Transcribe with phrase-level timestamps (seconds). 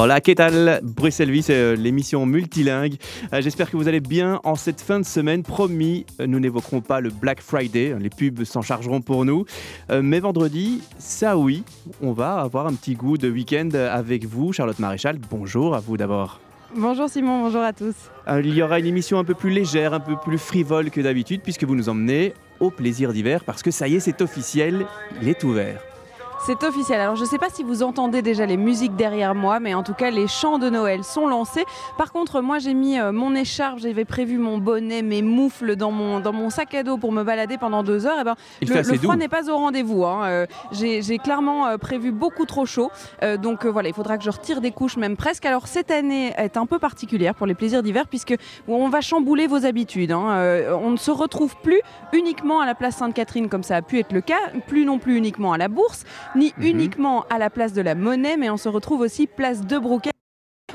[0.00, 0.78] Hola, ¿qué tal?
[0.84, 2.94] Bruxelles Vie, c'est euh, l'émission multilingue.
[3.32, 5.42] Euh, J'espère que vous allez bien en cette fin de semaine.
[5.42, 9.44] Promis, euh, nous n'évoquerons pas le Black Friday, les pubs s'en chargeront pour nous.
[9.90, 11.64] Mais vendredi, ça oui,
[12.00, 15.18] on va avoir un petit goût de week-end avec vous, Charlotte Maréchal.
[15.32, 16.38] Bonjour à vous d'abord.
[16.76, 17.96] Bonjour Simon, bonjour à tous.
[18.44, 21.40] Il y aura une émission un peu plus légère, un peu plus frivole que d'habitude,
[21.42, 24.86] puisque vous nous emmenez au plaisir d'hiver, parce que ça y est, c'est officiel,
[25.20, 25.80] il est ouvert.
[26.46, 27.00] C'est officiel.
[27.00, 29.82] Alors je ne sais pas si vous entendez déjà les musiques derrière moi, mais en
[29.82, 31.64] tout cas les chants de Noël sont lancés.
[31.98, 35.90] Par contre, moi j'ai mis euh, mon écharpe, j'avais prévu mon bonnet, mes moufles dans
[35.90, 38.20] mon, dans mon sac à dos pour me balader pendant deux heures.
[38.20, 40.04] Et ben, Il le, le froid n'est pas au rendez-vous.
[40.06, 40.24] hein.
[40.26, 42.90] Euh, j'ai clairement euh, prévu beaucoup trop chaud.
[43.42, 45.44] Donc voilà, il faudra que je retire des couches même presque.
[45.44, 48.34] Alors cette année est un peu particulière pour les plaisirs d'hiver puisque
[48.68, 50.12] on va chambouler vos habitudes.
[50.12, 50.68] hein.
[50.82, 51.80] On ne se retrouve plus
[52.12, 55.16] uniquement à la place Sainte-Catherine comme ça a pu être le cas, plus non plus
[55.16, 56.04] uniquement à la bourse,
[56.36, 56.66] ni Mhm.
[56.66, 60.10] uniquement à la place de la monnaie, mais on se retrouve aussi place de Brouquet.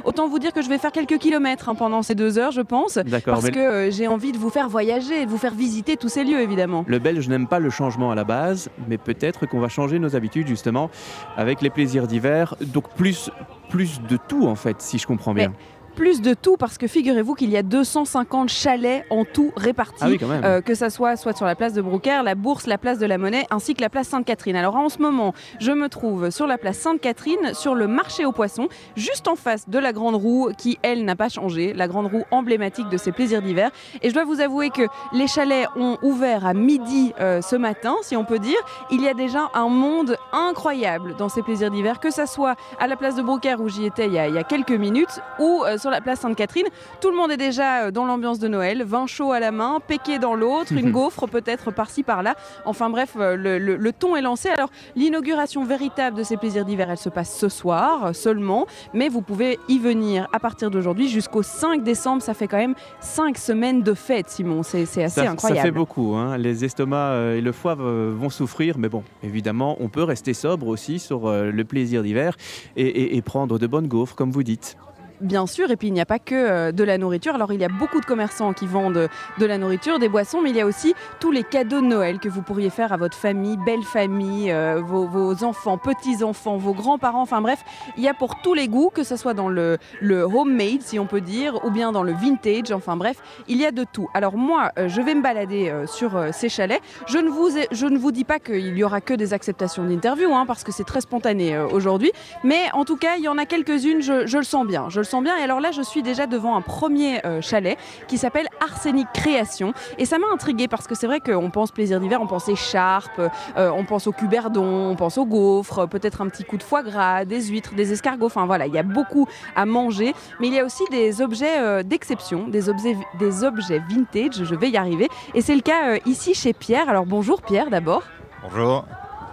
[0.05, 2.61] Autant vous dire que je vais faire quelques kilomètres hein, pendant ces deux heures, je
[2.61, 5.97] pense, parce mais que euh, j'ai envie de vous faire voyager de vous faire visiter
[5.97, 6.83] tous ces lieux, évidemment.
[6.87, 10.15] le Belge n'aime pas le changement à la base, mais peut-être qu'on va changer nos
[10.15, 10.89] habitudes justement
[11.37, 12.55] avec les plaisirs d'hiver.
[12.61, 13.29] Donc plus,
[13.69, 15.53] plus de tout en fait, si je comprends bien.
[15.95, 19.99] Plus de tout, parce que figurez-vous qu'il y a 250 chalets en tout répartis.
[20.01, 20.43] ah oui, quand même.
[20.43, 23.05] Euh, que ça soit soit sur la place de Brouckère, la Bourse, la place de
[23.05, 24.55] la Monnaie, ainsi que la place Sainte-Catherine.
[24.55, 28.31] Alors en ce moment, je me trouve sur la place Sainte-Catherine, sur le marché aux
[28.31, 32.07] poissons, juste en face de la Grande Roue, qui elle n'a pas changé, la Grande
[32.07, 33.69] Roue emblématique de ces plaisirs d'hiver.
[34.01, 34.83] Et je dois vous avouer que
[35.13, 38.57] les chalets ont ouvert à midi euh, ce matin, si on peut dire.
[38.91, 42.87] Il y a déjà un monde incroyable dans ces plaisirs d'hiver, que ça soit à
[42.87, 45.19] la place de Brouckère où j'y étais il y, a, il y a quelques minutes,
[45.39, 46.65] ou euh, sur la place Sainte-Catherine.
[47.01, 49.79] Tout le monde est déjà euh, dans l'ambiance de Noël, vin chaud à la main,
[49.85, 52.35] péqué dans l'autre, une gaufre peut-être par-ci par-là.
[52.65, 54.47] Enfin bref, euh, le, le- le ton est lancé.
[54.49, 59.09] Alors l'inauguration véritable de ces plaisirs d'hiver, elle se passe ce soir euh, seulement, mais
[59.09, 62.21] vous pouvez y venir à partir d'aujourd'hui jusqu'au 5 décembre.
[62.21, 64.63] Ça fait quand même 5 semaines de fête, Simon.
[64.63, 65.61] C'est c'est assez ça, ça incroyable.
[65.67, 66.15] fait beaucoup.
[66.15, 66.37] hein.
[66.37, 70.99] Les estomacs et le foie vont souffrir, mais bon, évidemment, on peut rester sobre aussi
[70.99, 72.37] sur le plaisir d'hiver
[72.77, 74.77] et, et- et prendre de bonnes gaufres, comme vous dites.
[75.21, 77.35] Bien sûr, et puis il n'y a pas que euh, de la nourriture.
[77.35, 80.49] Alors il y a beaucoup de commerçants qui vendent de la nourriture, des boissons, mais
[80.49, 83.15] il y a aussi tous les cadeaux de Noël que vous pourriez faire à votre
[83.15, 87.63] famille, belle famille, euh, vos, enfants, petits-enfants, vos grands-parents, enfin bref,
[87.95, 90.99] il y a pour tous les goûts, que ce soit dans le, le homemade, si
[90.99, 94.09] on peut dire, ou bien dans le vintage, enfin bref, il y a de tout.
[94.13, 96.81] Alors moi, euh, je vais me balader euh, sur euh, ces chalets.
[97.07, 100.33] Je ne, vous je ne vous dis pas qu'il y aura que des acceptations d'interview,
[100.33, 102.11] hein, parce que c'est très spontané euh, aujourd'hui,
[102.43, 104.89] mais en tout cas, il y en a quelques-unes, je, je le sens bien.
[105.03, 105.37] Le sens bien.
[105.37, 107.77] Et alors là, je suis déjà devant un premier euh, chalet
[108.07, 109.73] qui s'appelle Arsenic Création.
[109.97, 113.19] Et ça m'a intriguée parce que c'est vrai qu'on pense plaisir d'hiver, on pense écharpe,
[113.19, 116.83] euh, on pense au cuberdon, on pense aux gaufres, peut-être un petit coup de foie
[116.83, 118.27] gras, des huîtres, des escargots.
[118.27, 120.13] Enfin voilà, il y a beaucoup à manger.
[120.39, 124.43] Mais il y a aussi des objets euh, d'exception, des objets, des objets vintage.
[124.43, 125.09] Je vais y arriver.
[125.35, 126.89] Et c'est le cas ici chez Pierre.
[126.89, 128.03] Alors bonjour Pierre d'abord.
[128.41, 128.85] Bonjour.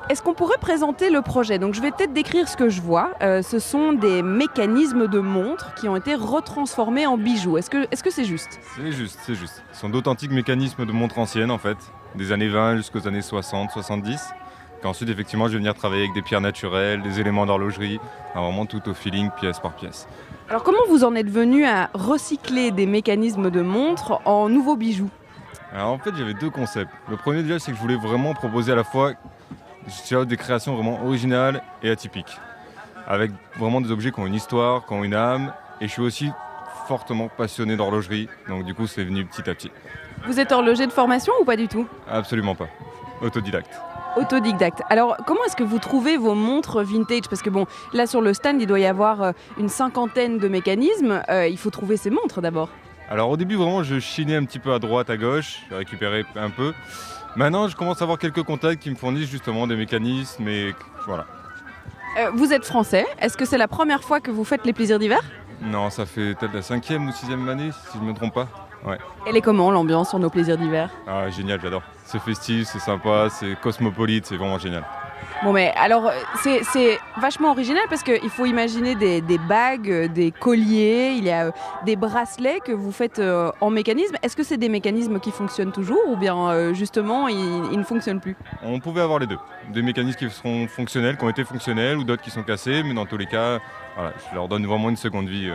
[0.08, 1.58] Est-ce qu'on pourrait présenter le projet?
[1.58, 3.12] Donc je vais peut-être décrire ce que je vois.
[3.22, 7.58] Euh, ce sont des mécanismes de montres qui ont été retransformés en bijoux.
[7.58, 8.58] Est-ce que est-ce que c'est juste?
[8.76, 9.62] C'est juste, c'est juste.
[9.72, 11.76] Ce sont d'authentiques mécanismes de montres anciennes en fait,
[12.16, 14.20] des années 20 jusqu'aux années 60, 70.
[14.82, 18.00] Qu'ensuite effectivement je vais venir travailler avec des pierres naturelles, des éléments d'horlogerie,
[18.34, 20.08] vraiment tout au feeling pièce par pièce.
[20.48, 25.10] Alors comment vous en êtes venu à recycler des mécanismes de montres en nouveaux bijoux?
[25.72, 26.90] Alors en fait j'avais deux concepts.
[27.08, 29.12] Le premier déjà c'est que je voulais vraiment proposer à la fois
[29.86, 32.38] je dirais, des créations vraiment originales et atypiques.
[33.06, 35.52] Avec vraiment des objets qui ont une histoire, qui ont une âme.
[35.80, 36.30] Et je suis aussi
[36.86, 39.70] fortement passionné d'horlogerie, donc du coup c'est venu petit à petit.
[40.26, 41.86] Vous êtes horloger de formation ou pas du tout?
[42.08, 42.68] Absolument pas.
[43.22, 43.80] Autodidacte.
[44.16, 44.82] Autodidacte.
[44.90, 47.28] Alors, comment est-ce que vous trouvez vos montres vintage?
[47.30, 50.48] Parce que bon, là sur le stand, il doit y avoir euh, une cinquantaine de
[50.48, 51.22] mécanismes.
[51.28, 52.68] Euh, il faut trouver ces montres d'abord.
[53.08, 56.24] Alors au début vraiment je chinais un petit peu à droite, à gauche, j'ai récupéré
[56.36, 56.72] un peu.
[57.36, 60.74] Maintenant je commence à avoir quelques contacts qui me fournissent justement des mécanismes et
[61.06, 61.26] voilà.
[62.18, 63.06] Euh, vous êtes français.
[63.20, 65.20] Est-ce que c'est la première fois que vous faites les plaisirs d'hiver?
[65.62, 68.48] Non ça fait peut-être la cinquième ou sixième année si je ne me trompe pas.
[69.26, 70.90] Elle est comment l'ambiance sur nos plaisirs d'hiver?
[71.06, 71.82] Ah génial j'adore.
[72.04, 74.84] C'est festif, c'est sympa, c'est cosmopolite, c'est vraiment génial.
[75.42, 80.08] Bon, mais alors, euh, c'est vachement original parce qu'il faut imaginer des, des bagues, euh,
[80.08, 81.50] des colliers, il y a euh,
[81.86, 83.22] des bracelets que vous faites
[83.60, 84.16] en mécanisme.
[84.22, 88.36] Est-ce que c'est des mécanismes qui fonctionnent toujours ou bien justement ils, ne fonctionnent plus?
[88.62, 89.38] On pouvait avoir les deux.
[89.72, 92.94] Des mécanismes qui seront fonctionnels, qui ont été fonctionnels ou d'autres qui sont cassés, mais
[92.94, 93.58] dans tous les cas,
[93.96, 95.50] je leur donne vraiment une seconde vie.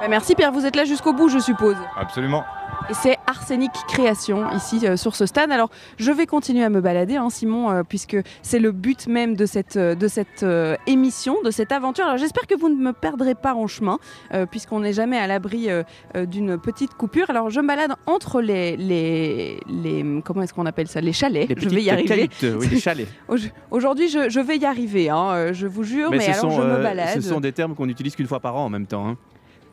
[0.00, 1.76] Bah, merci Pierre, vous êtes là jusqu'au bout je suppose.
[1.96, 2.44] Absolument.
[2.90, 5.50] Et c'est Arsenic Création ici euh, sur ce stand.
[5.50, 9.36] Alors je vais continuer à me balader, hein, Simon, euh, puisque c'est le but même
[9.36, 12.04] de cette, euh, de cette euh, émission, de cette aventure.
[12.04, 13.98] Alors j'espère que vous ne me perdrez pas en chemin,
[14.34, 15.82] euh, puisqu'on n'est jamais à l'abri euh,
[16.16, 17.30] euh, d'une petite coupure.
[17.30, 21.48] Alors je me balade entre les, les, les comment est-ce qu'on appelle ça, les chalets.
[21.48, 22.28] Les je vais y arriver.
[22.42, 23.08] oui, les chalets.
[23.28, 23.36] Au-
[23.70, 26.10] Aujourd'hui je, je vais y arriver, hein, je vous jure.
[26.10, 27.14] Mais, ce, alors sont, je me balade.
[27.14, 29.08] ce sont des termes qu'on n'utilise qu'une fois par an en même temps.
[29.08, 29.16] hein.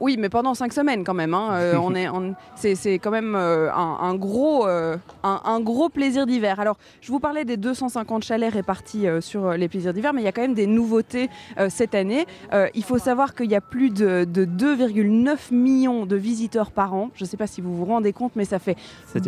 [0.02, 1.36] Oui, mais pendant cinq semaines quand même.
[1.36, 1.50] hein.
[1.54, 2.08] Euh, on est,
[2.56, 6.60] c'est, quand même euh, un, un gros, euh, un, un gros plaisir d'hiver.
[6.60, 10.28] Alors, je vous parlais des 250 chalets répartis sur les plaisirs d'hiver, mais il y
[10.28, 11.30] a quand même des nouveautés
[11.70, 12.26] cette année.
[12.74, 17.12] Il faut savoir qu'il y a plus de, de 2,9 millions de visiteurs par an.
[17.14, 18.76] Je ne sais pas si vous vous rendez compte, mais ça fait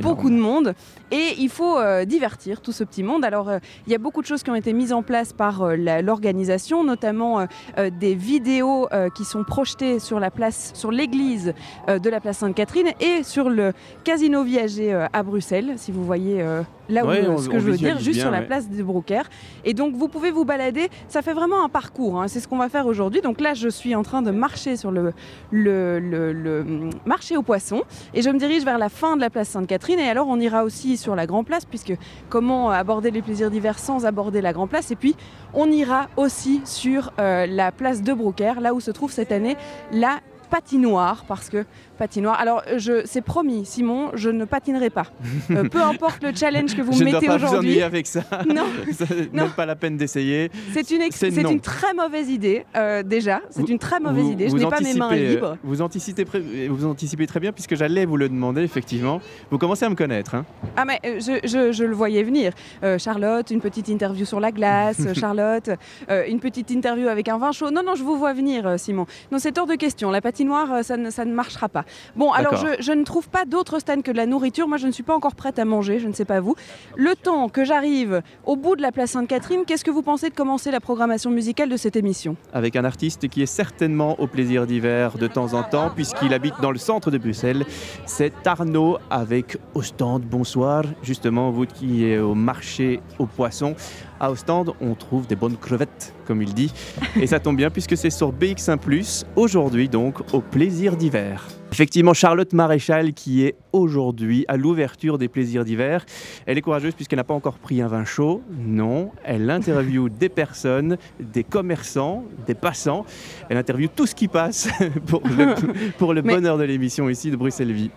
[0.02, 0.38] beaucoup énorme.
[0.38, 0.76] de monde
[1.12, 3.24] et il faut divertir tout ce petit monde.
[3.24, 3.52] Alors
[3.86, 7.46] il y a beaucoup de choses qui ont été mises en place par l'organisation, notamment
[7.78, 11.54] des vidéos qui sont projetées sur la place, sur l'église
[11.90, 13.74] euh, de la place Sainte-Catherine et sur le
[14.04, 17.60] casino viager euh, à Bruxelles, si vous voyez euh, là où Ouais, on- ce que
[17.60, 18.46] je veux dire, juste bien, sur la ouais.
[18.46, 19.30] place de Brocaire.
[19.66, 20.90] Et donc vous pouvez vous balader.
[21.08, 22.22] Ça fait vraiment un parcours.
[22.22, 22.28] hein.
[22.28, 23.22] C'est ce qu'on va faire aujourd'hui.
[23.22, 25.14] Donc là je suis en train de marcher sur le,
[25.52, 27.84] le, le- le, hum, marché aux poissons
[28.14, 30.64] et je me dirige vers la fin de la place Sainte-Catherine et alors on ira
[30.64, 31.94] aussi sur la Grand Place puisque
[32.30, 35.16] comment aborder les plaisirs d'hiver sans aborder la Grand Place et puis
[35.54, 39.56] on ira aussi sur euh, la place de Brocaire là où se trouve cette année
[39.92, 40.20] la
[40.54, 41.66] patinoire parce que
[41.98, 45.06] patinoire alors je c'est promis Simon je ne patinerai pas
[45.52, 47.70] Euh, peu importe le challenge que vous je me ne dois mettez pas vous aujourd'hui
[47.70, 48.22] ennuyer avec ça.
[48.48, 49.44] non Ça, Non.
[49.44, 50.50] Même pas la peine d'essayer.
[50.74, 51.52] c'est une, ex- C'est c'est non.
[51.52, 54.68] une très mauvaise idée euh, déjà c'est Vous- une très mauvaise idée je vous n'ai
[54.70, 58.18] pas mes mains euh, libres Vous anticipez, pré- vous anticipez très bien puisque j'allais vous
[58.18, 59.22] le demander effectivement.
[59.52, 60.36] Vous commencez à me connaître.
[60.36, 60.46] hein.
[60.76, 62.54] Ah mais euh, je, je- je le voyais venir.
[62.84, 65.00] Euh, Charlotte, une petite interview sur la glace.
[65.06, 65.70] euh, Charlotte,
[66.10, 67.72] euh, une petite interview avec un vin chaud.
[67.72, 69.06] Non, non, je vous vois venir, euh, Simon.
[69.32, 70.12] Non, c'est hors de question.
[70.12, 71.83] La patinoire, euh, ça ne, ça ne marchera pas.
[72.16, 74.68] Bon, alors je ne trouve pas d'autre stand que de la nourriture.
[74.68, 76.00] Moi, je ne suis pas encore prête à manger.
[76.00, 76.56] Je ne sais pas vous.
[76.96, 80.36] Le temps que j'arrive au bout de la place Sainte-Catherine, qu'est-ce que vous pensez de
[80.36, 82.36] commencer la programmation musicale de cette émission?
[82.54, 86.56] Avec un artiste qui est certainement au plaisir d'hiver de temps en temps puisqu'il habite
[86.62, 87.66] dans le centre de Bruxelles.
[88.06, 90.24] C'est Arnaud avec Ostende.
[90.24, 90.84] Bonsoir.
[91.02, 93.76] Justement, vous qui êtes au marché aux poissons.
[94.20, 96.72] À Ostende, on trouve des bonnes crevettes, comme il dit.
[97.20, 101.48] Et ça tombe bien puisque c'est sur BX1 Aujourd'hui donc au plaisir d'hiver.
[101.74, 106.06] Effectivement, Charlotte Maréchal qui est aujourd'hui à l'ouverture des plaisirs d'hiver.
[106.46, 108.44] Elle est courageuse puisqu'elle n'a pas encore pris un vin chaud.
[108.60, 113.08] Non, elle interviewe des personnes, des commerçants, des passants.
[113.50, 114.70] Elle interviewe tout ce qui passe
[115.08, 115.56] pour le,
[115.98, 117.90] pour le bonheur de l'émission ici de Bruxelles Vie.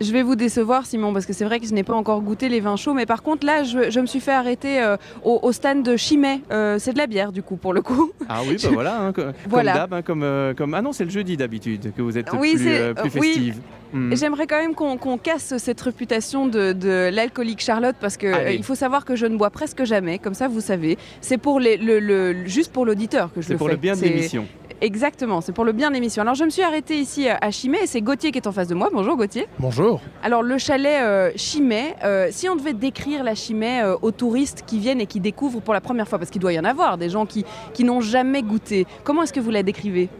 [0.00, 2.48] Je vais vous décevoir, Simon, parce que c'est vrai que je n'ai pas encore goûté
[2.48, 2.94] les vins chauds.
[2.94, 5.96] Mais par contre, là, je, je me suis fait arrêter euh, au, au stand de
[5.96, 6.40] Chimay.
[6.50, 8.10] Euh, c'est de la bière, du coup, pour le coup.
[8.28, 9.72] Ah oui, bah voilà, hein, co- comme Voilà.
[9.74, 10.74] d'hab, hein, comme, euh, comme...
[10.74, 13.28] Ah non, c'est le jeudi d'habitude que vous êtes Oui, plus, c'est- plus euh, oui.
[13.32, 13.60] festive.
[13.92, 14.12] Hmm.
[14.16, 18.64] J'aimerais quand même qu'on qu'on casse cette réputation de, de l'alcoolique Charlotte parce que il
[18.64, 20.98] faut savoir que je ne bois presque jamais, comme ça vous savez.
[21.20, 23.74] C'est pour les, le, le- juste pour l'auditeur que je C'est le pour fais.
[23.74, 24.46] le bien de C'est- l'émission.
[24.84, 26.20] Exactement, c'est pour le bien de l'émission.
[26.20, 28.68] Alors je me suis arrêtée ici à Chimay et c'est Gauthier qui est en face
[28.68, 28.90] de moi.
[28.92, 29.46] Bonjour Gauthier.
[29.58, 30.02] Bonjour.
[30.22, 34.62] Alors le chalet euh, Chimay, euh, si on devait décrire la Chimay euh, aux touristes
[34.66, 36.98] qui viennent et qui découvrent pour la première fois, parce qu'il doit y en avoir
[36.98, 40.10] des gens qui, qui n'ont jamais goûté, comment est-ce que vous la décrivez?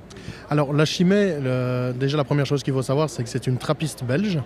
[0.49, 3.59] Alors la Chimay, le- déjà la première chose qu'il faut savoir, c'est que c'est une
[3.59, 4.39] trappiste belge.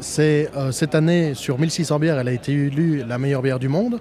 [0.00, 3.68] C'est euh, cette année sur 1600 bières, elle a été élue la meilleure bière du
[3.68, 4.00] monde.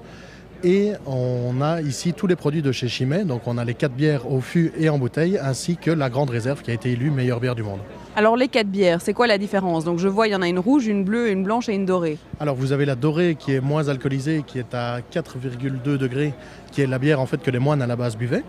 [0.66, 3.26] Et on a ici tous les produits de chez Chimay.
[3.26, 6.30] Donc on a les quatre bières au fût et en bouteille, ainsi que la Grande
[6.30, 7.80] Réserve qui a été élue meilleure bière du monde.
[8.16, 9.84] Alors les quatre bières, c'est quoi la différence?
[9.84, 11.86] Donc je vois, il y en a une rouge, une bleue, une blanche et une
[11.86, 12.18] dorée.
[12.40, 16.34] Alors vous avez la dorée qui est moins alcoolisée, qui est à 4,2 degrés,
[16.72, 18.44] qui est la bière en fait que les moines à la base buvaient.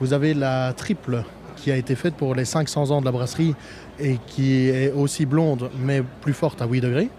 [0.00, 1.22] Vous avez la triple
[1.54, 3.54] qui a été faite pour les 500 ans de la brasserie
[4.00, 7.10] et qui est aussi blonde mais plus forte à 8 degrés.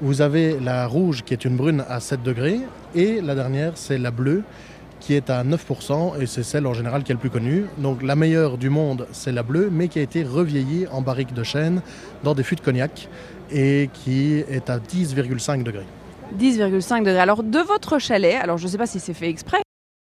[0.00, 2.60] Vous avez la rouge qui est une brune à 7 degrés
[2.94, 4.44] et la dernière c'est la bleue
[5.00, 7.64] qui est à 9% et c'est celle en général qui est le plus connue.
[7.78, 11.34] Donc la meilleure du monde c'est la bleue mais qui a été revieillie en barrique
[11.34, 11.82] de chêne
[12.22, 13.08] dans des fûts de cognac
[13.50, 15.86] et qui est à 10,5 degrés.
[16.38, 17.18] 10,5 degrés.
[17.18, 19.62] Alors de votre chalet, alors je ne sais pas si c'est fait exprès,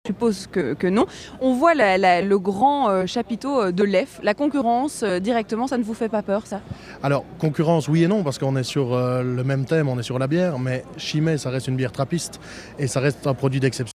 [0.06, 1.06] je suppose que, non,
[1.40, 5.84] on voit le grand euh, chapiteau euh, de l'EF, la concurrence euh, directement, ça ne
[5.84, 6.60] vous fait pas peur ça?
[7.02, 10.20] Alors, concurrence, oui et non, parce qu'on est sur le même thème, on est sur
[10.20, 12.42] la bière, mais Chimay, ça reste une bière trappiste
[12.78, 13.94] et ça reste un produit d'exception.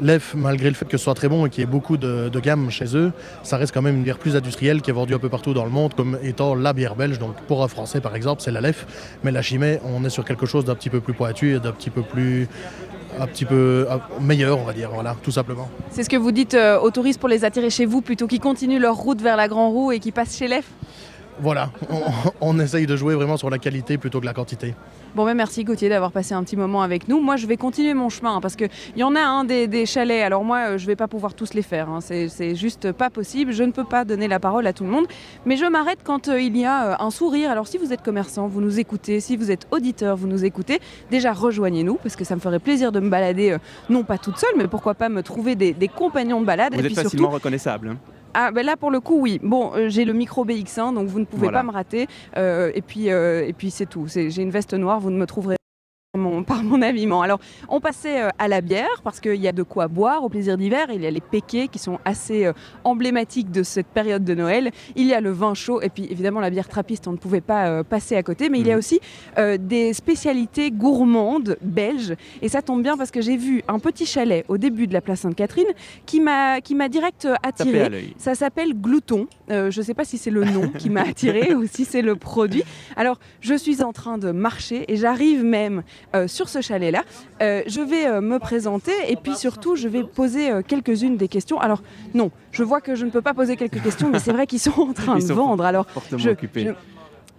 [0.00, 2.30] L'EF, malgré le fait que ce soit très bon et qu'il y ait beaucoup de,
[2.30, 5.14] de gamme chez eux, ça reste quand même une bière plus industrielle qui est vendue
[5.14, 7.18] un peu partout dans le monde comme étant la bière belge.
[7.18, 9.18] Donc, pour un Français, par exemple, c'est la LEF.
[9.22, 11.72] Mais la Chimay, on est sur quelque chose d'un petit peu plus pointu et d'un
[11.72, 12.48] petit peu plus.
[13.20, 13.86] Un petit peu
[14.20, 15.68] meilleur, on va dire, voilà, tout simplement.
[15.90, 18.40] C'est ce que vous dites euh, aux touristes pour les attirer chez vous plutôt qu'ils
[18.40, 20.66] continuent leur route vers la Grand Roue et qu'ils passent chez l'EF?
[21.40, 22.02] Voilà, on,
[22.40, 24.74] on essaye de jouer vraiment sur la qualité plutôt que la quantité.
[25.14, 27.20] Bon, ben merci Gauthier d'avoir passé un petit moment avec nous.
[27.20, 29.86] Moi, je vais continuer mon chemin hein, parce qu'il y en a un des, des,
[29.86, 30.24] chalets.
[30.24, 31.88] Alors, moi, euh, je vais pas pouvoir tous les faire.
[31.88, 32.00] Hein.
[32.00, 33.52] C'est juste pas possible.
[33.52, 35.06] Je ne peux pas donner la parole à tout le monde.
[35.46, 37.48] Mais je m'arrête quand euh, il y a euh, un sourire.
[37.52, 39.20] Alors, si vous êtes commerçant, vous nous écoutez.
[39.20, 40.80] Si vous êtes auditeur, vous nous écoutez.
[41.12, 44.38] Déjà, rejoignez-nous parce que ça me ferait plaisir de me balader, euh, non pas toute
[44.38, 46.74] seule, mais pourquoi pas me trouver des, des compagnons de balade.
[46.74, 47.96] Vous et êtes puis facilement surtout, reconnaissable.
[48.34, 49.40] Ah ben là pour le coup oui.
[49.42, 51.60] Bon euh, j'ai le micro BX1 donc vous ne pouvez Voilà.
[51.60, 54.08] pas me rater Euh, et puis euh, et puis c'est tout.
[54.08, 55.56] C'est- J'ai une veste noire, vous ne me trouverez
[56.16, 57.22] mon, par mon habillement.
[57.22, 60.28] Alors on passait euh, à la bière parce qu'il y a de quoi boire au
[60.28, 60.86] plaisir d'hiver.
[60.92, 62.52] Il y a les péquets qui sont assez euh,
[62.84, 64.70] emblématiques de cette période de Noël.
[64.96, 67.40] Il y a le vin chaud et puis évidemment la bière trappiste on ne pouvait
[67.40, 68.48] pas euh, passer à côté.
[68.48, 68.78] Mais il y a Mhm.
[68.78, 69.00] aussi
[69.38, 74.06] euh, des spécialités gourmandes belges et ça tombe bien parce que j'ai vu un petit
[74.06, 75.66] chalet au début de la place Sainte-Catherine
[76.06, 78.14] qui m'a direct attiré.
[78.18, 79.26] Ça s'appelle Glouton.
[79.50, 82.02] Euh, je ne sais pas si c'est le nom qui m'a attiré ou si c'est
[82.02, 82.62] le produit.
[82.96, 85.82] Alors, je suis en train de marcher et j'arrive même
[86.26, 87.02] sur ce chalet-là.
[87.42, 91.28] Euh, je vais euh, me présenter et puis surtout, je vais poser euh, quelques-unes des
[91.28, 91.58] questions.
[91.60, 91.82] Alors,
[92.14, 94.60] non, je vois que je ne peux pas poser quelques questions, mais c'est vrai qu'ils
[94.60, 95.64] sont en train Ils de sont vendre.
[95.64, 96.64] Alors, Fortement je- occupé.
[96.66, 96.70] je-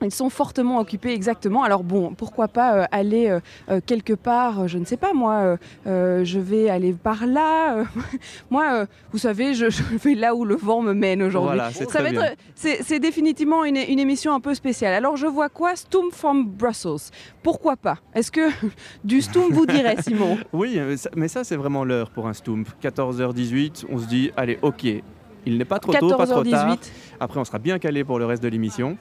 [0.03, 1.63] ils sont fortement occupés, exactement.
[1.63, 5.57] Alors bon, pourquoi pas euh, aller euh, euh, quelque part, je ne sais pas moi,
[5.87, 7.83] euh, je vais aller par là.
[8.49, 11.55] moi, vous savez, je, je vais là où le vent me mène aujourd'hui.
[11.55, 14.93] Voilà, c'est Ça va être, c'est définitivement une, une émission un peu spéciale.
[14.93, 15.75] Alors je vois quoi?
[15.75, 17.11] Stoom from Brussels.
[17.43, 17.97] Pourquoi pas?
[18.13, 18.49] Est-ce que
[19.03, 20.37] du Stoom vous dirait, Simon?
[20.53, 20.79] Oui,
[21.15, 22.65] mais ça, c'est vraiment l'heure pour un Stoomp.
[22.81, 24.85] 14h18, on se dit, allez, ok,
[25.45, 26.75] il n'est pas trop tôt, pas trop tard.
[26.75, 26.91] 14h18.
[27.19, 28.97] Après, on sera bien calé pour le reste de l'émission.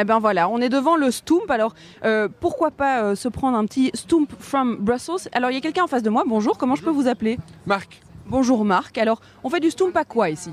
[0.00, 1.50] Eh ben voilà, on est devant le Stoomp.
[1.50, 1.74] Alors
[2.06, 5.28] euh, pourquoi pas euh, se prendre un petit Stoomp from Brussels?
[5.32, 6.24] Alors il y a quelqu'un en face de moi.
[6.26, 7.38] Bonjour, comment je peux vous appeler?
[7.66, 8.96] Marc, Bonjour Marc.
[8.96, 10.52] Alors on fait du Stoomp à quoi ici?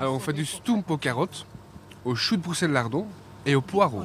[0.00, 1.46] Alors on fait du stump aux carottes,
[2.04, 3.06] au chou de Bruxelles lardon
[3.46, 4.02] et au poireau.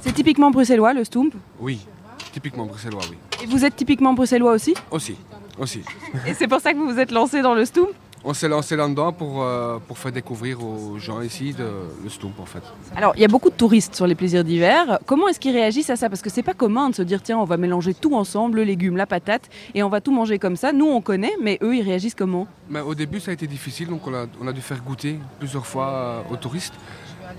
[0.00, 1.30] C'est typiquement bruxellois le Stoomp?
[1.58, 1.86] Oui,
[2.32, 3.16] typiquement bruxellois, oui.
[3.42, 4.74] Et vous êtes typiquement bruxellois aussi?
[4.90, 5.16] Aussi,
[5.58, 5.80] aussi.
[6.26, 7.88] Et c'est pour ça que vous vous êtes lancé dans le Stoomp?
[8.28, 11.64] On s'est lancé là-dedans pour, euh, pour faire découvrir aux gens ici de,
[12.02, 12.62] le stump en fait.
[12.96, 14.98] Alors, il y a beaucoup de touristes sur les plaisirs d'hiver.
[15.06, 16.08] Comment est-ce qu'ils réagissent à ça?
[16.08, 18.64] Parce que c'est pas commun de se dire tiens, on va mélanger tout ensemble, le
[18.64, 20.72] légume, la patate, et on va tout manger comme ça.
[20.72, 22.48] Nous, on connaît, mais eux, ils réagissent comment?
[22.68, 25.20] Mais au début ça a été difficile, donc on a, on a dû faire goûter
[25.38, 26.74] plusieurs fois euh, aux touristes.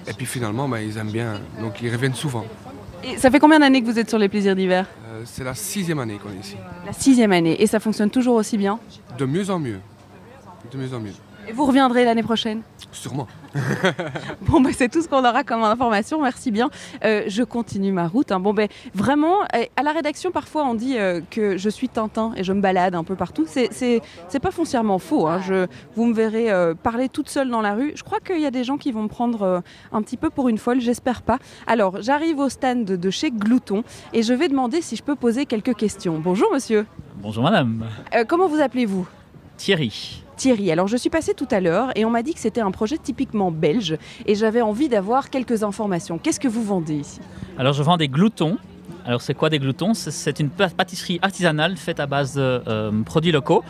[0.07, 2.45] Et puis finalement, ben, ils aiment bien, donc ils reviennent souvent.
[3.03, 4.85] Et ça fait combien d'années que vous êtes sur les plaisirs d'hiver?
[5.05, 6.55] Euh, c'est la sixième année qu'on est ici.
[6.85, 7.61] La sixième année.
[7.61, 8.79] Et ça fonctionne toujours aussi bien?
[9.17, 9.79] De mieux en mieux.
[10.71, 11.13] De mieux en mieux.
[11.47, 13.25] Et vous reviendrez l'année prochaine Sûrement.
[14.41, 16.21] Bon, ben, c'est tout ce qu'on aura comme information.
[16.21, 16.69] Merci bien.
[17.05, 18.33] Euh, je continue ma route.
[18.33, 18.39] hein.
[18.41, 22.33] Bon, ben, vraiment, euh, à la rédaction, parfois, on dit euh, que je suis Tintin
[22.35, 23.45] et je me balade un peu partout.
[23.47, 25.25] C'est, c'est, c'est pas foncièrement faux.
[25.27, 25.39] hein.
[25.41, 27.93] Je, vous me verrez euh, parler toute seule dans la rue.
[27.95, 29.59] Je crois qu'il y a des gens qui vont me prendre euh,
[29.93, 30.81] un petit peu pour une folle.
[30.81, 31.39] J'espère pas.
[31.65, 35.45] Alors, j'arrive au stand de chez Glouton et je vais demander si je peux poser
[35.45, 36.19] quelques questions.
[36.19, 36.85] Bonjour, monsieur.
[37.21, 37.85] Bonjour madame.
[38.13, 39.07] Euh, comment vous appelez-vous?
[39.57, 40.23] Thierry.
[40.35, 40.71] Thierry.
[40.71, 42.97] Alors je suis passée tout à l'heure et on m'a dit que c'était un projet
[42.97, 43.97] typiquement belge
[44.27, 46.19] et j'avais envie d'avoir quelques informations.
[46.19, 47.19] Qu'est-ce que vous vendez ici?
[47.57, 48.57] Alors je vends des gloutons.
[49.05, 49.93] Alors c'est quoi des gloutons?
[49.93, 53.63] C'est- une pâtisserie artisanale faite à base de euh, produits locaux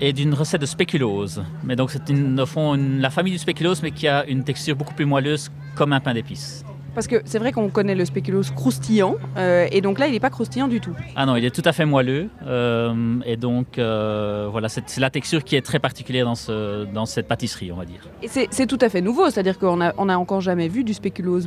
[0.00, 1.42] et d'une recette de spéculose.
[1.64, 4.44] Mais donc c'est une, au fond une- la famille du spéculose mais qui a une
[4.44, 6.64] texture beaucoup plus moelleuse comme un pain d'épices.
[6.94, 10.20] Parce que c'est vrai qu'on connaît le spéculoos croustillant euh, et donc là il n'est
[10.20, 10.94] pas croustillant du tout.
[11.16, 15.10] Ah non, il est tout à fait moelleux euh, et donc euh, voilà, c'est la
[15.10, 18.08] texture qui est très particulière dans, ce, dans cette pâtisserie, on va dire.
[18.22, 20.94] Et c'est tout à fait nouveau, c'est-à-dire qu'on n'a on a encore jamais vu du
[20.94, 21.40] spéculoos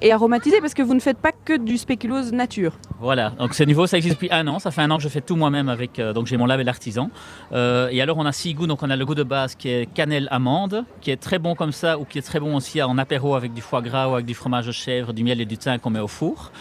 [0.00, 2.78] et aromatisé parce que vous ne faites pas que du spéculoos nature.
[3.00, 4.58] Voilà, donc c'est nouveau, ça existe depuis un an.
[4.58, 5.98] Ça fait un an que je fais tout moi-même avec.
[5.98, 7.10] euh, donc j'ai mon label artisan.
[7.52, 8.66] Euh, et alors on a six goûts.
[8.66, 11.54] Donc on a le goût de base qui est cannelle amande, qui est très bon
[11.54, 14.14] comme ça, ou qui est très bon aussi en apéro avec du foie gras ou
[14.14, 16.52] avec du fromage de chèvre, du miel et du thym qu'on met au four.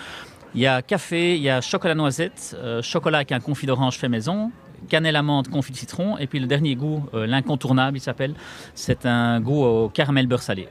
[0.53, 3.97] Il y a café, il y a chocolat noisette, euh, chocolat avec un confit d'orange
[3.97, 4.51] fait maison.
[4.89, 6.17] Cannelle amande, confit de citron.
[6.17, 8.33] Et puis le dernier goût, l'incontournable, il s'appelle.
[8.73, 10.67] C'est un goût au caramel beurre salé.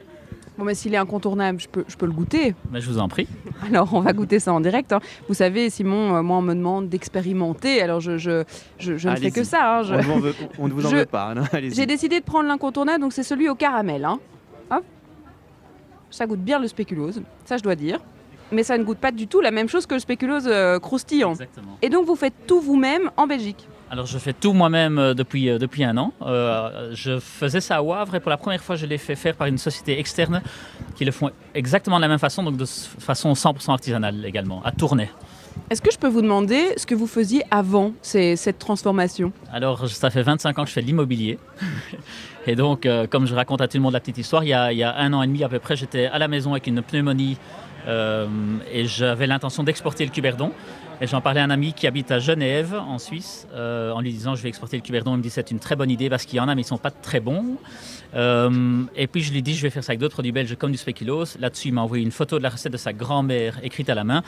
[0.60, 2.54] Bon mais s'il est incontournable, je peux, je peux le goûter.
[2.70, 3.26] Mais je vous en prie.
[3.66, 4.92] Alors on va goûter ça en direct.
[4.92, 5.00] hein.
[5.26, 8.44] Vous savez Simon, euh, moi on me demande d'expérimenter, alors je, je,
[8.78, 9.78] je, je ne fais que ça.
[9.78, 9.82] hein.
[9.84, 11.32] Je- On, ne vous en veut- on ne vous en Je- veut pas.
[11.52, 11.74] allez-y.
[11.74, 14.04] J'ai décidé de prendre l'incontournable, donc c'est celui au caramel.
[14.04, 14.20] Hein.
[14.70, 14.84] Hop.
[16.10, 17.98] Ça goûte bien le spéculose, ça je dois dire.
[18.52, 21.30] Mais ça ne goûte pas du tout la même chose que le spéculose euh, croustillant.
[21.30, 21.78] Exactement.
[21.80, 23.66] Et donc vous faites tout vous-même en Belgique.
[23.92, 26.12] Alors je fais tout moi-même euh, depuis, euh, depuis un an.
[26.22, 29.34] Euh, je faisais ça à Wavre et pour la première fois je l'ai fait faire
[29.34, 30.42] par une société externe
[30.94, 34.70] qui le font exactement de la même façon, donc de façon 100% artisanale également, à
[34.70, 35.10] Tournai.
[35.68, 39.32] Est-ce que je peux vous demander ce que vous faisiez avant ces- cette transformation?
[39.52, 41.38] Alors, ça fait 25 ans que je fais de l'immobilier.
[42.46, 44.52] Et donc, euh, comme je raconte à tout le monde la petite histoire, il y,
[44.54, 46.52] a, il y a un an et demi à peu près, j'étais à la maison
[46.52, 47.36] avec une pneumonie
[47.88, 48.26] euh,
[48.72, 50.52] et j'avais l'intention d'exporter le cuberdon.
[51.02, 54.12] Et j'en parlais à un ami qui habite à Genève, en Suisse, euh, en lui
[54.12, 55.14] disant je vais exporter le cuberdon.
[55.14, 56.64] Il me dit c'est une très bonne idée parce qu'il y en a, mais ils
[56.64, 57.56] ne sont pas très bons.
[58.14, 60.72] Euh, et puis je lui dis je vais faire ça avec d'autres produits belges comme
[60.72, 61.38] du spéculoos.
[61.38, 64.04] Là-dessus, il m'a envoyé une photo de la recette de sa grand-mère écrite à la
[64.04, 64.22] main.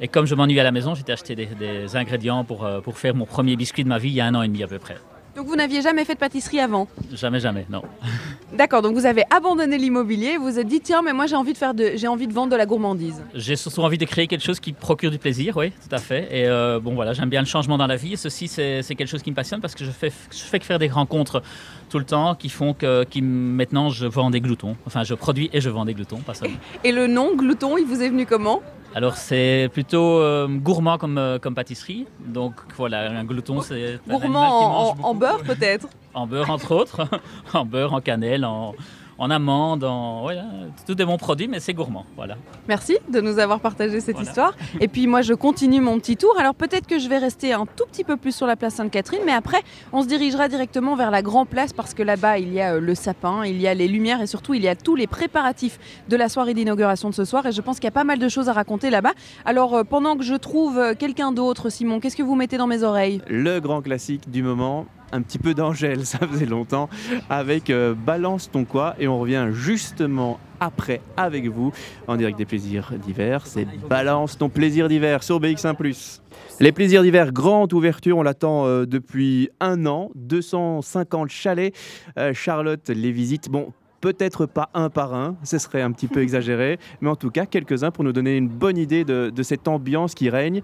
[0.00, 2.98] Et comme je m'ennuie à la maison, j'ai acheté des, des ingrédients pour, euh, pour
[2.98, 4.66] faire mon premier biscuit de ma vie il y a un an et demi à
[4.66, 4.96] peu près.
[5.38, 7.82] Donc vous n'aviez jamais fait de pâtisserie avant Jamais, jamais, non.
[8.56, 11.52] D'accord, donc vous avez abandonné l'immobilier, vous vous êtes dit tiens mais moi j'ai envie
[11.52, 13.22] de faire de j'ai envie de vendre de la gourmandise.
[13.34, 16.26] J'ai surtout envie de créer quelque chose qui procure du plaisir, oui, tout à fait.
[16.32, 18.14] Et euh, bon, voilà, j'aime bien le changement dans la vie.
[18.14, 20.58] Et ceci, c'est c'est quelque chose qui me passionne parce que je fais, je fais
[20.58, 21.40] que faire des rencontres
[21.88, 24.76] tout le temps qui font que qui, maintenant je vends des gloutons.
[24.86, 26.56] Enfin, je produis et je vends des gloutons, pas seulement.
[26.84, 28.62] Et le nom glouton, il vous est venu comment?
[28.94, 32.06] Alors, c'est plutôt euh, gourmand comme, euh, comme pâtisserie.
[32.24, 33.94] Donc, voilà, un glouton, c'est.
[34.08, 35.88] un Gourmand mange en, en beurre peut-être?
[36.14, 37.06] En beurre, entre autres.
[37.52, 38.74] en beurre, en cannelle, en,
[39.18, 40.22] en amande, en.
[40.22, 40.44] Voilà,
[40.86, 42.06] tout des bons produits, mais c'est gourmand.
[42.16, 42.36] Voilà.
[42.68, 44.28] Merci de nous avoir partagé cette Voilà.
[44.28, 44.54] histoire.
[44.80, 46.34] Et puis moi je continue mon petit tour.
[46.38, 49.20] Alors peut-être que je vais rester un tout petit peu plus sur la place Sainte-Catherine,
[49.26, 49.60] mais après
[49.92, 52.80] on se dirigera directement vers la Grand Place parce que là-bas il y a euh,
[52.80, 55.78] le sapin, il y a les lumières et surtout il y a tous les préparatifs
[56.08, 57.44] de la soirée d'inauguration de ce soir.
[57.46, 59.12] Et je pense qu'il y a pas mal de choses à raconter là-bas.
[59.44, 62.66] Alors euh, pendant que je trouve euh, quelqu'un d'autre, Simon, qu'est-ce que vous mettez dans
[62.68, 63.20] mes oreilles?
[63.28, 66.88] Le grand classique du moment, un petit peu d'Angèle, ça faisait longtemps,
[67.30, 68.94] avec euh, Balance ton quoi.
[68.98, 71.72] Et on revient justement après avec vous
[72.06, 73.46] en direct des plaisirs d'hiver.
[73.46, 75.74] C'est Balance ton plaisir d'hiver sur BX1⁇
[76.60, 81.72] les plaisirs d'hiver, grande ouverture, on l'attend euh, depuis un an, 250 chalets.
[82.18, 86.20] Euh, Charlotte les visite, bon, peut-être pas un par un, ce serait un petit peu
[86.22, 89.68] exagéré, mais en tout cas quelques-uns pour nous donner une bonne idée de, de cette
[89.68, 90.62] ambiance qui règne.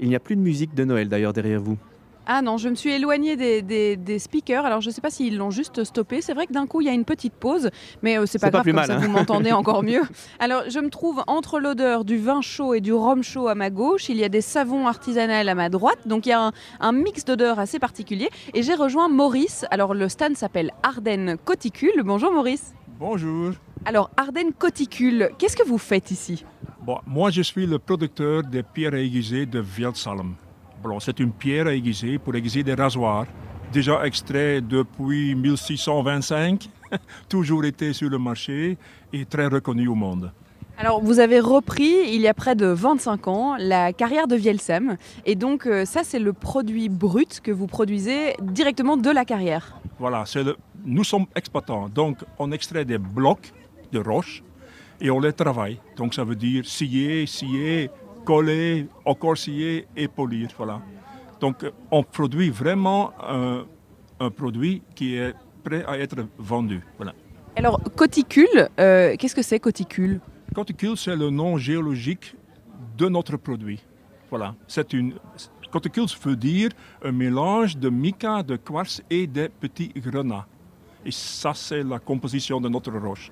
[0.00, 1.78] Il n'y a plus de musique de Noël d'ailleurs derrière vous.
[2.28, 4.64] Ah non, je me suis éloignée des, des- des speakers.
[4.66, 6.20] Alors je ne sais pas s'ils l'ont juste stoppé.
[6.22, 7.70] C'est vrai que d'un coup il y a une petite pause,
[8.02, 9.00] mais euh, c'est pas grave, plus comme mal, ça hein.
[9.00, 10.02] vous m'entendez encore mieux.
[10.40, 13.70] Alors je me trouve entre l'odeur du vin chaud et du rhum chaud à ma
[13.70, 14.08] gauche.
[14.08, 15.98] Il y a des savons artisanaux à ma droite.
[16.06, 18.28] Donc il y a un, un mix d'odeurs assez particulier.
[18.54, 19.64] Et j'ai rejoint Maurice.
[19.70, 22.02] Alors le stand s'appelle Ardennes Coticule.
[22.04, 22.74] Bonjour Maurice.
[22.98, 23.52] Bonjour.
[23.84, 26.44] Alors Ardennes Coticule, qu'est-ce que vous faites ici?
[26.82, 30.34] Bon, moi, je suis le producteur des pierres aiguisées de Vieldsalm.
[30.88, 33.26] Bon, c'est une pierre aiguisée pour aiguiser des rasoirs.
[33.72, 36.68] Déjà extrait depuis 1625,
[37.28, 38.78] toujours été sur le marché
[39.12, 40.30] et très reconnu au monde.
[40.78, 44.96] Alors, vous avez repris, il y a près de 25 ans, la carrière de Vielsam.
[45.24, 49.80] Et donc, euh, ça, c'est le produit brut que vous produisez directement de la carrière.
[49.98, 53.52] Voilà, le- nous sommes exploitants, donc on extrait des blocs
[53.90, 54.44] de roches
[55.00, 55.78] et on les travaille.
[55.96, 57.90] Donc ça veut dire scier, scier,
[58.26, 60.48] coller, encore scier et polir.
[60.58, 60.82] Voilà.
[61.40, 61.56] Donc
[61.90, 63.64] on produit vraiment un,
[64.20, 65.34] un produit qui est
[65.64, 66.80] prêt à être vendu.
[66.98, 67.14] Voilà.
[67.58, 70.20] Alors, coticule, euh, qu'est-ce que c'est coticule?
[70.54, 72.36] Coticule, c'est le nom géologique
[72.98, 73.80] de notre produit.
[74.28, 75.14] Voilà, c'est une.
[75.70, 76.70] Coticule veut dire
[77.02, 80.46] un mélange de mica, de quartz et de petits grenats.
[81.04, 83.30] Et ça, c'est la composition de notre roche.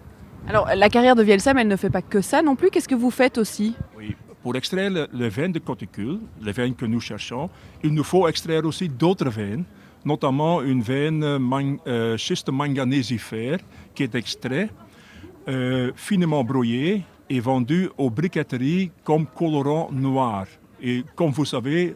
[0.48, 2.70] Alors, la carrière de Vielsam, elle ne fait pas que ça non plus.
[2.70, 3.74] Qu'est-ce que vous faites aussi?
[3.96, 4.16] Oui.
[4.44, 7.48] Pour extraire le, le vin de coticule, les vins que nous cherchons,
[7.82, 9.64] il nous faut extraire aussi d'autres veines,
[10.04, 13.56] notamment une veine man- euh, schiste manganésifère
[13.94, 14.68] qui est extrait,
[15.48, 20.44] euh, finement brouillé et vendu aux briqueteries comme colorant noir.
[20.82, 21.94] Et comme vous savez,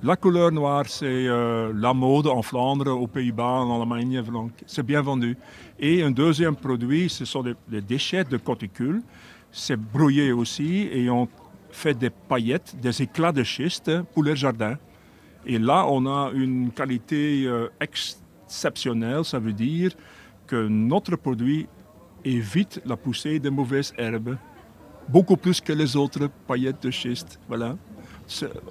[0.00, 4.22] la couleur noire, c'est euh, la mode en Flandre, aux Pays-Bas, en Allemagne,
[4.68, 5.36] c'est bien vendu.
[5.80, 9.02] Et un deuxième produit, ce sont les, déchets de coticule.
[9.50, 11.26] C'est brouillé aussi et on
[11.70, 14.76] fait des paillettes, des éclats de schiste pour les jardins.
[15.46, 19.92] Et là, on a une qualité euh, exceptionnelle, ça veut dire
[20.46, 21.68] que notre produit
[22.24, 24.36] évite la poussée des mauvaises herbes,
[25.08, 27.38] beaucoup plus que les autres paillettes de schiste.
[27.48, 27.76] Voilà.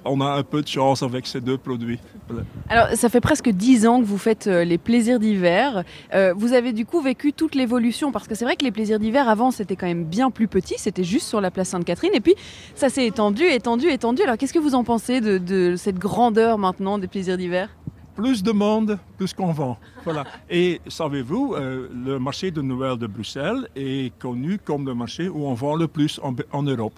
[0.04, 1.98] On a un peu de chance avec ces deux produits.
[2.28, 2.44] Voilà.
[2.68, 5.84] Alors, ça fait presque 10 ans que vous faites euh, les plaisirs d'hiver.
[6.14, 8.98] Euh, vous avez du coup vécu toute l'évolution, parce que c'est vrai que les plaisirs
[8.98, 12.20] d'hiver, avant, c'était quand même bien plus petit, c'était juste sur la place Sainte-Catherine, et
[12.20, 12.34] puis
[12.74, 14.22] ça s'est étendu, étendu, étendu.
[14.22, 17.68] Alors, qu'est-ce que vous en pensez de, de cette grandeur maintenant des plaisirs d'hiver?
[18.14, 19.78] Plus de monde, plus qu'on vend.
[20.02, 20.24] Voilà.
[20.50, 25.46] Et savez-vous, euh, le marché de Noël de Bruxelles est connu comme le marché où
[25.46, 26.94] on vend le plus en, en Europe.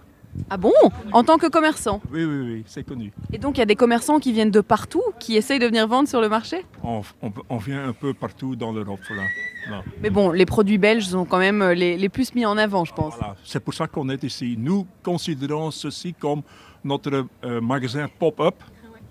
[0.48, 0.72] Ah bon
[1.12, 3.12] En tant que commerçant Oui, oui, oui, c'est connu.
[3.32, 5.86] Et donc, il y a des commerçants qui viennent de partout, qui essayent de venir
[5.86, 9.00] vendre sur le marché On, on- on vient un peu partout dans l'Europe.
[10.02, 12.84] Mais bon, les produits belges sont quand même euh, les, les plus mis en avant,
[12.84, 13.14] je pense.
[13.16, 14.56] Voilà, c'est pour ça qu'on est ici.
[14.58, 16.42] Nous considérons ceci comme
[16.82, 18.54] notre euh, magasin pop-up.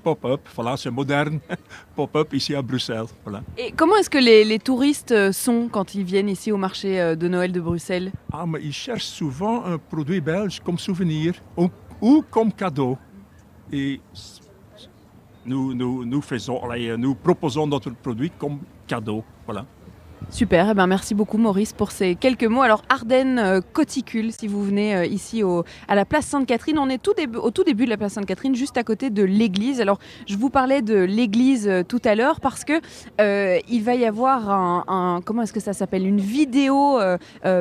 [0.04, 1.40] Pop-up, voilà, c'est moderne.
[1.96, 3.06] pop-up ici à Bruxelles.
[3.24, 3.44] Voilà.
[3.58, 7.00] Et comment est-ce que les, les touristes euh, sont quand ils viennent ici au marché
[7.00, 8.12] euh, de Noël de Bruxelles?
[8.32, 11.70] Ah, mais ils cherchent souvent un produit belge comme souvenir ou,
[12.02, 12.98] ou comme cadeau.
[13.72, 14.00] Et
[15.46, 16.62] nous, nous, nous, faisons,
[16.98, 19.24] nous proposons notre produit comme cadeau.
[19.46, 19.66] Voilà.
[20.30, 22.62] Super, eh ben merci beaucoup Maurice pour ces quelques mots.
[22.62, 26.88] Alors Ardennes euh, Coticule, si vous venez euh, ici au- à la place Sainte-Catherine, on
[26.88, 29.82] est tout au tout début de la place Sainte-Catherine, juste à côté de l'église.
[29.82, 32.74] Alors je vous parlais de l'église euh, tout à l'heure parce que
[33.70, 36.06] il va y avoir un, un- comment est-ce que ça s'appelle?
[36.06, 37.00] Une vidéo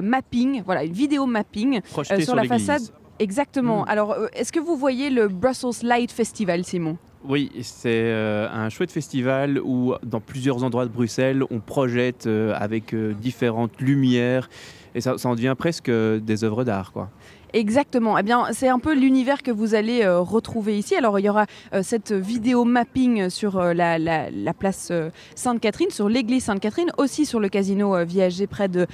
[0.03, 1.81] mapping, voilà une vidéo mapping
[2.25, 2.83] sur la façade.
[3.19, 3.85] Exactement.
[3.85, 6.99] Alors euh, est-ce que vous voyez le Brussels Light Festival, Simon?
[7.25, 12.55] Oui, c'est euh, un chouette festival où, dans plusieurs endroits de Bruxelles, on projette euh,
[12.57, 14.49] avec euh, différentes lumières
[14.95, 17.11] et ça, en devient presque des œuvres d'art, quoi.
[17.55, 18.19] Exactement.
[18.19, 20.95] Eh bien, c'est un peu l'univers que vous allez euh, retrouver ici.
[20.95, 24.93] Alors, il y aura euh, cette vidéo mapping sur euh, la, la- la place
[25.35, 28.87] Sainte-Catherine, sur l'église Sainte-Catherine, aussi sur le casino Viager, près de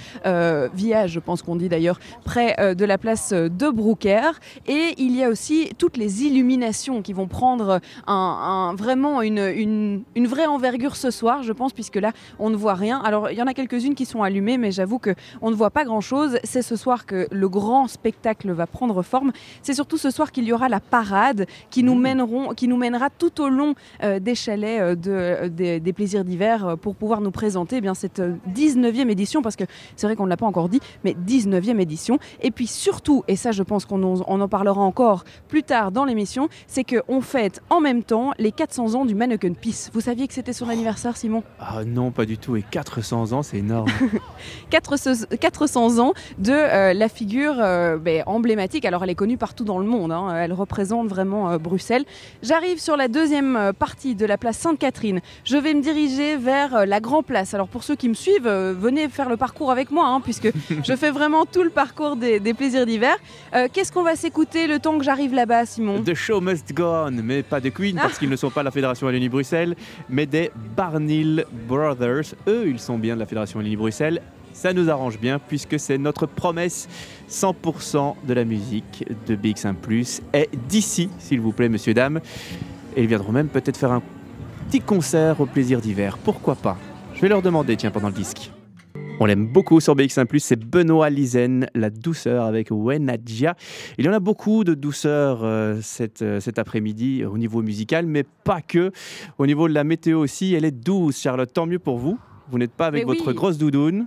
[0.75, 4.39] Viage, je pense qu'on dit d'ailleurs, près de la place de Brouckère.
[4.67, 7.81] Et il y a aussi toutes les illuminations qui vont prendre
[8.77, 12.75] vraiment une, une, une vraie envergure ce soir, je pense, puisque là, on ne voit
[12.75, 13.01] rien.
[13.05, 15.71] Alors, il y en a quelques-unes qui sont allumées, mais j'avoue que on ne voit
[15.71, 16.39] pas grand-chose.
[16.45, 19.33] C'est ce soir que le grand spectacle va prendre forme.
[19.63, 23.11] C'est surtout ce soir qu'il y aura la parade qui nous, mèneront, qui nous mènera
[23.11, 27.21] tout au long euh, des chalets euh, de, euh, des, des plaisirs d'hiver pour pouvoir
[27.21, 29.65] nous présenter eh bien, cette euh, 19e édition, parce que
[29.97, 32.19] c'est vrai qu'on ne l'a pas encore dit, mais 19e édition.
[32.43, 35.93] Et puis surtout, et ça je pense qu'on en, on en parlera encore plus tard
[35.93, 39.89] dans l'émission, c'est qu'on fête en même temps les 400 ans du Manneken Pis.
[39.93, 41.43] Vous saviez que c'était son anniversaire, Simon?
[41.59, 42.57] Ah non, pas du tout.
[42.57, 43.91] Et 400 ans, c'est énorme.
[44.71, 47.57] 400 400 ans de euh, la figure
[48.01, 48.85] ben, emblématique.
[48.85, 50.35] Alors elle est connue partout dans le monde, hein.
[50.37, 52.05] elle représente vraiment euh, Bruxelles.
[52.43, 55.21] J'arrive sur la deuxième euh, partie de la place Sainte-Catherine.
[55.45, 57.55] Je vais me diriger vers euh, la Grand Place.
[57.55, 60.49] Alors pour ceux qui me suivent, venez faire le parcours avec moi, hein, puisque
[60.85, 63.15] je fais vraiment tout le parcours des, des plaisirs d'hiver.
[63.55, 66.03] Euh, Qu'est-ce qu'on va s'écouter le temps que j'arrive là-bas, Simon?
[66.03, 68.03] The show must go on, mais pas de Queen Ah.
[68.03, 69.75] parce qu'ils ne sont pas de la Fédération Wallonie-Bruxelles,
[70.09, 72.35] mais des Barnhill Brothers.
[72.49, 74.21] Eux, ils sont bien de la Fédération Wallonie-Bruxelles.
[74.55, 76.89] Ça nous arrange bien puisque c'est notre promesse
[77.29, 82.21] 100% de la musique de BX1 Plus est d'ici, s'il vous plaît, messieurs, dames.
[82.97, 84.01] Et ils viendront même peut-être faire un
[84.69, 86.17] petit concert au plaisir d'hiver.
[86.19, 86.79] Pourquoi pas?
[87.15, 88.53] Je vais leur demander, tiens, pendant le disque.
[89.19, 93.57] On l'aime beaucoup sur BX1+, c'est Benoît Lizen, la douceur avec Wenadja.
[93.99, 98.07] Il y en a beaucoup de douceur euh, cet, euh, cet après-midi au niveau musical,
[98.07, 98.93] mais pas que.
[99.39, 101.53] Au niveau de la météo aussi, elle est douce, Charlotte.
[101.53, 102.19] Tant mieux pour vous.
[102.51, 103.35] Vous n'êtes pas avec Mais votre oui.
[103.35, 104.07] grosse doudoune.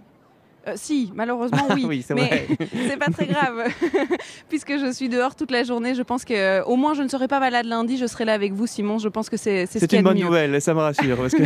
[0.67, 1.85] Euh, Si, malheureusement oui.
[1.87, 2.47] oui, mais
[2.89, 3.67] c'est pas très grave,
[4.49, 5.95] puisque je suis dehors toute la journée.
[5.95, 7.97] Je pense que euh, au moins je ne serai pas malade lundi.
[7.97, 8.97] Je serai là avec vous, Simon.
[8.99, 10.25] Je pense que c'est ce C'est une bonne mieux.
[10.25, 11.43] nouvelle, ça me rassure, parce que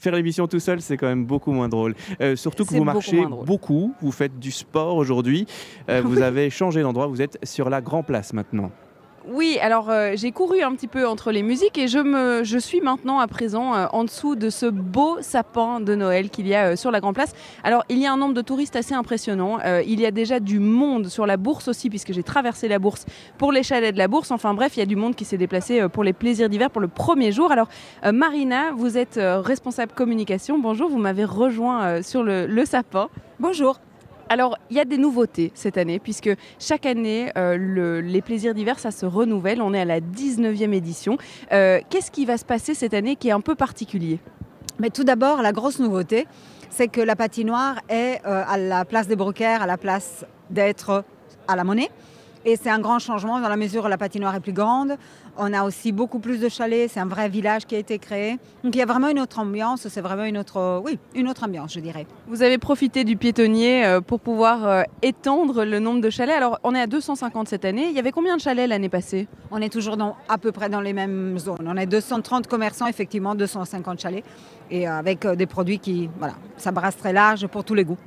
[0.00, 1.94] faire l'émission tout seul, c'est quand même beaucoup moins drôle.
[2.20, 5.46] Euh, surtout que vous marchez beaucoup, vous faites du sport aujourd'hui,
[5.88, 8.70] Euh, vous avez changé d'endroit, vous êtes sur la Grand Place maintenant.
[9.28, 12.58] Oui, alors euh, j'ai couru un petit peu entre les musiques et je, me, je
[12.58, 16.54] suis maintenant à présent euh, en dessous de ce beau sapin de Noël qu'il y
[16.56, 17.32] a euh, sur la Grand Place.
[17.62, 19.58] Alors il y a un nombre de touristes assez impressionnant.
[19.86, 23.06] Il y a déjà du monde sur la bourse aussi, puisque j'ai traversé la bourse
[23.38, 24.30] pour les chalets de la bourse.
[24.30, 26.80] Enfin bref, il y a du monde qui s'est déplacé pour les plaisirs d'hiver pour
[26.80, 27.52] le premier jour.
[27.52, 27.68] Alors
[28.12, 30.58] Marina, vous êtes responsable communication.
[30.58, 33.08] Bonjour, vous m'avez rejoint sur le sapin.
[33.38, 33.78] Bonjour.
[34.28, 38.54] Alors, il y a des nouveautés cette année, puisque chaque année, euh, le- les plaisirs
[38.54, 39.60] d'hiver, ça se renouvelle.
[39.60, 41.18] On est à la 19e édition.
[41.52, 44.20] Euh, Qu'est-ce qui va se passer cette année qui est un peu particulier?
[44.78, 46.26] Mais tout d'abord, la grosse nouveauté,
[46.70, 51.04] c'est que la patinoire est euh, à la place des Brocaires, à la place d'être
[51.46, 51.90] à la monnaie.
[52.44, 54.96] Et c'est un grand changement dans la mesure où la patinoire est plus grande.
[55.38, 56.90] On a aussi beaucoup plus de chalets.
[56.90, 58.38] C'est un vrai village qui a été créé.
[58.62, 59.88] Donc il y a vraiment une autre ambiance.
[59.88, 62.06] C'est vraiment une autre, euh, oui, une autre ambiance, je dirais.
[62.26, 66.36] Vous avez profité du piétonnier euh, pour pouvoir euh, étendre le nombre de chalets.
[66.36, 67.86] Alors, on est à 250 cette année.
[67.88, 69.26] Il y avait combien de chalets l'année passée?
[69.50, 71.66] On est toujours dans, à peu près dans les mêmes zones.
[71.66, 74.24] On est 230 commerçants, effectivement, 250 chalets.
[74.70, 77.98] Et avec des produits qui, voilà, ça brasse très large pour tous les goûts.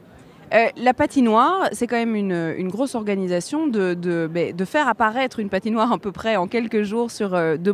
[0.53, 5.91] Euh, la patinoire, c'est quand même une, grosse organisation ben, de faire apparaître une patinoire
[5.91, 7.73] à peu près en quelques jours sur euh, De.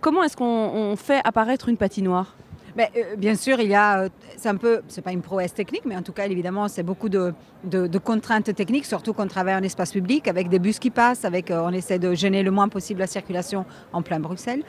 [0.00, 2.36] Comment est-ce qu'on on fait apparaître une patinoire?
[2.76, 5.52] Ben, euh, bien sûr, il y a, euh, c'est un peu, c'est pas une prouesse
[5.52, 7.34] technique, mais en tout cas, évidemment, c'est beaucoup de,
[8.02, 11.72] contraintes techniques, surtout qu'on travaille en espace public avec des bus qui passent, avec, on
[11.72, 14.62] essaie de gêner le moins possible la circulation en plein Bruxelles.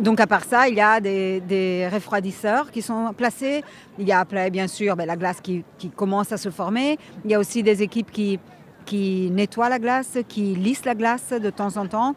[0.00, 3.64] Donc à part ça, il y a des, refroidisseurs qui sont placés.
[3.98, 6.98] Il y a bien sûr ben, la glace qui, commence à se former.
[7.24, 8.38] Il y a aussi des équipes qui,
[8.84, 12.14] qui nettoient la glace, qui lissent la glace de temps en temps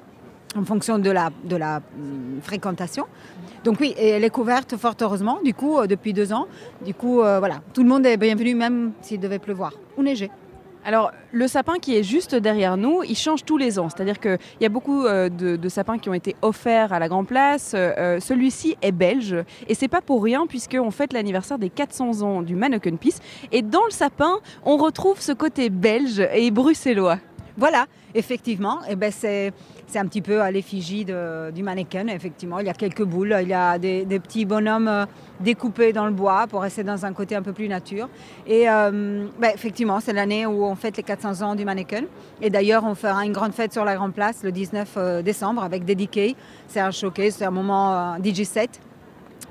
[0.55, 3.05] en fonction de la, hum, fréquentation.
[3.63, 6.47] Donc oui, elle est couverte fort heureusement, du coup, euh, depuis deux ans.
[6.83, 10.31] Du coup, euh, voilà, tout le monde est bienvenu, même s'il devait pleuvoir ou neiger.
[10.85, 13.89] Alors, le sapin qui est juste derrière nous, il change tous les ans.
[13.89, 17.25] C'est-à-dire qu'il y a beaucoup euh, de, sapins qui ont été offerts à la Grand
[17.25, 17.73] Place.
[17.75, 19.35] Euh, Celui-ci est belge.
[19.67, 23.15] Et c'est pas pour rien, puisqu'on fête l'anniversaire des 400 ans du Manneken Pis.
[23.51, 27.19] Et dans le sapin, on retrouve ce côté belge et bruxellois.
[27.57, 29.51] Voilà, effectivement, et ben c'est
[29.89, 32.07] c'est un petit peu à l'effigie du mannequin.
[32.07, 35.05] Effectivement, il y a quelques boules, il y a des, petits bonhommes euh,
[35.39, 38.07] découpés dans le bois pour rester dans un côté un peu plus nature.
[38.45, 42.03] Et euh, ben, effectivement, c'est l'année où on fête les 400 ans du mannequin.
[42.39, 45.63] Et d'ailleurs, on fera une grande fête sur la Grande Place le 19 euh, décembre
[45.63, 46.35] avec Dédiqué.
[46.67, 48.43] C'est un showcase, c'est un moment euh, DJ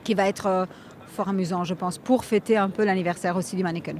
[0.04, 0.66] qui va être
[1.08, 3.96] fort amusant, je pense, pour fêter un peu l'anniversaire aussi du mannequin.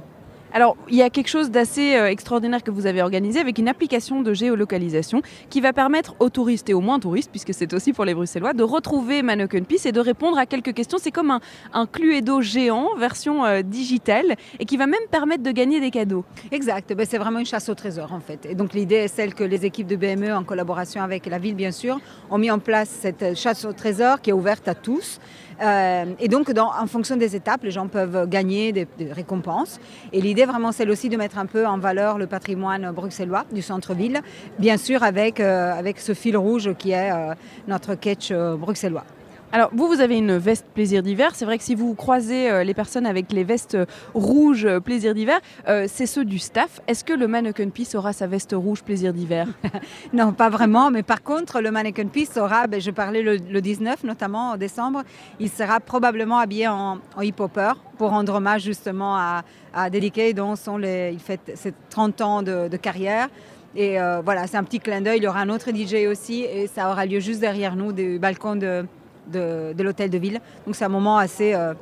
[0.51, 3.67] Alors, il y a quelque chose d'assez euh, extraordinaire que vous avez organisé avec une
[3.67, 7.93] application de géolocalisation qui va permettre aux touristes et aux moins touristes, puisque c'est aussi
[7.93, 10.97] pour les Bruxellois, de retrouver Manneken Pis et de répondre à quelques questions.
[10.99, 11.39] C'est comme un,
[11.71, 16.25] un Cluedo géant, version euh, digitale, et qui va même permettre de gagner des cadeaux.
[16.51, 18.47] Exact, ben, c'est vraiment une chasse au trésor en fait.
[18.47, 21.55] Et donc l'idée est celle que les équipes de BME, en collaboration avec la ville
[21.55, 21.99] bien sûr,
[22.31, 25.19] ont mis en place cette chasse au trésor qui est ouverte à tous.
[25.61, 29.79] Euh, et donc en fonction des étapes, les gens peuvent gagner des, récompenses.
[30.13, 33.61] Et l'idée vraiment celle aussi de mettre un peu en valeur le patrimoine bruxellois du
[33.61, 34.21] centre-ville,
[34.57, 37.33] bien sûr avec, euh, avec ce fil rouge qui est euh,
[37.67, 39.05] notre catch bruxellois.
[39.51, 41.31] Alors, vous, vous avez une veste plaisir d'hiver.
[41.33, 44.79] C'est vrai que si vous croisez euh, les personnes avec les vestes euh, rouges euh,
[44.79, 45.39] plaisir d'hiver,
[45.87, 46.81] c'est ceux du staff.
[46.87, 49.47] Est-ce que le Manneken Pis aura sa veste rouge plaisir d'hiver?
[50.13, 53.61] Non, pas vraiment, mais par contre, le Mannequin Peace sera, ben, je parlais le, le
[53.61, 55.03] 19 notamment, en décembre,
[55.39, 61.11] il sera probablement habillé en, hip-hopper pour rendre hommage justement à, à dont sont les,
[61.13, 63.29] il fête ses 30 ans de, de carrière.
[63.75, 65.19] Et voilà, c'est un petit clin d'œil.
[65.19, 68.17] Il y aura un autre DJ aussi, et ça aura lieu juste derrière nous, du
[68.17, 68.83] balcon de,
[69.27, 70.39] de, de l'hôtel de ville.
[70.65, 71.73] Donc c'est un moment assez, euh,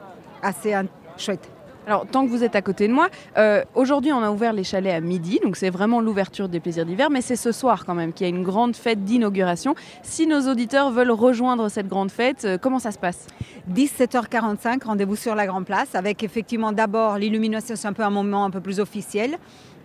[0.41, 0.73] assez
[1.17, 1.50] chouette.
[1.88, 4.65] Alors, tant que vous êtes à côté de moi, euh, aujourd'hui, on a ouvert les
[4.65, 7.95] chalets à midi, donc c'est vraiment l'ouverture des plaisirs d'hiver, mais c'est ce soir quand
[7.95, 9.73] même qu'il y a une grande fête d'inauguration.
[10.04, 13.28] Si nos auditeurs veulent rejoindre cette grande fête, euh, comment ça se passe?
[13.73, 18.43] 17h45, rendez-vous sur la Grande Place, avec effectivement d'abord l'illumination, c'est un peu un moment
[18.43, 19.38] un peu plus officiel.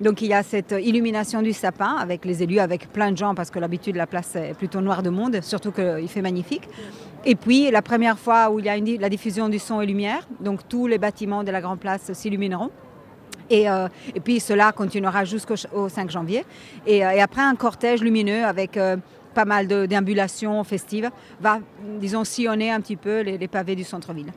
[0.03, 3.35] Donc il y a cette illumination du sapin avec les élus, avec plein de gens,
[3.35, 6.69] parce que l'habitude la place est plutôt noire de monde, surtout qu'il fait magnifique.
[7.25, 10.27] Et puis la première fois où il y a la diffusion du son et lumière,
[10.41, 12.71] donc tous les bâtiments de la Grande Place s'illumineront.
[13.49, 13.87] Et, euh,
[14.25, 16.45] puis cela continuera jusqu'au ch- au 5 janvier.
[16.87, 18.97] Et, euh, et après un cortège lumineux avec euh,
[19.35, 21.11] pas mal d'ambulations festives
[21.41, 21.59] va,
[22.01, 24.33] disons, sillonner un petit peu les, les pavés du centre-ville.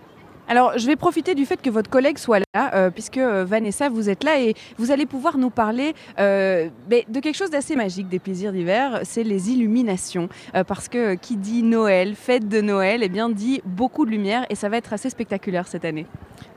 [0.48, 3.90] Alors, je vais profiter du fait que votre collègue soit là, euh, puisque euh, Vanessa,
[3.90, 8.10] vous êtes là et vous allez pouvoir nous parler euh, de quelque chose d'assez magique
[8.10, 10.30] des plaisirs d'hiver, c'est les illuminations.
[10.68, 14.56] Parce que qui dit Noël, fête de Noël, eh bien dit beaucoup de lumière et
[14.56, 16.06] ça va être assez spectaculaire cette année.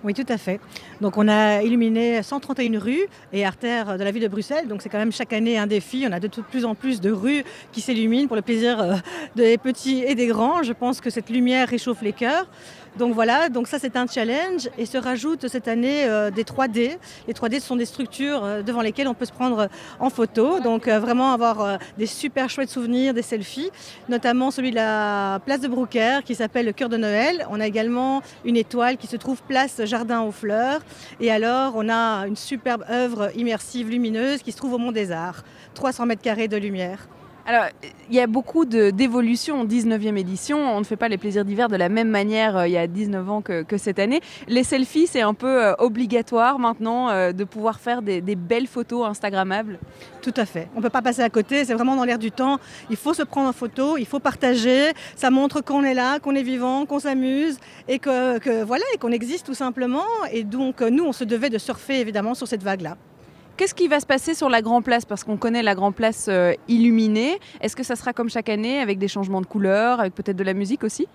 [0.05, 0.61] Oui, tout à fait.
[1.01, 4.69] Donc, on a illuminé 131 rues et artères de la ville de Bruxelles.
[4.69, 6.07] Donc, c'est quand même chaque année un défi.
[6.09, 9.03] On a de plus en plus de rues qui s'illuminent pour le plaisir
[9.35, 10.63] des petits et des grands.
[10.63, 12.47] Je pense que cette lumière réchauffe les cœurs.
[12.97, 16.97] Donc voilà, donc ça c'est un challenge et se rajoute cette année euh, des 3D.
[17.27, 19.69] Les 3D ce sont des structures euh, devant lesquelles on peut se prendre
[20.01, 23.71] en photo, donc euh, vraiment avoir des super chouettes souvenirs, des selfies,
[24.09, 27.47] notamment celui de la place de Brouckère qui s'appelle le cœur de Noël.
[27.51, 30.81] On a également une étoile qui se trouve place Jardin aux fleurs
[31.21, 35.13] et alors on a une superbe œuvre immersive lumineuse qui se trouve au Mont des
[35.13, 35.43] Arts,
[35.75, 37.09] 300 mètres carrés de lumière.
[37.49, 37.65] Alors,
[38.11, 40.59] il y a beaucoup d'évolutions en 19e édition.
[40.59, 42.87] On ne fait pas les plaisirs d'hiver de la même manière euh, il y a
[42.87, 44.21] 19 ans que, cette année.
[44.49, 49.09] Les selfies, c'est un peu euh, obligatoire maintenant euh, de pouvoir faire des, belles photos
[49.09, 49.79] Instagrammables.
[50.21, 50.69] Tout à fait.
[50.75, 52.59] On ne peut pas passer à côté, c'est vraiment dans l'air du temps.
[52.91, 54.93] Il faut se prendre en photo, il faut partager.
[55.17, 57.57] Ça montre qu'on est là, qu'on est vivant, qu'on s'amuse
[57.89, 60.05] et que, voilà, et qu'on existe tout simplement.
[60.33, 62.99] Et donc nous, on se devait de surfer évidemment sur cette vague-là.
[63.59, 65.05] Qu'est-ce qui va se passer sur la Grand Place?
[65.05, 67.41] Parce qu'on connaît la Grand Place euh, illuminée.
[67.61, 70.45] Est-ce que ça sera comme chaque année avec des changements de couleurs, avec peut-être de
[70.45, 71.09] la musique aussi?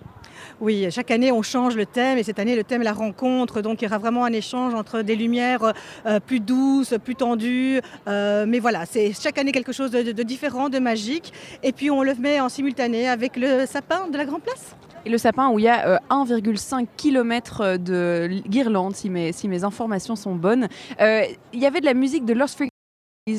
[0.60, 3.62] Oui, chaque année on change le thème et cette année le thème est la rencontre.
[3.62, 5.72] Donc il y aura vraiment un échange entre des lumières
[6.04, 7.80] euh, plus douces, plus tendues.
[8.08, 11.32] Euh, mais voilà, c'est chaque année quelque chose de, de- de différent, de magique.
[11.62, 14.76] Et puis on le met en simultané avec le sapin de la Grand Place.
[15.06, 19.48] Et le sapin où il y a euh, 1,5 km de guirlandes, si mes, si
[19.48, 20.68] mes informations sont bonnes.
[21.00, 22.70] Euh, Il y avait de la musique de Lost Frequency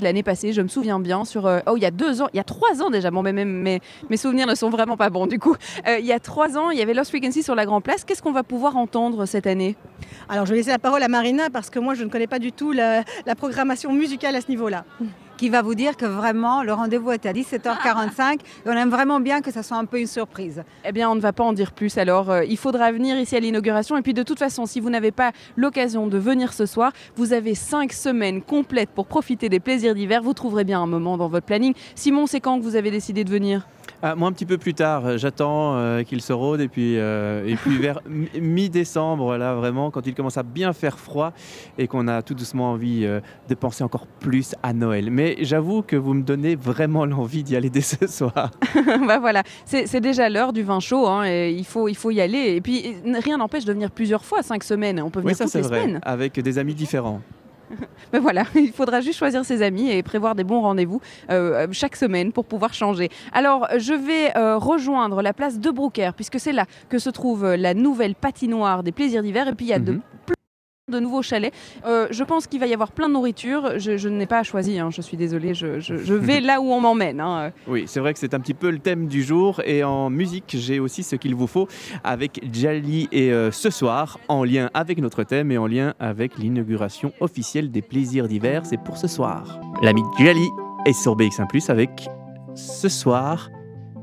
[0.01, 2.37] l'année passée, je me souviens bien, sur euh, oh il y a deux ans, il
[2.37, 3.11] y a trois ans déjà.
[3.11, 5.55] Bon, mais même mes, mes souvenirs ne sont vraiment pas bons du coup.
[5.87, 8.03] Euh, il y a trois ans, il y avait Lost Frequency sur la Grand Place.
[8.03, 9.75] Qu'est-ce qu'on va pouvoir entendre cette année?
[10.27, 12.39] Alors je vais laisser la parole à Marina parce que moi je ne connais pas
[12.39, 14.85] du tout la, la programmation musicale à ce niveau-là.
[15.37, 19.19] Qui va vous dire que vraiment le rendez-vous est à 17h45 et on aime vraiment
[19.19, 20.63] bien que ça soit un peu une surprise.
[20.85, 21.97] Eh bien, on ne va pas en dire plus.
[21.97, 23.97] Alors, euh, il faudra venir ici à l'inauguration.
[23.97, 27.33] Et puis, de toute façon, si vous n'avez pas l'occasion de venir ce soir, vous
[27.33, 30.21] avez cinq semaines complètes pour profiter des plaisirs d'hiver.
[30.21, 31.73] Vous trouverez bien un moment dans votre planning.
[31.95, 33.67] Simon, c'est quand que vous avez décidé de venir?
[34.07, 36.99] Ah, moi, un petit peu plus tard, euh, j'attends euh, qu'il se rôde et puis,
[36.99, 41.33] euh, et puis vers mi- mi-décembre, là, vraiment, quand il commence à bien faire froid
[41.79, 45.09] et qu'on a tout doucement envie euh, de penser encore plus à Noël.
[45.09, 48.51] Mais j'avoue que vous me donnez vraiment l'envie d'y aller dès ce soir.
[49.07, 51.07] bah voilà, c'est déjà l'heure du vin chaud.
[51.07, 52.53] hein, et il, faut, il faut y aller.
[52.55, 55.01] Et puis, rien n'empêche de venir plusieurs fois, cinq semaines.
[55.01, 55.99] On peut venir Oui, ça toutes les vrai, semaines.
[56.03, 57.21] avec des amis différents.
[58.13, 61.95] Mais voilà, il faudra juste choisir ses amis et prévoir des bons rendez-vous euh, chaque
[61.95, 63.09] semaine pour pouvoir changer.
[63.33, 67.45] Alors, je vais euh, rejoindre la place de Broucker, puisque c'est là que se trouve
[67.45, 69.47] euh, la nouvelle patinoire des plaisirs d'hiver.
[69.47, 70.01] Et puis, il y a de Mhm.
[70.91, 71.51] De nouveaux chalets.
[71.87, 73.79] Euh, je pense qu'il va y avoir plein de nourriture.
[73.79, 76.71] Je, je n'ai pas choisi, hein, je suis désolée, je, je- je vais là où
[76.71, 77.19] on m'emmène.
[77.21, 77.51] hein.
[77.67, 79.61] Oui, c'est vrai que c'est un petit peu le thème du jour.
[79.65, 81.67] Et en musique, j'ai aussi ce qu'il vous faut
[82.03, 86.37] avec Jali et euh, ce soir, en lien avec notre thème et en lien avec
[86.37, 88.61] l'inauguration officielle des plaisirs d'hiver.
[88.63, 89.59] C'est pour ce soir.
[89.81, 90.47] L'ami Jali
[90.85, 92.07] est sur BX1⁇ avec
[92.53, 93.49] ce soir.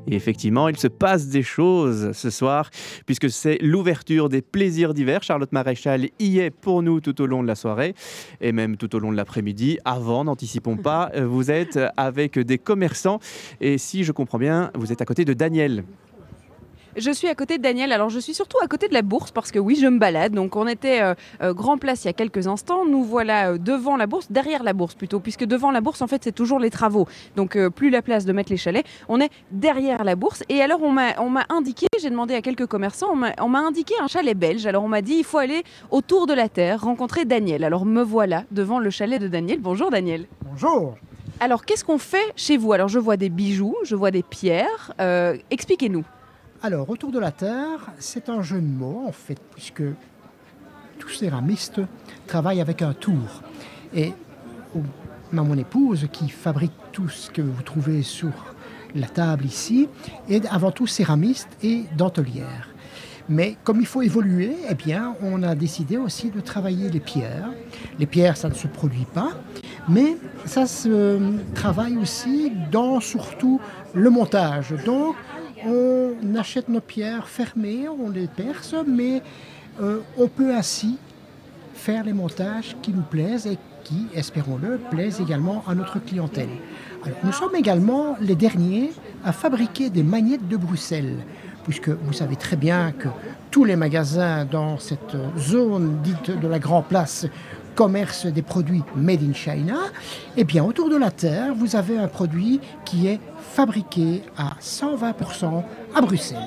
[0.07, 2.71] Et effectivement, il se passe des choses ce soir,
[3.07, 5.23] puisque c'est l'ouverture des plaisirs d'hiver.
[5.23, 7.95] Charlotte Maréchal y est pour nous tout au long de la soirée,
[8.41, 9.79] et même tout au long de l'après-midi.
[9.85, 13.21] Avant, n'anticipons pas, euh, vous êtes avec des commerçants,
[13.61, 15.85] et si je comprends bien, vous êtes à côté de Daniel.
[16.95, 19.31] Je suis à côté de Daniel, alors je suis surtout à côté de la bourse
[19.31, 20.33] parce que oui, je me balade.
[20.35, 23.59] Donc on était euh, euh, Grand Place il y a quelques instants, nous voilà euh,
[23.59, 26.59] devant la bourse, derrière la bourse plutôt, puisque devant la bourse en fait c'est toujours
[26.59, 27.09] les travaux.
[27.35, 30.43] Donc euh, plus la place de mettre les chalets, on est derrière la bourse.
[30.51, 33.49] Et alors on m'a on m'a indiqué, j'ai demandé à quelques commerçants, on m'a- on
[33.49, 34.67] m'a indiqué un chalet belge.
[34.67, 37.65] Alors on m'a dit il faut aller autour de la terre, rencontrer Daniel.
[37.65, 39.61] Alors me voilà devant le chalet de Daniel.
[39.61, 40.27] Bonjour Daniel.
[40.45, 40.97] Bonjour.
[41.41, 42.75] Alors qu'est-ce qu'on fait chez vous?
[42.75, 44.93] Alors je vois des bijoux, je vois des pierres.
[45.01, 46.05] Euh, Expliquez-nous.
[46.63, 49.83] Alors, autour de la Terre, c'est un jeu de mots, en fait, puisque
[50.99, 51.81] tous céramistes
[52.27, 53.43] travaillent avec un tour.
[53.95, 54.13] Et
[54.75, 54.83] au-
[55.33, 58.31] ma mon épouse, qui fabrique tout ce que vous trouvez sur
[58.95, 59.89] la table ici,
[60.29, 62.69] est avant tout céramiste et dentelière.
[63.29, 67.51] Mais comme il faut évoluer, eh bien, on a décidé aussi de travailler les pierres.
[67.99, 69.31] Les pierres, ça ne se produit pas,
[69.89, 71.19] mais ça se
[71.55, 73.61] travaille aussi dans surtout
[73.95, 74.75] le montage.
[74.85, 75.15] Donc,
[75.67, 79.23] on achète nos pierres fermées, on les perce, mais
[79.81, 80.99] euh, on peut ainsi
[81.75, 86.51] faire les montages qui nous plaisent et qui, espérons-le, plaisent également à notre clientèle.
[87.25, 88.93] Nous sommes également les derniers
[89.25, 91.17] à fabriquer des magnettes de Bruxelles,
[91.65, 93.09] puisque vous savez très bien que
[93.51, 97.27] tous les magasins dans cette zone dite de la Grand Place
[97.75, 99.77] commerce des produits made in China,
[100.37, 103.21] eh bien autour de la Terre, vous avez un produit qui est
[103.53, 105.63] fabriqué à 120%
[105.95, 106.39] à Bruxelles.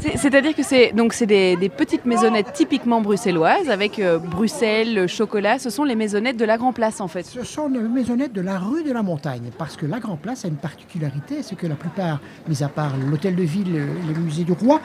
[0.00, 4.94] C'est- C'est-à-dire que c'est donc c'est des, des petites maisonnettes typiquement bruxelloises avec euh, Bruxelles,
[4.94, 5.58] le chocolat.
[5.58, 7.24] Ce sont les maisonnettes de la Grand Place en fait.
[7.24, 10.44] Ce sont les maisonnettes de la rue de la Montagne, parce que la Grand Place
[10.44, 14.20] a une particularité, c'est que la plupart, mis à part l'hôtel de ville et le
[14.20, 14.80] musée du roi,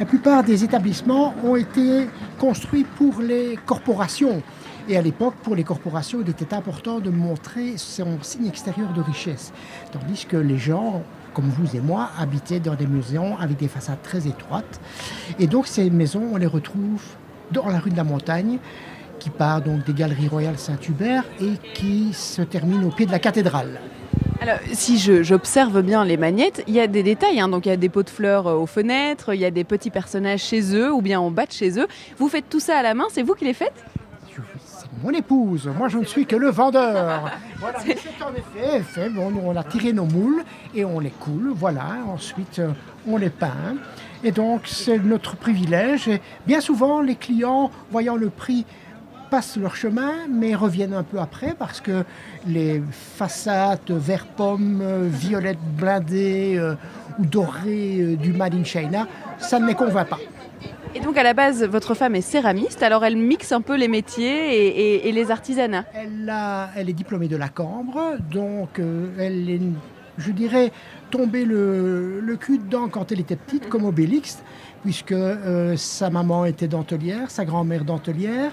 [0.00, 2.06] la plupart des établissements ont été
[2.38, 4.42] construits pour les corporations.
[4.88, 9.00] Et à l'époque, pour les corporations, il était important de montrer son signe extérieur de
[9.00, 9.52] richesse.
[9.90, 11.02] Tandis que les gens,
[11.34, 14.80] comme vous et moi, habitaient dans des maisons avec des façades très étroites.
[15.40, 17.02] Et donc ces maisons, on les retrouve
[17.50, 18.58] dans la rue de la Montagne,
[19.18, 23.18] qui part donc des Galeries Royales Saint-Hubert et qui se termine au pied de la
[23.18, 23.80] cathédrale.
[24.40, 27.40] Alors si j'observe bien les magnettes, il y a des détails.
[27.40, 27.48] hein.
[27.48, 29.64] Donc il y a des pots de fleurs euh, aux fenêtres, il y a des
[29.64, 31.88] petits personnages chez eux ou bien en bas de chez eux.
[32.18, 33.84] Vous faites tout ça à la main, c'est vous qui les faites?
[35.02, 37.30] Mon épouse, moi je ne suis que le vendeur.
[37.58, 39.10] Voilà, c'est en effet fait.
[39.18, 40.42] On a tiré nos moules
[40.74, 41.86] et on les coule, voilà.
[42.08, 42.70] Ensuite, euh,
[43.06, 43.76] on les peint.
[44.24, 46.08] Et donc, c'est notre privilège.
[46.08, 48.64] Et bien souvent, les clients, voyant le prix,
[49.30, 52.04] passent leur chemin, mais reviennent un peu après parce que
[52.46, 56.74] les façades vert pomme, euh, violette blindée euh,
[57.18, 59.06] ou dorée du Made in China,
[59.38, 60.18] ça ne les convainc pas.
[60.96, 63.86] Et donc à la base, votre femme est céramiste, alors elle mixe un peu les
[63.86, 65.84] métiers et, et- et les artisanats.
[65.92, 69.60] Elle, a- elle est diplômée de la Cambre, donc euh, elle est,
[70.16, 70.72] je dirais,
[71.10, 74.42] tombée le, le cul dedans quand elle était petite, comme Obélix,
[74.84, 78.52] puisque euh, sa maman était dentelière, sa grand-mère dentelière,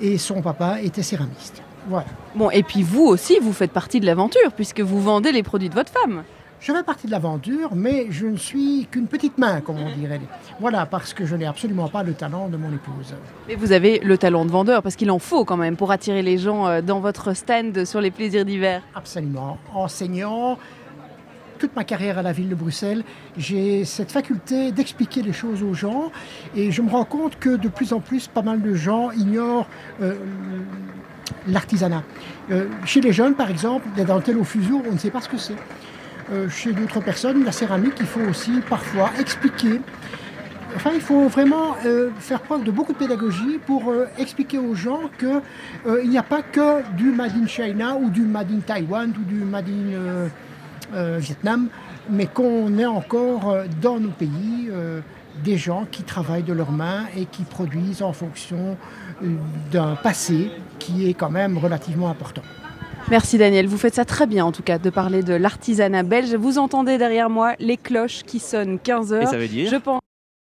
[0.00, 1.62] et son papa était céramiste.
[1.88, 2.06] Voilà.
[2.36, 5.68] Bon, et puis vous aussi, vous faites partie de l'aventure, puisque vous vendez les produits
[5.68, 6.22] de votre femme.
[6.62, 10.20] Je fais partie de l'aventure, mais je ne suis qu'une petite main, comme on dirait.
[10.60, 13.16] Voilà, parce que je n'ai absolument pas le talent de mon épouse.
[13.48, 16.22] Mais vous avez le talent de vendeur, parce qu'il en faut quand même pour attirer
[16.22, 18.80] les gens euh, dans votre stand sur les plaisirs d'hiver.
[18.94, 19.58] Absolument.
[19.74, 20.56] Enseignant,
[21.58, 23.02] toute ma carrière à la ville de Bruxelles,
[23.36, 26.12] j'ai cette faculté d'expliquer les choses aux gens
[26.54, 29.66] et je me rends compte que de plus en plus, pas mal de gens ignorent
[30.00, 30.14] euh,
[31.48, 32.04] l'artisanat.
[32.52, 35.28] Euh, chez les jeunes, par exemple, la dentelle au fuseau, on ne sait pas ce
[35.28, 35.56] que c'est.
[36.30, 39.80] Euh, chez d'autres personnes, la céramique, il faut aussi parfois expliquer.
[40.76, 44.74] Enfin, il faut vraiment euh, faire preuve de beaucoup de pédagogie pour euh, expliquer aux
[44.74, 49.12] gens qu'il n'y a pas que du Made in China ou du Made in Taiwan
[49.18, 51.68] ou du Made in Vietnam,
[52.10, 54.70] mais qu'on est encore dans nos pays
[55.42, 58.76] des gens qui travaillent de leurs mains et qui produisent en fonction
[59.70, 62.42] d'un passé qui est quand même relativement important.
[63.12, 66.34] Merci Daniel, vous faites ça très bien en tout cas de parler de l'artisanat belge.
[66.34, 69.22] Vous entendez derrière moi les cloches qui sonnent 15 heures.
[69.24, 70.00] Et ça veut dire Je pense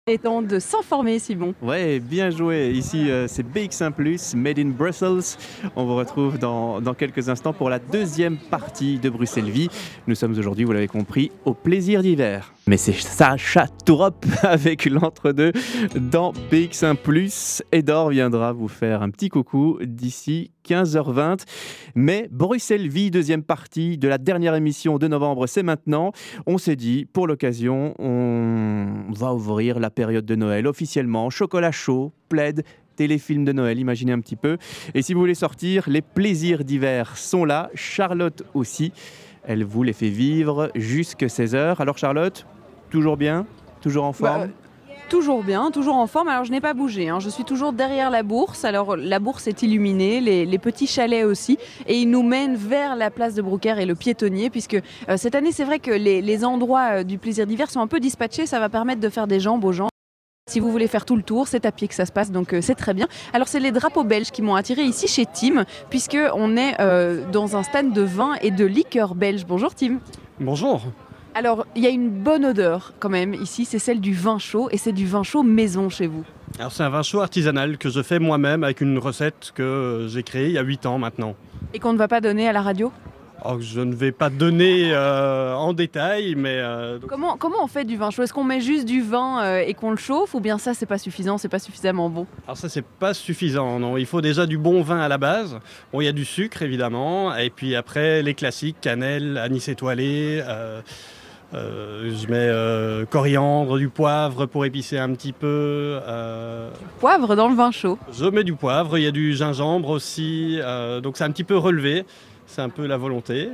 [0.06, 1.56] qu'il est temps de s'informer Simon.
[1.60, 2.70] Ouais, bien joué.
[2.70, 5.36] Ici, euh, c'est BX1 Plus, Made in Brussels.
[5.74, 9.68] On vous retrouve dans, dans quelques instants pour la deuxième partie de Bruxelles Vie.
[10.06, 12.54] Nous sommes aujourd'hui, vous l'avez compris, au plaisir d'hiver.
[12.68, 15.52] Mais c'est Sacha Tourop avec l'entre-deux
[15.96, 17.60] dans BX1 Plus.
[17.72, 21.40] Edor viendra vous faire un petit coucou d'ici 15h20.
[21.96, 26.12] Mais Bruxelles Vie, deuxième partie de la dernière émission de novembre, c'est maintenant.
[26.46, 31.30] On s'est dit, pour l'occasion, on va ouvrir la période de Noël officiellement.
[31.30, 32.62] Chocolat chaud, plaid,
[32.94, 34.56] téléfilm de Noël, imaginez un petit peu.
[34.94, 37.70] Et si vous voulez sortir, les plaisirs d'hiver sont là.
[37.74, 38.92] Charlotte aussi.
[39.44, 41.76] Elle vous les fait vivre jusque 16h.
[41.80, 42.46] Alors Charlotte,
[42.92, 43.46] toujours bien?
[43.80, 44.42] Toujours en forme?
[44.42, 44.48] Bah,
[45.08, 46.28] Toujours bien, toujours en forme.
[46.28, 47.20] Alors je n'ai pas bougé, hein.
[47.20, 48.64] je suis toujours derrière la bourse.
[48.64, 52.96] Alors la bourse est illuminée, les, les petits chalets aussi, et ils nous mènent vers
[52.96, 54.74] la place de Brouckère et le piétonnier, puisque
[55.08, 57.86] euh, cette année c'est vrai que les, les endroits euh, du plaisir d'hiver sont un
[57.88, 59.88] peu dispatchés, ça va permettre de faire des jambes aux gens.
[60.50, 62.54] Si vous voulez faire tout le tour, c'est à pied que ça se passe, donc
[62.54, 63.06] euh, c'est très bien.
[63.34, 67.24] Alors c'est les drapeaux belges qui m'ont attiré ici chez Tim, puisque on est euh,
[67.30, 69.44] dans un stand de vin et de liqueur belge.
[69.46, 69.98] Bonjour Tim.
[70.40, 70.80] Bonjour.
[71.34, 74.68] Alors il y a une bonne odeur quand même ici, c'est celle du vin chaud,
[74.70, 76.24] et c'est du vin chaud maison chez vous.
[76.58, 80.22] Alors c'est un vin chaud artisanal que je fais moi-même avec une recette que j'ai
[80.22, 81.34] créée il y a 8 ans maintenant.
[81.72, 82.92] Et qu'on ne va pas donner à la radio?
[83.44, 87.66] Alors, je ne vais pas donner euh, en détail, mais euh, donc- Comment, comment on
[87.66, 88.22] fait du vin chaud?
[88.22, 90.86] Est-ce qu'on met juste du vin euh, et qu'on le chauffe ou bien ça c'est
[90.86, 92.26] pas suffisant, c'est pas suffisamment bon?
[92.46, 93.80] Alors ça c'est pas suffisant.
[93.80, 95.58] Non, il faut déjà du bon vin à la base.
[95.92, 100.40] Bon, il y a du sucre évidemment, et puis après les classiques cannelle, anis étoilé.
[101.54, 106.00] Euh, je mets euh, coriandre, du poivre pour épicer un petit peu.
[106.06, 107.98] euh, Poivre dans le vin chaud.
[108.12, 110.58] Je mets du poivre, il y a du gingembre aussi,
[111.02, 112.04] donc c'est un petit peu relevé.
[112.44, 113.48] C'est un peu la volonté.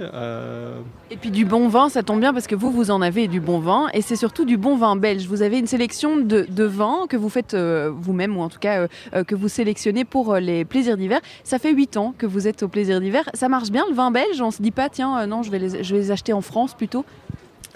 [1.12, 3.38] Et puis du bon vin, ça tombe bien parce que vous, vous en avez du
[3.38, 5.26] bon vin et c'est surtout du bon vin belge.
[5.28, 8.88] Vous avez une sélection de, de vins que vous faites vous-même ou en tout cas
[9.26, 11.20] que vous sélectionnez pour les plaisirs d'hiver.
[11.44, 13.28] Ça fait 8 ans que vous êtes au plaisir d'hiver.
[13.34, 14.40] Ça marche bien le vin belge?
[14.40, 16.74] On se dit pas, tiens, non, je vais, les, je vais les acheter en France
[16.74, 17.04] plutôt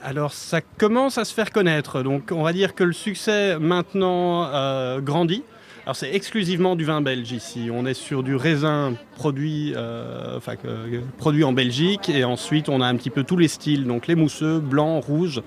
[0.04, 4.48] Alors ça commence à se faire connaître, donc on va dire que le succès maintenant
[4.52, 5.44] euh, grandit.
[5.84, 7.68] Alors c'est exclusivement du vin belge ici.
[7.72, 10.40] On est sur du raisin produit, euh,
[11.18, 14.16] produit en Belgique et ensuite on a un petit peu tous les styles, donc les
[14.16, 15.40] mousseux, blancs, rouges.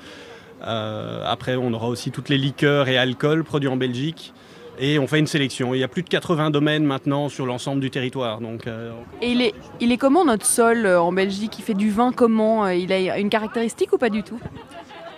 [0.65, 4.33] Euh, après on aura aussi toutes les liqueurs et alcools produits en Belgique.
[4.79, 5.73] Et on fait une sélection.
[5.73, 8.41] Il y a plus de 80 domaines maintenant sur l'ensemble du territoire.
[8.41, 11.57] Donc, euh, Et il est, il est comment notre sol euh, en Belgique?
[11.59, 12.65] Il fait du vin comment?
[12.65, 14.39] Euh, Il a une caractéristique ou pas du tout?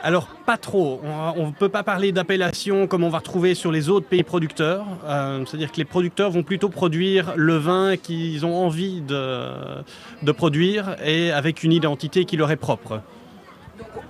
[0.03, 1.01] Alors, pas trop.
[1.35, 4.85] On ne peut pas parler d'appellation comme on va retrouver sur les autres pays producteurs.
[5.05, 9.49] Euh, C'est-à-dire que les producteurs vont plutôt produire le vin qu'ils ont envie de,
[10.21, 13.01] de produire et avec une identité qui leur est propre.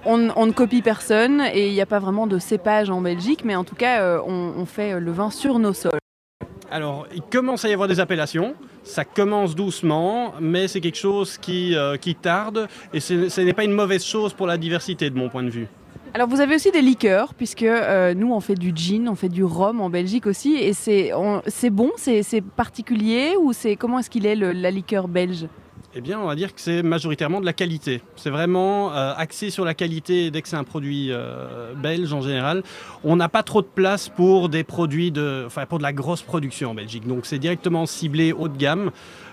[0.06, 3.42] On, on ne copie personne et il n'y a pas vraiment de cépage en Belgique,
[3.46, 6.00] mais en tout cas, euh, on, on fait euh, le vin sur nos sols.
[6.70, 8.54] Alors, il commence à y avoir des appellations.
[8.84, 13.64] Ça commence doucement, mais c'est quelque chose qui, euh, qui tarde et ce n'est pas
[13.64, 15.68] une mauvaise chose pour la diversité de mon point de vue.
[16.14, 19.30] Alors vous avez aussi des liqueurs, puisque euh, nous on fait du gin, on fait
[19.30, 24.00] du rhum en Belgique aussi, et c'est on- c'est bon, c'est particulier, ou c'est comment
[24.00, 25.48] est-ce qu'il est le- la liqueur belge?
[26.00, 28.04] Eh bien, on va dire que c'est majoritairement de la qualité.
[28.18, 32.22] C'est vraiment euh, axé sur la qualité dès que c'est un produit euh, belge en
[32.22, 32.62] général.
[33.04, 36.22] On n'a pas trop de place pour des produits de, enfin pour de la grosse
[36.22, 37.08] production en Belgique.
[37.08, 38.92] Donc c'est directement ciblé haut de gamme.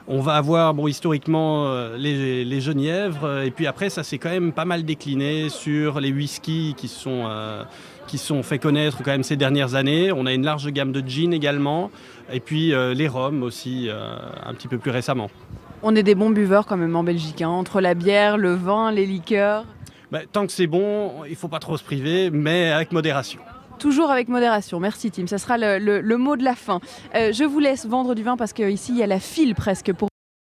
[0.09, 4.31] On va avoir bon, historiquement euh, les, les genièvres et puis après ça s'est quand
[4.31, 7.29] même pas mal décliné sur les whiskies qui sont
[8.07, 10.13] qui sont fait connaître quand même ces dernières années.
[10.13, 11.91] On a une large gamme de gin également
[12.33, 15.29] et puis les rhums aussi un petit peu plus récemment.
[15.87, 18.91] On est des bons buveurs quand même en Belgique, hein, entre la bière, le vin,
[18.91, 19.67] les liqueurs.
[20.11, 23.39] Bah, tant que c'est bon, il ne faut pas trop se priver, mais avec modération.
[23.79, 24.81] Toujours avec modération.
[24.81, 25.27] Merci Tim.
[25.27, 26.81] Ça sera le, le- le mot de la fin.
[27.15, 29.93] Euh, je vous laisse vendre du vin parce qu'ici il y a la file presque
[29.93, 30.09] pour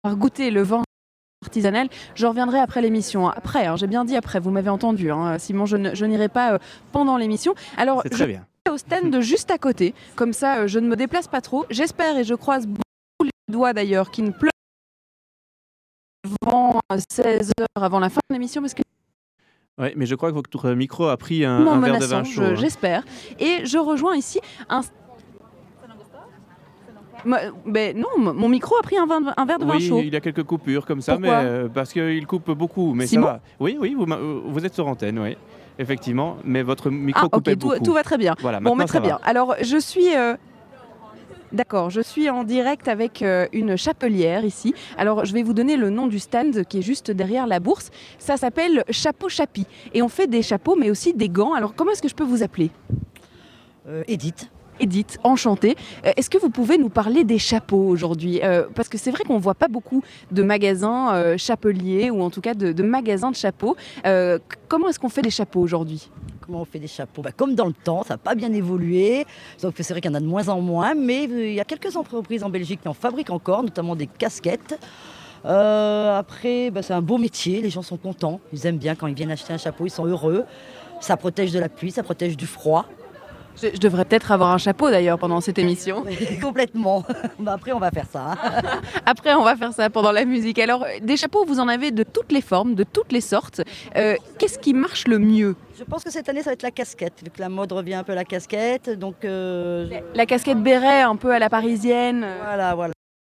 [0.03, 0.83] pouvoir goûter le vin
[1.45, 1.89] artisanal.
[2.14, 3.27] Je reviendrai après l'émission.
[3.29, 5.11] Après, hein, j'ai bien dit après, vous m'avez entendu.
[5.11, 5.39] hein.
[5.39, 6.59] Simon, je, n'irai pas euh,
[6.93, 7.55] pendant l'émission.
[7.77, 8.45] Alors, C'est je très bien.
[8.66, 9.93] vais au stand de juste à côté.
[10.14, 11.64] Comme ça, euh, je ne me déplace pas trop.
[11.70, 12.83] J'espère et je croise beaucoup
[13.24, 14.51] les doigts d'ailleurs qu'il ne pleut
[16.43, 18.83] avant 16 heures avant la fin de l'émission parce que
[19.79, 22.31] Ouais, mais je crois que votre micro a pris un, un verre de vin chaud.
[22.41, 22.55] je- hein.
[22.55, 23.03] j'espère.
[23.39, 24.81] Et je rejoins ici un.
[27.66, 30.01] Ben non, mon micro a pris un, vin verre de vin Oui, chaud.
[30.03, 32.95] il y a quelques coupures comme ça, Pourquoi mais euh, parce qu'il coupe beaucoup.
[32.95, 33.41] Mais Simon ça va.
[33.61, 35.37] Oui, oui, vous, euh, vous êtes sur antenne, oui.
[35.79, 37.85] Effectivement, mais votre micro Ah, coupait ok, tout, beaucoup.
[37.85, 38.35] tout va très bien.
[38.41, 39.18] Voilà, bon, mais très bien.
[39.24, 40.14] Alors, je suis.
[40.16, 40.37] euh,
[41.53, 44.74] D'accord, je suis en direct avec euh, une chapelière ici.
[44.99, 47.90] Alors, je vais vous donner le nom du stand qui est juste derrière la bourse.
[48.18, 49.66] Ça s'appelle Chapeau Chapi.
[49.94, 51.55] Et on fait des chapeaux, mais aussi des gants.
[51.55, 52.70] Alors, comment est-ce que je peux vous appeler?
[54.09, 54.51] Edith.
[54.80, 55.74] Edith, enchantée.
[56.05, 58.40] Euh, Est-ce que vous pouvez nous parler des chapeaux aujourd'hui?
[58.42, 62.20] Euh, Parce que c'est vrai qu'on ne voit pas beaucoup de magasins euh, chapeliers ou
[62.20, 63.76] en tout cas de, de magasins de chapeaux.
[64.05, 64.38] Euh,
[64.68, 66.11] comment est-ce qu'on fait des chapeaux aujourd'hui?
[66.49, 69.26] On fait des chapeaux Bah, Comme dans le temps, ça n'a pas bien évolué.
[69.61, 71.61] Que c'est vrai qu'il y en a de moins en moins, mais euh, il y
[71.61, 74.78] a quelques entreprises en Belgique qui en fabriquent encore, notamment des casquettes.
[75.44, 79.07] Euh, après, bah, c'est un beau métier, les gens sont contents, ils aiment bien quand
[79.07, 80.44] ils viennent acheter un chapeau, ils sont heureux.
[81.01, 82.86] Ça protège de la pluie, ça protège du froid.
[83.62, 86.04] Je, je devrais peut-être avoir un chapeau d'ailleurs pendant cette émission.
[86.42, 87.04] Complètement.
[87.38, 88.34] Bah, après, on va faire ça.
[89.07, 90.59] Après, on va faire ça pendant la musique.
[90.59, 93.61] Alors, euh, des chapeaux, vous en avez de toutes les formes, de toutes les sortes.
[93.96, 95.54] Euh, Qu'est-ce qui marche le mieux?
[95.78, 97.94] Je pense que cette année, ça va être la casquette, vu que la mode revient
[97.94, 98.90] un peu à la casquette.
[98.90, 102.26] Donc, euh, La casquette béret, un peu à la parisienne.
[102.44, 102.92] Voilà, voilà.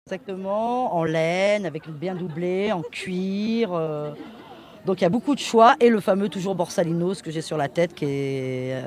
[0.08, 3.70] Exactement, en laine, avec bien doublée, en cuir.
[3.72, 4.10] euh.
[4.86, 5.74] Donc il y a beaucoup de choix.
[5.78, 8.82] Et le fameux toujours Borsalinos que j'ai sur la tête qui est euh,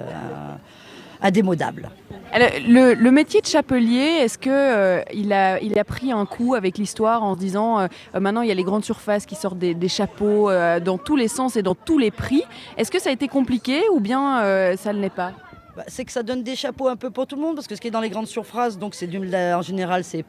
[1.24, 1.89] indémodable.
[2.32, 6.26] Alors, le, le métier de chapelier, est-ce que euh, il, a, il a pris un
[6.26, 9.28] coup avec l'histoire en se disant euh, euh, maintenant il y a les grandes surfaces
[9.28, 12.43] qui sortent des, des chapeaux euh, dans tous les sens et dans tous les prix.
[12.76, 15.34] Est-ce que ça a été compliqué ou bien ça ne l'est pas?
[15.78, 17.76] Bah, c'est que ça donne des chapeaux un peu pour tout le monde, parce que
[17.76, 20.26] ce qui est dans les grandes surfaces, donc c'est d'une, en général, c'est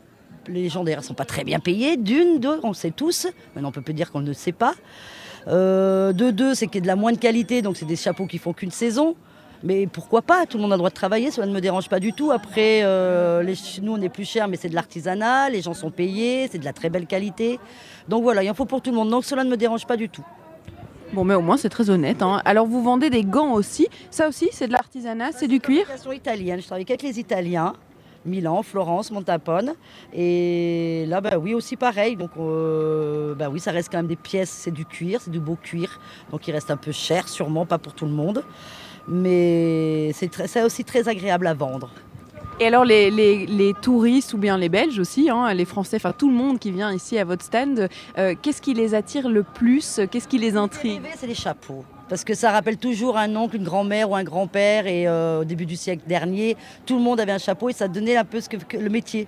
[0.47, 1.97] les gens derrière sont pas très bien payés.
[1.97, 3.27] D'une, deux, on le sait tous.
[3.55, 4.75] Maintenant, on peut plus dire qu'on ne le sait pas.
[5.47, 8.39] De deux, c'est qu'il y a de la moindre qualité, donc c'est des chapeaux qui
[8.39, 9.17] font qu'une saison.
[9.63, 11.89] Mais pourquoi pas Tout le monde a le droit de travailler, cela ne me dérange
[11.89, 12.33] pas du tout.
[12.33, 15.91] Après, euh, les, nous, on est plus cher, mais c'est de l'artisanat, les gens sont
[15.91, 17.59] payés, c'est de la très belle qualité.
[18.09, 19.11] Donc voilà, il en faut pour tout le monde.
[19.11, 20.25] Donc cela ne me dérange pas du tout.
[21.13, 22.23] Bon, mais au moins c'est très honnête.
[22.23, 22.43] hein.
[22.45, 23.89] Alors vous vendez des gants aussi.
[24.11, 25.87] Ça aussi, c'est de l'artisanat, c'est du cuir?
[26.13, 26.61] Italienne.
[26.61, 27.75] Je travaille avec les Italiens.
[28.27, 29.75] Milan, Florence, Montapone.
[30.15, 32.17] Et là, bah oui, aussi pareil.
[32.17, 35.41] Donc, euh, bah oui, ça reste quand même des pièces, c'est du cuir, c'est du
[35.41, 36.01] beau cuir.
[36.31, 38.43] Donc, il reste un peu cher, sûrement pas pour tout le monde.
[39.09, 41.91] Mais c'est aussi très agréable à vendre.
[42.61, 46.13] Et alors les, les- les touristes ou bien les Belges aussi, hein, les Français, enfin
[46.17, 49.43] tout le monde qui vient ici à votre stand, euh, qu'est-ce qui les attire le
[49.43, 50.01] plus?
[50.11, 51.03] Qu'est-ce qui les intrigue?
[51.17, 51.85] C'est les chapeaux.
[52.09, 54.87] Parce que ça rappelle toujours un oncle, une grand-mère ou un grand-père.
[54.87, 57.89] Et euh, au début du siècle dernier, tout le monde avait un chapeau et ça
[57.89, 59.27] donnait un peu ce que, que- le métier.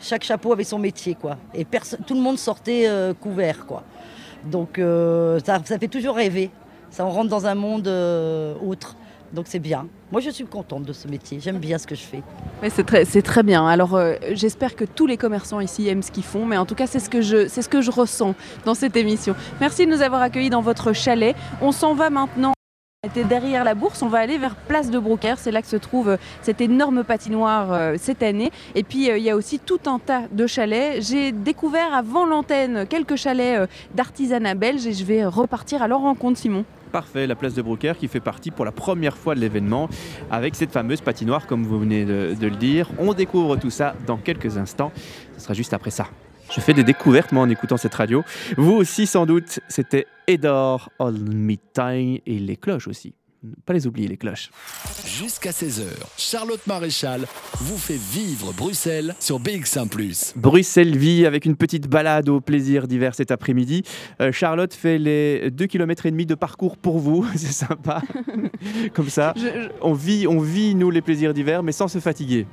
[0.00, 1.38] Chaque chapeau avait son métier, quoi.
[1.54, 1.64] Et
[2.06, 3.82] tout le monde sortait euh, couvert, quoi.
[4.44, 6.50] Donc ça, ça fait toujours rêver.
[6.90, 8.94] Ça, on rentre dans un monde autre.
[9.32, 9.86] Donc c'est bien.
[10.10, 11.38] Moi, je suis contente de ce métier.
[11.40, 12.22] J'aime bien ce que je fais.
[13.04, 13.66] C'est très, bien.
[13.66, 16.74] Alors euh, j'espère que tous les commerçants ici aiment ce qu'ils font, mais en tout
[16.74, 19.34] cas c'est ce que je, ressens dans cette émission.
[19.60, 21.36] Merci de nous avoir accueillis dans votre chalet.
[21.60, 22.52] On s'en va maintenant.
[23.04, 25.68] On était derrière la bourse, on va aller vers Place de Brocaire, c'est là que
[25.68, 28.50] se trouve euh, cette énorme patinoire euh, cette année.
[28.74, 31.00] Et puis il y a aussi tout un tas de chalets.
[31.00, 36.38] J'ai découvert avant l'antenne quelques chalets d'artisanat belge et je vais repartir à leur rencontre,
[36.38, 36.64] Simon.
[36.88, 39.88] Parfait, la place de Brocaire qui fait partie pour la première fois de l'événement
[40.30, 42.90] avec cette fameuse patinoire comme vous venez de, le dire.
[42.98, 44.92] On découvre tout ça dans quelques instants.
[45.36, 46.06] Ce sera juste après ça.
[46.50, 48.24] Je fais des découvertes moi en écoutant cette radio.
[48.56, 53.14] Vous aussi sans doute, c'était Edor All Midtime et les cloches aussi.
[53.44, 54.50] Ne Pas les oublier les cloches.
[55.06, 55.84] Jusqu'à 16h,
[56.16, 57.24] Charlotte Maréchal
[57.60, 59.88] vous fait vivre Bruxelles sur BX1⁇
[60.36, 63.84] Bruxelles vit avec une petite balade au plaisir d'hiver cet après-midi.
[64.20, 68.02] Euh, Charlotte fait les 2 km et demi de parcours pour vous, c'est sympa.
[68.92, 72.00] Comme ça, Je- je- on vit on vit nous les plaisirs d'hiver mais sans se
[72.00, 72.44] fatiguer.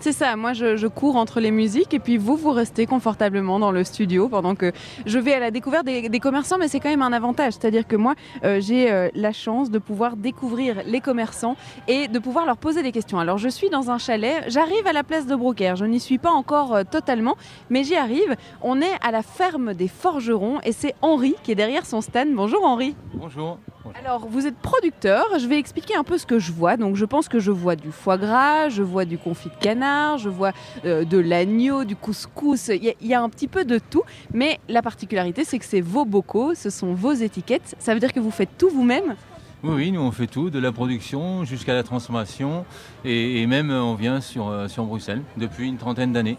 [0.00, 3.58] C'est ça, moi je, je cours entre les musiques et puis vous, vous restez confortablement
[3.58, 4.70] dans le studio pendant que
[5.06, 7.54] je vais à la découverte des, des commerçants, mais c'est quand même un avantage.
[7.54, 8.14] C'est-à-dire que moi,
[8.44, 11.56] euh, j'ai euh, la chance de pouvoir découvrir les commerçants
[11.88, 13.18] et de pouvoir leur poser des questions.
[13.18, 16.18] Alors je suis dans un chalet, j'arrive à la place de Brocaire, je n'y suis
[16.18, 17.36] pas encore euh, totalement,
[17.70, 18.36] mais j'y arrive.
[18.60, 22.28] On est à la ferme des forgerons et c'est Henri qui est derrière son stand.
[22.34, 22.94] Bonjour Henri.
[23.14, 23.58] Bonjour.
[24.02, 26.78] Alors, vous êtes producteur, je vais expliquer un peu ce que je vois.
[26.78, 29.83] Donc, je pense que je vois du foie gras, je vois du confit de canard,
[30.18, 30.52] je vois
[30.84, 32.68] euh, de l'agneau, du couscous.
[32.68, 34.02] Il y, a- il y a un petit peu de tout.
[34.32, 37.74] Mais la particularité, c'est que c'est vos bocaux, ce sont vos étiquettes.
[37.78, 39.14] Ça veut dire que vous faites tout vous-même?
[39.62, 42.66] Oui, oui, nous on fait tout, de la production jusqu'à la transformation
[43.04, 46.36] et, et même euh, on vient sur, euh, sur Bruxelles depuis une trentaine d'années.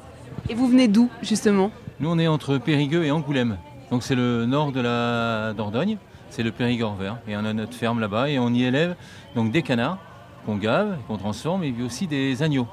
[0.48, 1.72] Et vous venez d'où, justement?
[2.00, 3.58] Nous on est entre Périgueux et Angoulême.
[3.90, 5.98] Donc c'est le nord de la Dordogne,
[6.30, 7.18] c'est le Périgord vert.
[7.28, 8.96] Et on a notre ferme là-bas et on y élève
[9.36, 9.98] donc des canards
[10.46, 12.68] qu'on gave, qu'on transforme et puis aussi des agneaux.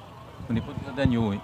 [1.31, 1.39] Oui.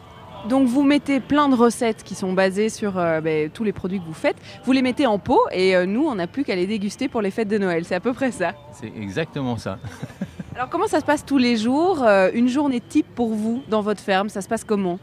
[0.49, 3.99] Donc, vous mettez plein de recettes qui sont basées sur euh, ben, tous les produits
[3.99, 4.37] que vous faites.
[4.65, 7.23] Vous les mettez en pot et euh, nous, on n'a plus qu'à les déguster pour
[7.23, 7.85] les fêtes de Noël.
[7.85, 8.53] C'est à peu près ça.
[8.73, 9.79] C'est exactement ça.
[10.55, 13.81] Alors, comment ça se passe tous les jours Euh, Une journée type pour vous dans
[13.81, 14.99] votre ferme, ça se passe comment?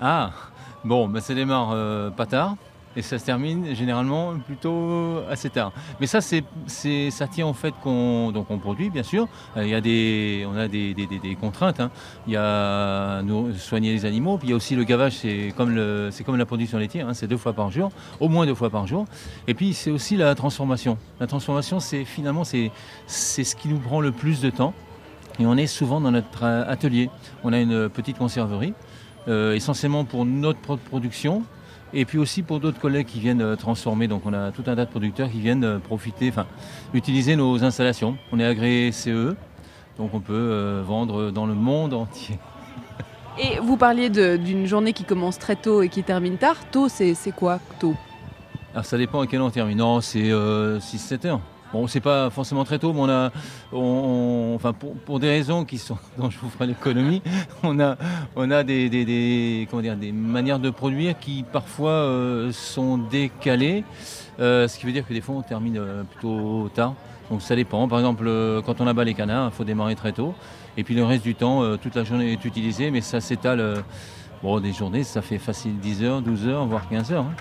[0.00, 0.30] Ah,
[0.84, 2.56] bon, bah, ça démarre euh, pas tard
[2.96, 5.72] et ça se termine généralement plutôt assez tard.
[6.00, 6.42] Mais ça, c'est,
[7.10, 9.28] ça tient au fait qu'on, donc on produit, bien sûr.
[9.56, 11.80] Euh, Il y a des, on a des, des- des- contraintes.
[11.80, 11.90] hein.
[12.26, 15.52] Il y a nous, soigner les animaux, puis il y a aussi le gavage, c'est
[15.56, 17.90] comme, le, c'est comme la production laitière, hein, c'est deux fois par jour,
[18.20, 19.04] au moins deux fois par jour.
[19.46, 20.96] Et puis c'est aussi la transformation.
[21.20, 22.70] La transformation, c'est finalement, c'est,
[23.06, 24.72] c'est ce qui nous prend le plus de temps.
[25.38, 27.10] Et on est souvent dans notre atelier.
[27.44, 28.72] On a une petite conserverie,
[29.28, 31.42] euh, essentiellement pour notre production,
[31.92, 34.08] et puis aussi pour d'autres collègues qui viennent euh, transformer.
[34.08, 36.46] Donc on a tout un tas de producteurs qui viennent euh, profiter, enfin
[36.94, 38.16] utiliser nos installations.
[38.32, 39.34] On est agréé CE,
[39.98, 42.38] donc on peut euh, vendre dans le monde entier.
[43.38, 46.56] Et vous parliez d'une journée qui commence très tôt et qui termine tard.
[46.70, 47.94] Tôt, c'est c'est quoi tôt?
[48.72, 49.78] Alors ça dépend à quelle heure on termine.
[49.78, 51.40] Non, c'est 6-7 heures.
[51.72, 53.30] Bon, c'est pas forcément très tôt, mais on a,
[54.54, 57.22] enfin pour, des raisons qui sont, dont je vous ferai l'économie,
[57.62, 57.96] on a,
[58.36, 63.84] on a des, des- comment dire, des manières de produire qui parfois euh, sont décalées,
[64.40, 66.94] euh, ce qui veut dire que des fois on termine euh, plutôt tard.
[67.30, 67.88] Donc ça dépend.
[67.88, 68.30] Par exemple,
[68.64, 70.34] quand on abat les canards, il faut démarrer très tôt,
[70.76, 73.82] et puis le reste du temps, toute la journée est utilisée, mais ça s'étale.
[74.44, 77.24] bon, des journées, ça fait facile 10 heures, 12 heures, voire 15 heures.
[77.24, 77.34] hein.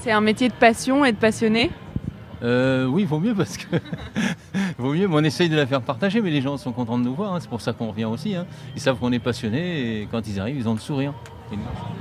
[0.00, 1.70] C'est un métier de passion et de passionné?
[2.42, 3.66] Euh, oui, vaut mieux parce que
[4.78, 5.08] vaut mieux.
[5.08, 7.34] mais on essaye de la faire partager, mais les gens sont contents de nous voir.
[7.34, 8.34] hein, C'est pour ça qu'on revient aussi.
[8.36, 8.46] hein.
[8.76, 11.12] Ils savent qu'on est passionnés et quand ils arrivent, ils ont le sourire.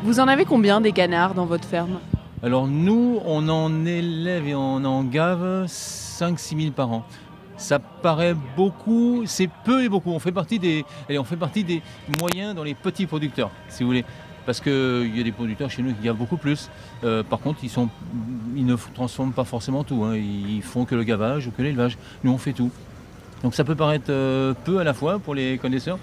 [0.03, 1.99] Vous en avez combien des canards dans votre ferme?
[2.43, 7.03] Alors nous, on en élève et on en gave 5-6 000 par an.
[7.55, 10.11] Ça paraît beaucoup, c'est peu et beaucoup.
[10.11, 11.81] On fait partie des, allez, on fait partie des
[12.19, 14.05] moyens dans les petits producteurs, si vous voulez.
[14.47, 16.69] Parce qu'il y a des producteurs chez nous qui gavent beaucoup plus.
[17.03, 20.05] Euh, par contre, ils, ne transforment pas forcément tout.
[20.05, 20.15] hein.
[20.15, 21.97] Ils font que le gavage ou que l'élevage.
[22.23, 22.71] Nous, on fait tout.
[23.43, 25.99] Donc ça peut paraître euh, peu à la fois pour les connaisseurs.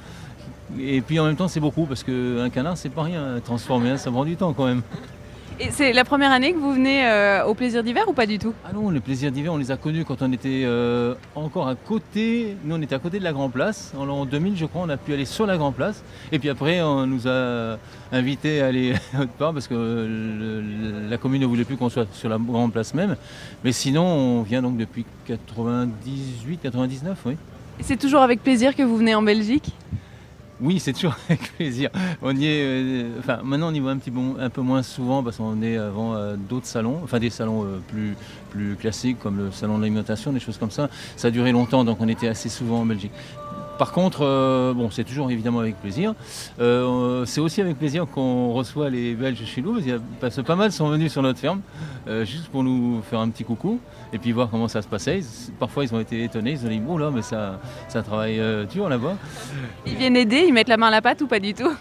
[0.78, 3.40] Et puis en même temps, c'est beaucoup parce qu'un canard, c'est pas rien.
[3.42, 4.82] Transformer, hein, ça prend du temps quand même.
[5.60, 8.38] Et c'est la première année que vous venez euh, au plaisir d'hiver ou pas du
[8.40, 8.52] tout?
[8.68, 11.76] Ah non, les plaisirs d'hiver, on les a connus quand on était euh, encore à
[11.76, 12.56] côté.
[12.64, 13.92] Nous, on était à côté de la Grand Place.
[13.96, 16.02] En l'an 2000, je crois, on a pu aller sur la Grand Place.
[16.32, 17.78] Et puis après, on nous a
[18.10, 22.12] invités à aller autre part parce que le- la commune ne voulait plus qu'on soit
[22.12, 23.14] sur la Grand Place même.
[23.62, 27.36] Mais sinon, on vient donc depuis 98, 99, oui.
[27.80, 29.70] C'est toujours avec plaisir que vous venez en Belgique?
[30.64, 31.90] Oui, c'est toujours avec plaisir.
[32.22, 35.22] On y est, euh, maintenant on y va un petit peu, un peu moins souvent
[35.22, 38.16] parce qu'on est avant euh, d'autres salons, enfin des salons euh, plus,
[38.48, 40.88] plus classiques comme le salon de l'alimentation, des choses comme ça.
[41.16, 43.12] Ça a duré longtemps, donc on était assez souvent en Belgique.
[43.78, 46.14] Par contre, euh, bon, c'est toujours évidemment avec plaisir.
[46.60, 49.80] Euh, c'est aussi avec plaisir qu'on reçoit les Belges chez nous,
[50.20, 51.60] parce, que pas mal sont venus sur notre ferme,
[52.06, 53.80] euh, juste pour nous faire un petit coucou
[54.12, 55.20] et puis voir comment ça se passait.
[55.58, 58.64] Parfois, ils ont été étonnés, ils ont dit, oh là, mais ça, ça travaille euh,
[58.64, 59.16] dur là-bas.
[59.86, 61.72] Ils viennent aider, ils mettent la main à la pâte ou pas du tout?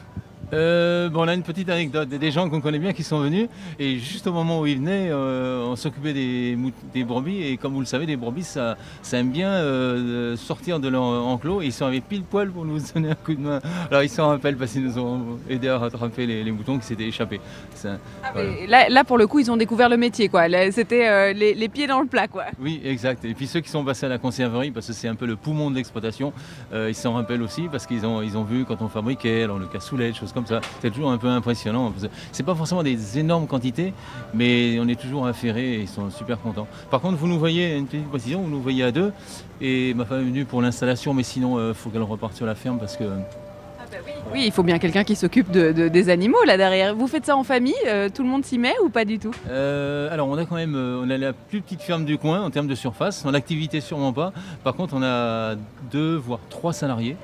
[0.53, 3.47] Euh, bon, on a une petite anecdote des gens qu'on connaît bien qui sont venus
[3.79, 6.57] et juste au moment où ils venaient, euh, on s'occupait des,
[6.93, 10.79] des brebis et comme vous le savez, les brebis ça, ça aime bien euh, sortir
[10.79, 13.39] de leur enclos et ils sont arrivés pile poil pour nous donner un coup de
[13.41, 13.59] main.
[13.89, 16.85] Alors ils s'en rappellent parce qu'ils nous ont aidé à rattraper les, les moutons qui
[16.85, 17.41] s'étaient échappés.
[17.75, 17.97] Ça-
[18.33, 18.49] voilà.
[18.59, 20.47] Et là, là, pour le coup, ils ont découvert le métier, quoi.
[20.47, 22.45] Là, C'était les, les pieds dans le plat, quoi.
[22.59, 23.25] Oui, exact.
[23.25, 25.35] Et puis ceux qui sont passés à la conserverie, parce que c'est un peu le
[25.35, 26.33] poumon de l'exploitation,
[26.73, 29.65] ils s'en rappellent aussi parce qu'ils ont, ils ont vu quand on fabriquait, alors le
[29.67, 30.61] cassoulet, des choses comme ça.
[30.81, 31.93] C'est toujours un peu impressionnant.
[32.31, 33.93] C'est pas forcément des énormes quantités,
[34.33, 36.67] mais on est toujours affairés et ils sont super contents.
[36.91, 39.11] Par contre, vous nous voyez, une petite précision, vous nous voyez à deux,
[39.61, 42.55] et ma femme est venue pour l'installation, mais sinon, il faut qu'elle reparte sur la
[42.55, 43.03] ferme parce que.
[44.33, 46.95] Oui, il faut bien quelqu'un qui s'occupe de, de- des animaux là derrière.
[46.95, 49.29] Vous faites ça en famille euh, Tout le monde s'y met ou pas du tout?
[49.49, 52.41] Euh, alors on a quand même euh, on a la plus petite ferme du coin
[52.41, 53.23] en termes de surface.
[53.25, 54.33] En activité sûrement pas.
[54.63, 55.53] Par contre on a
[55.91, 57.17] deux voire trois salariés.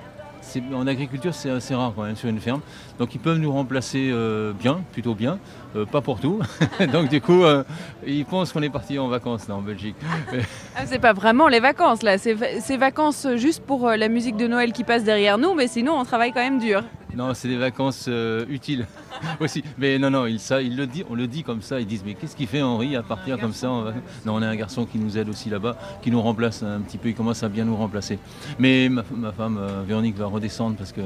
[0.73, 2.61] En agriculture c'est assez rare quand même sur une ferme.
[2.99, 5.39] Donc ils peuvent nous remplacer euh, bien, plutôt bien.
[5.75, 6.39] Euh, pas pour tout.
[6.93, 7.63] Donc du coup euh,
[8.05, 9.95] ils pensent qu'on est parti en vacances là en Belgique.
[10.75, 14.37] Ah, C'est pas vraiment les vacances là, c'est va- c'est vacances juste pour la musique
[14.37, 16.83] de Noël qui passe derrière nous, mais sinon on travaille quand même dur.
[17.15, 18.85] Non, c'est des vacances euh, utiles
[19.39, 19.63] aussi.
[19.77, 21.79] Mais non, non, il, ça, il le dit, on le dit comme ça.
[21.79, 23.93] Ils disent, mais qu'est-ce qu'il fait Henri à partir comme ça vacances
[24.25, 26.99] Non, on a un garçon qui nous aide aussi là-bas, qui nous remplace un petit
[26.99, 27.09] peu.
[27.09, 28.19] Il commence à bien nous remplacer.
[28.59, 31.01] Mais ma, ma femme euh, Véronique va redescendre parce que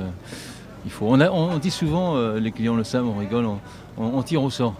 [0.86, 1.06] il faut.
[1.08, 3.60] On, a- on dit souvent, euh, les clients le savent, on rigole, on,
[3.98, 4.74] on- on tire au sort.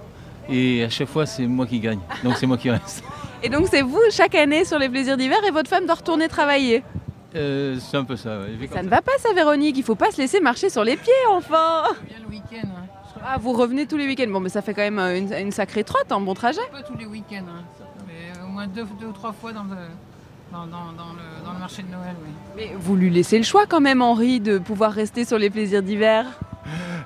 [0.50, 2.00] Et à chaque fois, c'est moi qui gagne.
[2.24, 3.04] Donc c'est moi qui reste.
[3.42, 6.28] Et donc c'est vous chaque année sur les plaisirs d'hiver et votre femme doit retourner
[6.28, 6.84] travailler.
[7.36, 8.40] Euh, c'est un peu ça.
[8.40, 8.68] ouais.
[8.72, 11.12] Ça ne va pas ça Véronique, il faut pas se laisser marcher sur les pieds
[11.32, 12.68] enfin Bien le week-end.
[12.68, 12.86] hein.
[13.26, 15.52] Ah vous revenez tous les week-ends, bon mais ça fait quand même euh, une, une
[15.52, 16.62] sacrée trotte, un bon trajet.
[16.72, 17.64] Pas tous les week-ends, hein.
[18.06, 19.78] mais au moins deux, deux ou trois fois dans le,
[20.54, 20.66] dans,
[21.54, 22.16] le, marché de Noël.
[22.56, 25.82] Mais vous lui laissez le choix quand même Henri de pouvoir rester sur les plaisirs
[25.82, 26.26] d'hiver?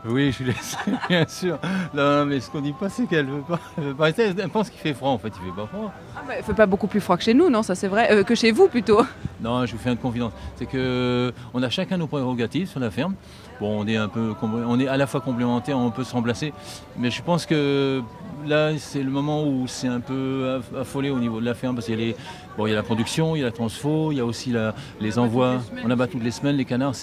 [0.06, 0.78] Oui, je suis laissé,
[1.10, 1.58] bien sûr.
[1.94, 4.24] Non, mais ce qu'on dit pas, c'est qu'elle veut pas, elle veut pas rester.
[4.38, 5.92] Elle pense qu'il fait froid, en fait, il fait pas froid.
[6.16, 8.08] Ah bah, il fait pas beaucoup plus froid que chez nous, non ça c'est vrai,
[8.12, 9.02] Euh, que chez vous plutôt.
[9.42, 10.34] Non, je vous fais une confidence.
[10.56, 13.16] C'est que on a chacun nos prérogatives sur la ferme.
[13.60, 16.54] Bon, on est un peu, on est à la fois complémentaires, on peut se remplacer.
[16.98, 18.02] Mais je pense que
[18.46, 21.74] là, c'est le moment où c'est un peu aff- affolé au niveau de la ferme
[21.74, 22.16] parce qu'il y a les,
[22.56, 24.52] bon, il y a la production, il y a la transfo, il y a aussi
[24.52, 25.56] la- les envois.
[25.84, 26.94] On abat toutes les semaines les canards.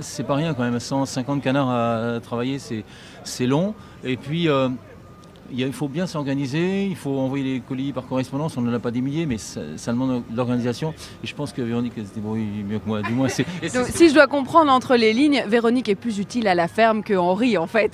[0.00, 0.78] C'est pas rien quand même.
[0.78, 2.84] 150 canards à travailler, c'est
[3.24, 3.74] c'est long.
[4.04, 4.48] Et puis.
[4.48, 4.68] euh,
[5.52, 8.92] il faut bien s'organiser, il faut envoyer les colis par correspondance, on n'en a pas
[8.92, 10.94] des milliers, mais ça, ça demande de l'organisation.
[11.24, 13.02] Et je pense que Véronique se débrouille mieux que moi.
[13.02, 13.26] Du moins,
[13.74, 17.02] Donc, si je dois comprendre entre les lignes, Véronique est plus utile à la ferme
[17.02, 17.92] que Henri en fait.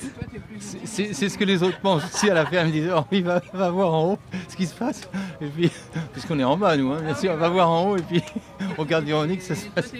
[0.58, 2.04] C'est c'est ce que les autres pensent.
[2.10, 4.18] Si à la ferme, ils disent oh, oui, va, va voir en haut
[4.48, 5.08] ce qui se passe.
[5.40, 5.70] Et puis,
[6.12, 8.20] puisqu'on est en bas, nous, hein, bien sûr, va voir en haut et puis
[8.76, 9.92] on regarde Véronique, ça se passe.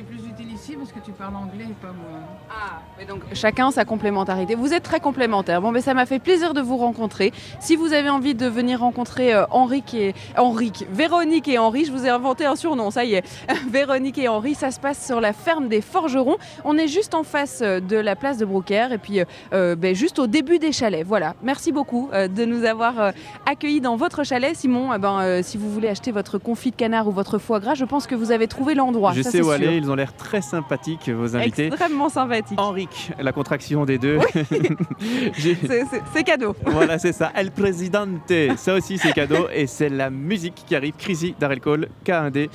[0.87, 2.21] Parce que tu parles anglais et pas moi.
[2.51, 4.55] Ah, mais donc chacun sa complémentarité.
[4.55, 5.61] Vous êtes très complémentaires.
[5.61, 7.33] Bon, mais ça m'a fait plaisir de vous rencontrer.
[7.59, 11.93] Si vous avez envie de venir rencontrer euh, Henrique et Henrique, Véronique et Henri, je
[11.93, 13.25] vous ai inventé un surnom, ça y est.
[13.71, 16.37] Véronique et Henri, ça se passe sur la ferme des Forgerons.
[16.65, 19.75] On est juste en face euh, de la place de Brouckère et puis euh, euh,
[19.75, 21.05] ben, juste au début des chalets.
[21.05, 21.35] Voilà.
[21.43, 23.11] Merci beaucoup euh, de nous avoir euh,
[23.47, 24.95] accueillis dans votre chalet, Simon.
[24.95, 27.75] Eh ben, euh, si vous voulez acheter votre confit de canard ou votre foie gras,
[27.75, 29.13] je pense que vous avez trouvé l'endroit.
[29.15, 29.53] Je ça, sais où sûr.
[29.53, 30.43] aller, ils ont l'air très
[30.77, 31.67] sympathiques, vos invités.
[31.67, 32.61] Extrêmement sympathique.
[32.61, 34.19] Henrique, la contraction des deux.
[35.39, 36.55] C'est- cadeau.
[36.67, 37.31] voilà, c'est ça.
[37.35, 38.33] El Presidente.
[38.57, 39.47] Ça aussi, c'est cadeau.
[39.55, 40.95] Et c'est la musique qui arrive.
[40.99, 42.49] Crazy d'Arelcol, K1D.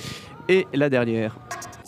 [0.49, 1.37] Et la dernière.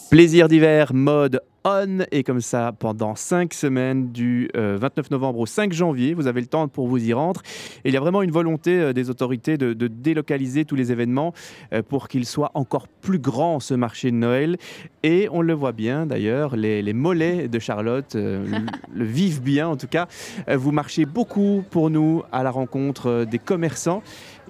[0.09, 2.05] Plaisir d'hiver, mode on.
[2.11, 6.41] Et comme ça, pendant 5 semaines, du euh, 29 novembre au 5 janvier, vous avez
[6.41, 7.41] le temps pour vous y rendre.
[7.83, 10.91] Et il y a vraiment une volonté euh, des autorités de, de délocaliser tous les
[10.91, 11.33] événements
[11.73, 14.57] euh, pour qu'il soit encore plus grand, ce marché de Noël.
[15.03, 18.57] Et on le voit bien d'ailleurs, les, les mollets de Charlotte euh, le,
[18.99, 20.07] le vivent bien en tout cas.
[20.47, 24.01] Euh, vous marchez beaucoup pour nous à la rencontre euh, des commerçants.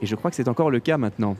[0.01, 1.35] Et je crois que c'est encore le cas maintenant.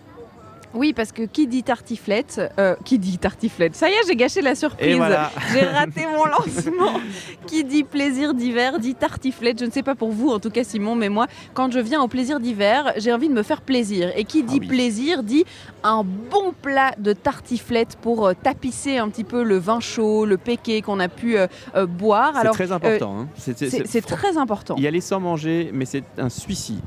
[0.74, 4.42] Oui, parce que qui dit tartiflette, euh, qui dit tartiflette, ça y est, j'ai gâché
[4.42, 4.96] la surprise.
[4.98, 5.32] Voilà.
[5.54, 7.00] J'ai raté mon lancement.
[7.48, 9.60] qui dit plaisir d'hiver dit tartiflette.
[9.60, 12.02] Je ne sais pas pour vous, en tout cas Simon, mais moi, quand je viens
[12.02, 14.12] au plaisir d'hiver, j'ai envie de me faire plaisir.
[14.16, 15.46] Et qui dit plaisir dit
[15.84, 20.38] un bon plat de tartiflette pour euh, tapisser un petit peu le vin chaud, le
[20.38, 21.48] péqué qu'on a pu euh,
[21.86, 22.34] boire.
[22.42, 23.20] C'est très important.
[23.20, 23.28] hein.
[23.38, 24.76] C'est très important.
[24.78, 26.80] Y aller sans manger, mais c'est un suicide.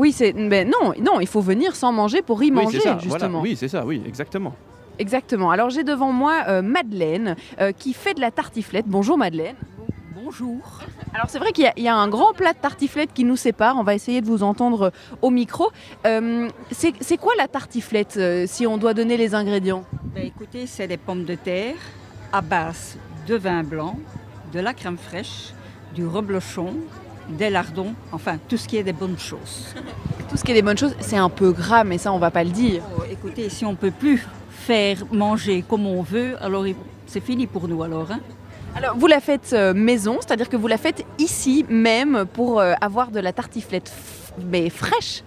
[0.00, 2.94] Oui, c'est mais non, non, il faut venir sans manger pour y Oui, manger ça,
[2.94, 3.02] voilà.
[3.02, 3.40] justement.
[3.42, 4.54] Oui, c'est ça, oui, exactement.
[4.98, 5.50] Exactement.
[5.50, 8.86] Alors j'ai devant moi euh, Madeleine euh, qui fait de la tartiflette.
[8.88, 9.56] Bonjour Madeleine.
[10.22, 10.80] Bonjour.
[11.14, 13.24] Alors c'est vrai qu'il y a- il y, a un grand plat de tartiflette qui
[13.24, 13.76] nous sépare.
[13.78, 15.70] On va essayer de vous entendre euh, au micro.
[16.06, 19.84] Euh, c'est c'est quoi la tartiflette euh, si on doit donner les ingrédients?
[20.14, 21.74] Ben, écoutez, c'est des pommes de terre
[22.32, 22.96] à base
[23.26, 23.98] de vin blanc,
[24.52, 25.52] de la crème fraîche,
[25.94, 26.74] du reblochon,
[27.30, 29.74] des lardons, enfin tout ce qui est des bonnes choses.
[30.28, 32.30] Tout ce qui est des bonnes choses, c'est un peu gras, mais ça on va
[32.30, 32.82] pas le dire.
[32.98, 36.64] Oh, écoutez, si on peut plus faire manger comme on veut, alors
[37.06, 38.10] c'est fini pour nous alors.
[38.10, 38.20] hein.
[38.76, 42.74] Alors vous la faites euh, maison, c'est-à-dire que vous la faites ici même pour euh,
[42.80, 43.92] avoir de la tartiflette
[44.44, 45.24] mais fraîche?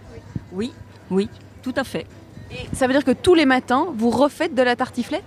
[0.54, 0.72] Oui,
[1.12, 1.30] oui,
[1.62, 2.06] tout à fait.
[2.51, 5.26] Et ça veut dire que tous les matins vous refaites de la tartiflette?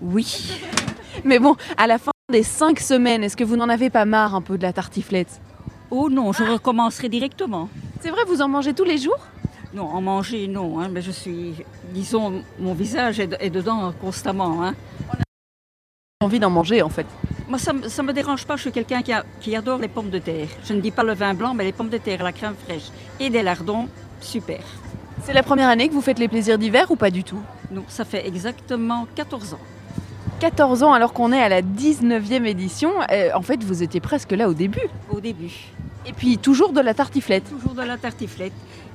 [0.00, 0.58] Oui.
[1.24, 4.34] Mais bon, à la fin des cinq semaines, est-ce que vous n'en avez pas marre
[4.34, 5.40] un peu de la tartiflette?
[5.94, 7.68] Oh non, je recommencerai directement.
[8.00, 9.18] C'est vrai, vous en mangez tous les jours?
[9.74, 11.52] Non, en manger, non, hein, mais je suis,
[11.92, 14.64] disons, mon visage est, est dedans constamment.
[14.64, 14.74] Hein.
[16.22, 17.06] envie d'en manger en fait.
[17.46, 18.56] Moi, ça ne me dérange pas.
[18.56, 20.48] Je suis quelqu'un qui, a- qui adore les pommes de terre.
[20.64, 22.88] Je ne dis pas le vin blanc, mais les pommes de terre, la crème fraîche
[23.20, 23.86] et des lardons,
[24.22, 24.60] super.
[25.24, 27.40] C'est la première année que vous faites les plaisirs d'hiver ou pas du tout?
[27.70, 29.58] Non, ça fait exactement 14 ans.
[30.40, 32.92] 14 ans alors qu'on est à la 19e édition.
[33.10, 34.80] Euh, en fait, vous étiez presque là au début.
[35.10, 35.52] Au début.
[36.06, 37.44] Et puis toujours de la tartiflette.
[37.48, 38.52] Toujours de la tartiflette.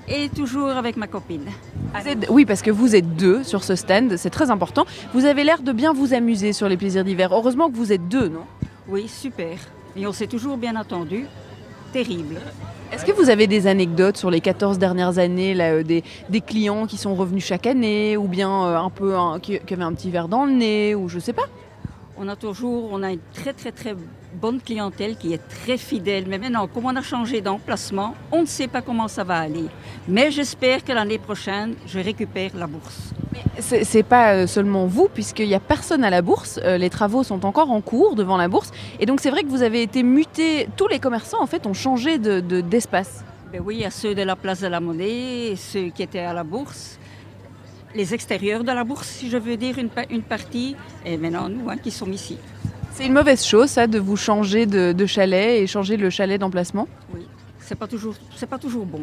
[0.10, 1.46] Et toujours avec ma copine.
[1.94, 4.86] Vous êtes- oui, parce que vous êtes deux sur ce stand, c'est très important.
[5.14, 7.30] Vous avez l'air de bien vous amuser sur les plaisirs d'hiver.
[7.34, 8.44] Heureusement que vous êtes deux, non?
[8.88, 9.58] Oui, super.
[9.98, 11.26] Et on s'est toujours bien entendu.
[11.92, 12.36] Terrible.
[12.94, 16.40] Est-ce que vous avez des anecdotes sur les 14 dernières années, là, euh, des, des
[16.42, 19.84] clients qui sont revenus chaque année, ou bien euh, un peu un- qui, qui avaient
[19.84, 21.48] un petit verre dans le nez, ou je sais pas?
[22.18, 23.94] On a toujours, on a une très très très
[24.34, 26.26] bonne clientèle qui est très fidèle.
[26.28, 29.66] Mais maintenant, comme on a changé d'emplacement, on ne sait pas comment ça va aller.
[30.08, 33.14] Mais j'espère que l'année prochaine, je récupère la bourse.
[33.60, 36.60] C'est pas euh, seulement vous, puisqu'il n'y a personne à la bourse.
[36.64, 38.72] Euh, les travaux sont encore en cours devant la bourse.
[39.00, 40.68] Et donc c'est vrai que vous avez été muté.
[40.76, 43.24] Tous les commerçants, en fait, ont changé de- de- d'espace.
[43.52, 46.20] Ben oui, il y a ceux de la place de la Monnaie, ceux qui étaient
[46.20, 47.00] à la bourse,
[47.96, 50.76] les extérieurs de la bourse, si je veux dire une partie,
[51.06, 52.38] et maintenant nous hein, qui sommes ici.
[52.98, 56.88] C'est une mauvaise chose, ça, de vous changer de, chalet et changer le chalet d'emplacement?
[57.14, 57.28] Oui,
[57.60, 58.16] c'est pas toujours,
[58.50, 59.02] pas toujours bon.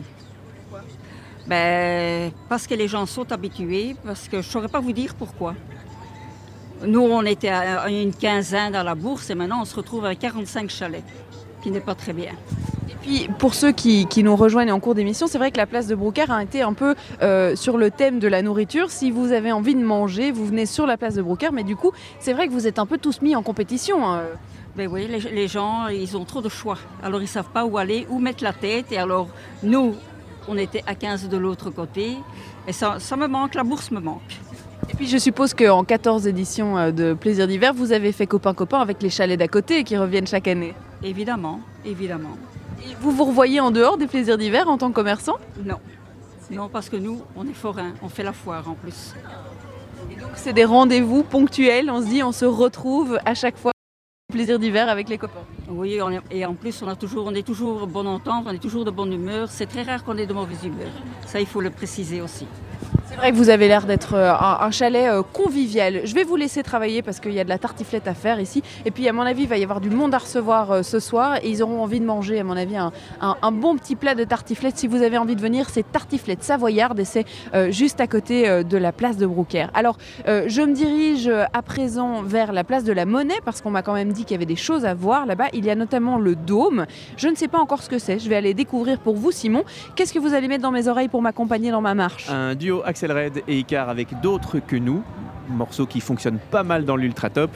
[1.47, 5.55] Ben, parce que les gens sont habitués, parce que je saurais pas vous dire pourquoi.
[6.85, 10.05] Nous, on était à à une quinzaine dans la bourse et maintenant on se retrouve
[10.05, 11.05] avec 45 chalets,
[11.65, 12.33] qui n'est pas très bien.
[12.91, 15.65] Et puis, pour ceux qui, qui nous rejoignent en cours d'émission, c'est vrai que la
[15.67, 18.91] place de Brouckère a été un peu euh, sur le thème de la nourriture.
[18.91, 21.75] Si vous avez envie de manger, vous venez sur la place de Brouckère, mais du
[21.75, 24.07] coup, c'est vrai que vous êtes un peu tous mis en compétition.
[24.07, 24.21] hein.
[24.77, 26.77] Ben oui, les, les gens, ils ont trop de choix.
[27.03, 28.93] Alors ils savent pas où aller, où mettre la tête.
[28.93, 29.29] Et alors,
[29.63, 29.95] nous,
[30.49, 32.17] on était à 15 de l'autre côté.
[32.69, 34.21] Et ça, ça me manque, la bourse me manque.
[34.91, 38.79] Et puis, je suppose qu'en 14 éditions euh, de Plaisir d'hiver, vous avez fait copain-copain
[38.79, 40.75] avec les chalets d'à côté qui reviennent chaque année.
[41.03, 42.37] Évidemment, évidemment.
[42.83, 45.37] Et vous vous revoyez en dehors des plaisirs d'hiver en tant que commerçant?
[45.65, 45.79] Non.
[46.51, 49.15] Non, parce que nous, on est forains, on fait la foire en plus.
[50.21, 51.91] Donc, c'est des rendez-vous ponctuels.
[51.91, 53.73] On se dit, on se retrouve à chaque fois.
[54.33, 55.45] Plaisir d'hiver avec les copains.
[55.69, 58.51] Oui, on est- et en plus, on, a toujours, on est toujours bonne entente, on
[58.53, 59.49] est toujours de bonne humeur.
[59.51, 60.91] C'est très rare qu'on ait de mauvaise humeur.
[61.27, 62.47] Ça, il faut le préciser aussi.
[63.15, 66.01] C'est vrai que vous avez l'air d'être euh, un, chalet euh, convivial.
[66.03, 68.61] Je vais vous laisser travailler parce qu'il y a de la tartiflette à faire ici.
[68.87, 70.99] Et puis, à mon avis, il va y avoir du monde à recevoir euh, ce
[70.99, 71.37] soir.
[71.37, 74.77] Et ils auront envie de manger, à mon avis, un, bon petit plat de tartiflette.
[74.77, 77.25] Si vous avez envie de venir, c'est tartiflette savoyarde et c'est
[77.71, 79.71] juste à côté de la place de Brouckère.
[79.75, 79.97] Alors,
[80.27, 83.95] je me dirige à présent vers la place de la Monnaie parce qu'on m'a quand
[83.95, 85.47] même dit qu'il y avait des choses à voir là-bas.
[85.53, 86.87] Il y a notamment le dôme.
[87.17, 88.19] Je ne sais pas encore ce que c'est.
[88.19, 89.63] Je vais aller découvrir pour vous, Simon.
[89.95, 92.29] Qu'est-ce que vous allez mettre dans mes oreilles pour m'accompagner dans ma marche?
[92.29, 92.83] Un duo
[93.13, 95.03] Red et Icar avec d'autres que nous.
[95.49, 97.51] Morceau qui fonctionne pas mal dans l'ultra top.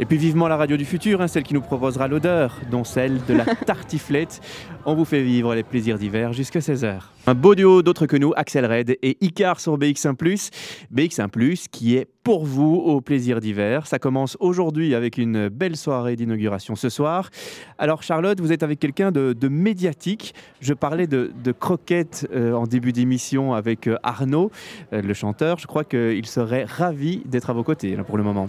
[0.00, 3.24] Et puis vivement la radio du futur, hein, celle qui nous proposera l'odeur, dont celle
[3.26, 4.40] de la tartiflette.
[4.86, 6.98] On vous fait vivre les plaisirs d'hiver jusqu'à 16h.
[7.26, 10.50] Un beau duo d'autres que nous, Axel Red et Icar sur BX1+.
[10.92, 13.86] BX1+, qui est pour vous au plaisir d'hiver.
[13.86, 17.30] Ça commence aujourd'hui avec une belle soirée d'inauguration ce soir.
[17.78, 20.34] Alors Charlotte, vous êtes avec quelqu'un de, de médiatique.
[20.60, 24.50] Je parlais de, de croquettes euh, en début d'émission avec euh, Arnaud,
[24.92, 25.58] euh, le chanteur.
[25.58, 28.48] Je crois qu'il serait ravi d'être à vos côtés là, pour le moment.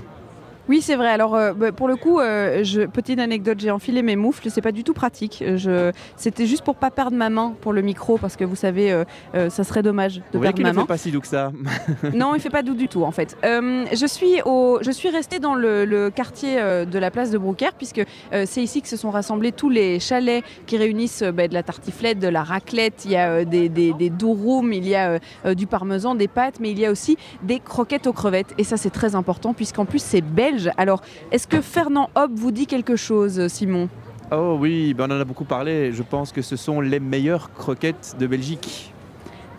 [0.67, 1.09] Oui, c'est vrai.
[1.09, 4.49] Alors, euh, bah, pour le coup, euh, je- petite anecdote, j'ai enfilé mes moufles.
[4.49, 5.43] C'est pas du tout pratique.
[5.55, 5.91] Je...
[6.15, 9.49] C'était juste pour pas perdre ma main pour le micro, parce que vous savez, euh,
[9.49, 10.81] ça serait dommage de Vous perdre ma ne main.
[10.81, 11.51] fait pas si doux que ça.
[12.13, 13.37] non, il fait pas doux du tout en fait.
[13.43, 17.73] Je suis au, je suis restée dans le, le quartier de la place de Brouckère
[17.73, 21.63] puisque c'est ici que se sont rassemblés tous les chalets qui réunissent bah, de la
[21.63, 25.19] tartiflette, de la raclette, il y a des, des, des douroums, il y a
[25.55, 28.77] du parmesan, des pâtes, mais il y a aussi des croquettes aux crevettes et ça
[28.77, 30.21] c'est très important puisqu'en plus c'est
[30.55, 30.71] belge.
[30.77, 31.01] Alors
[31.31, 33.89] est-ce que Fernand Hoppe vous dit quelque chose, Simon?
[34.31, 35.91] Oh oui, ben on en a beaucoup parlé.
[35.91, 38.91] Je pense que ce sont les meilleures croquettes de Belgique.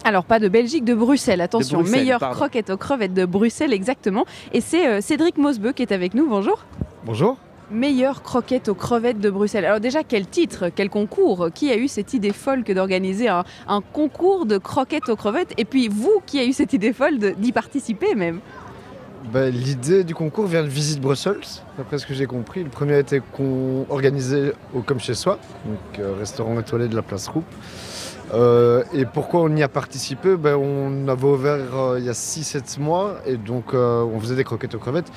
[0.04, 2.36] Alors pas de Belgique, de Bruxelles, attention, Bruxelles, meilleure pardon.
[2.36, 4.24] croquette aux crevettes de Bruxelles exactement.
[4.52, 6.64] Et c'est euh, Cédric Mosbeu qui est avec nous, bonjour.
[7.04, 7.36] Bonjour.
[7.72, 9.64] Meilleure croquette aux crevettes de Bruxelles.
[9.64, 11.48] Alors déjà, quel titre, quel concours?
[11.52, 15.52] Qui a eu cette idée folle que d'organiser un, un concours de croquettes aux crevettes?
[15.56, 18.38] Et puis vous, qui a eu cette idée folle de- d'y participer même?
[19.32, 21.40] Bah, L'idée du concours vient de Visite Brussels,
[21.76, 22.62] d'après ce que j'ai compris.
[22.62, 23.20] Le premier a été
[23.88, 27.44] organisé au Comme Chez Soi, donc euh, restaurant étoilé de la place Roupe.
[28.34, 30.36] Euh, et pourquoi on y a participé?
[30.36, 34.36] Ben, On avait ouvert euh, il y a 6-7 mois et donc euh, on faisait
[34.36, 35.10] des croquettes aux crevettes.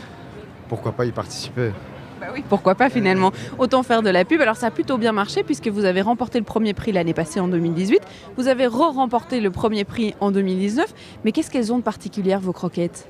[0.67, 1.71] Pourquoi pas y participer?
[2.19, 4.41] Bah oui, pourquoi pas finalement Autant faire de la pub.
[4.41, 7.39] Alors ça a plutôt bien marché puisque vous avez remporté le premier prix l'année passée
[7.39, 8.01] en 2018.
[8.37, 10.93] Vous avez re-remporté le premier prix en 2019.
[11.23, 13.07] Mais qu'est-ce qu'elles ont de particulière vos croquettes?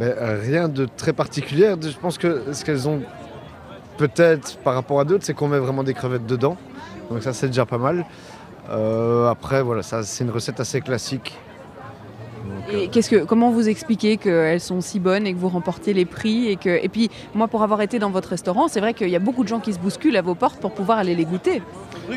[0.00, 1.74] Euh, Rien de très particulier.
[1.80, 3.02] Je pense que ce qu'elles ont
[3.96, 6.56] peut-être par rapport à d'autres, c'est qu'on met vraiment des crevettes dedans.
[7.10, 8.04] Donc ça, c'est déjà pas mal.
[8.70, 11.38] Euh, après, voilà, ça, c'est une recette assez classique.
[12.70, 16.04] Et qu'est-ce que, comment vous expliquez qu'elles sont si bonnes et que vous remportez les
[16.04, 19.08] prix et, que, et puis, moi, pour avoir été dans votre restaurant, c'est vrai qu'il
[19.08, 21.24] y a beaucoup de gens qui se bousculent à vos portes pour pouvoir aller les
[21.24, 21.62] goûter.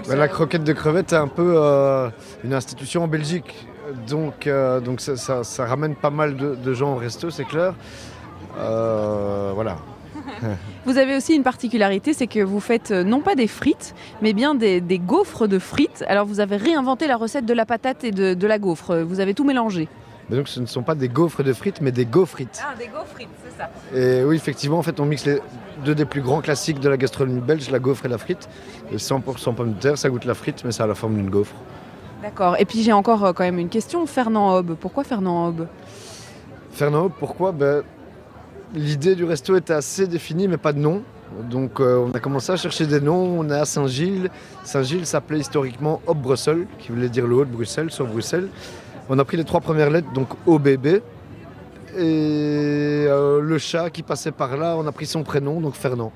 [0.08, 2.10] Bah, la croquette de crevette est un peu euh,
[2.44, 3.68] une institution en Belgique.
[4.08, 7.46] Donc, euh, donc ça, ça- ça ramène pas mal de, de gens au resto, c'est
[7.46, 7.74] clair.
[8.58, 9.78] Euh, voilà.
[10.86, 14.34] Vous avez aussi une particularité, c'est que vous faites euh, non pas des frites, mais
[14.34, 16.04] bien des, des gaufres de frites.
[16.08, 18.98] Alors vous avez réinventé la recette de la patate et de, de la gaufre.
[18.98, 19.88] Vous avez tout mélangé.
[20.30, 22.62] Mais donc ce ne sont pas des gaufres de frites, mais des gaufrites.
[22.64, 23.70] Ah, des gaufres frites, c'est ça.
[23.98, 25.40] Et oui, effectivement, en fait, on mixe les
[25.86, 28.48] deux des plus grands classiques de la gastronomie belge, la gaufre et la frite.
[28.92, 31.30] Et 100% pommes de terre, ça goûte la frite, mais ça a la forme d'une
[31.30, 31.56] gaufre.
[32.22, 32.56] D'accord.
[32.60, 34.06] Et puis j'ai encore euh, quand même une question.
[34.06, 35.68] Fernand Hobb, pourquoi Fernand Hobb?
[36.72, 37.52] Fernand, pourquoi?
[37.52, 37.84] Ben,
[38.74, 41.02] L'idée du resto était assez définie, mais pas de nom.
[41.50, 43.40] Donc euh, on a commencé à chercher des noms.
[43.40, 44.30] On est à Saint-Gilles.
[44.64, 48.48] Saint-Gilles s'appelait historiquement Hop Brussels, qui voulait dire le haut de Bruxelles, sur Bruxelles.
[49.10, 50.86] On a pris les trois premières lettres, donc OBB.
[50.86, 51.02] Et
[51.98, 56.12] euh, le chat qui passait par là, on a pris son prénom, donc Fernand.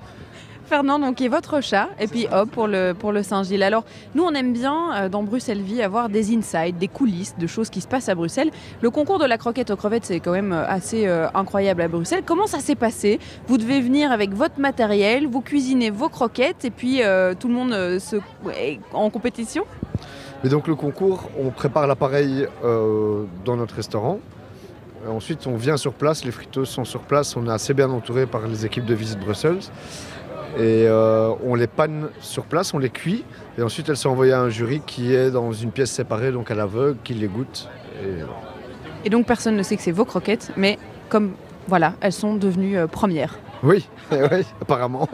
[0.66, 3.64] Fernand, donc, qui est votre chat, et puis hop pour le, Saint-Gilles.
[3.64, 3.84] Alors,
[4.16, 7.70] nous, on aime bien euh, dans Bruxelles Vie avoir des insights, des coulisses de choses
[7.70, 8.51] qui se passent à Bruxelles.
[8.82, 11.88] Le concours de la croquette aux crevettes, c'est quand même euh, assez euh, incroyable à
[11.88, 12.24] Bruxelles.
[12.26, 13.20] Comment ça s'est passé?
[13.47, 17.01] Vous devez venir avec votre matériel, vous cuisinez vos croquettes, et puis
[17.39, 18.18] tout le monde se...
[18.57, 19.64] est en compétition?
[20.43, 24.20] Mais donc le concours, on prépare l'appareil dans notre restaurant.
[25.09, 28.26] Ensuite, on vient sur place, les friteuses sont sur place, on est assez bien entouré
[28.26, 29.59] par les équipes de visite Bruxelles.
[30.58, 33.24] Et euh, on les panne sur place, on les cuit,
[33.58, 36.51] et ensuite elles sont envoyées à un jury qui est dans une pièce séparée, donc
[36.51, 37.70] à l'aveugle, qui les goûte.
[39.06, 40.78] Et donc, personne ne sait que c'est vos croquettes, mais
[41.10, 41.34] comme,
[41.68, 43.38] voilà, elles sont devenues euh, premières.
[43.64, 45.07] Oui, oui, apparemment.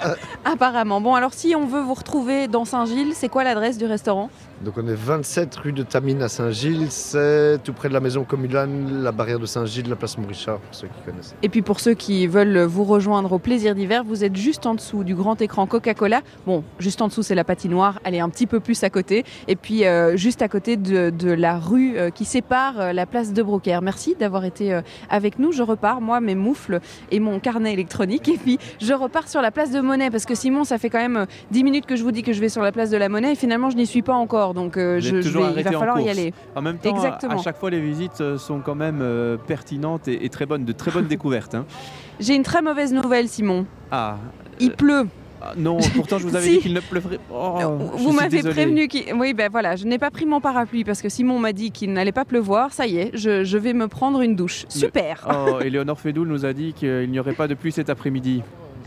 [0.44, 1.00] Apparemment.
[1.00, 4.30] Bon, alors si on veut vous retrouver dans Saint-Gilles, c'est quoi l'adresse du restaurant?
[4.62, 8.22] Donc on est 27 rue de Tamine à Saint-Gilles, c'est tout près de la maison
[8.22, 11.34] Comulane, la barrière de Saint-Gilles, la place Maurichard, pour ceux qui connaissent.
[11.42, 14.74] Et puis pour ceux qui veulent vous rejoindre au plaisir d'hiver, vous êtes juste en
[14.74, 16.22] dessous du grand écran Coca-Cola.
[16.46, 19.24] Bon, juste en dessous c'est la patinoire, elle est un petit peu plus à côté.
[19.48, 23.04] Et puis euh, juste à côté de, de la rue euh, qui sépare euh, la
[23.04, 23.82] place de Brocaire.
[23.82, 24.80] Merci d'avoir été
[25.10, 25.52] avec nous.
[25.52, 26.80] Je repars, moi, mes moufles
[27.10, 27.95] et mon carnet électronique.
[28.04, 30.98] Et puis je repars sur la place de Monnaie parce que Simon, ça fait quand
[30.98, 32.96] même euh, 10 minutes que je vous dis que je vais sur la place de
[32.96, 34.54] la Monnaie et finalement je n'y suis pas encore.
[34.54, 35.22] Donc euh, je, vais-
[35.58, 36.32] il va falloir y aller.
[36.54, 37.34] En même temps, à- Exactement.
[37.34, 40.64] à chaque fois, les visites euh, sont quand même euh, pertinentes et, et très bonnes,
[40.64, 41.54] de très bonnes découvertes.
[41.54, 41.64] hein.
[42.20, 43.66] J'ai une très mauvaise nouvelle, Simon.
[43.90, 44.16] Ah.
[44.58, 45.06] Il pleut.
[45.50, 46.56] Ah, non, pourtant je vous avais Si.
[46.56, 47.58] dit qu'il ne pleuvrait Oh,
[47.96, 49.12] je Vous m'avez prévenu qu'il...
[49.14, 51.92] Oui, ben voilà, je n'ai pas pris mon parapluie parce que Simon m'a dit qu'il
[51.92, 52.72] n'allait pas pleuvoir.
[52.72, 54.64] Ça y est, je, je vais me prendre une douche.
[54.68, 58.42] Super Oh, Éléonore Fédoul nous a dit qu'il n'y aurait pas de pluie cet après-midi.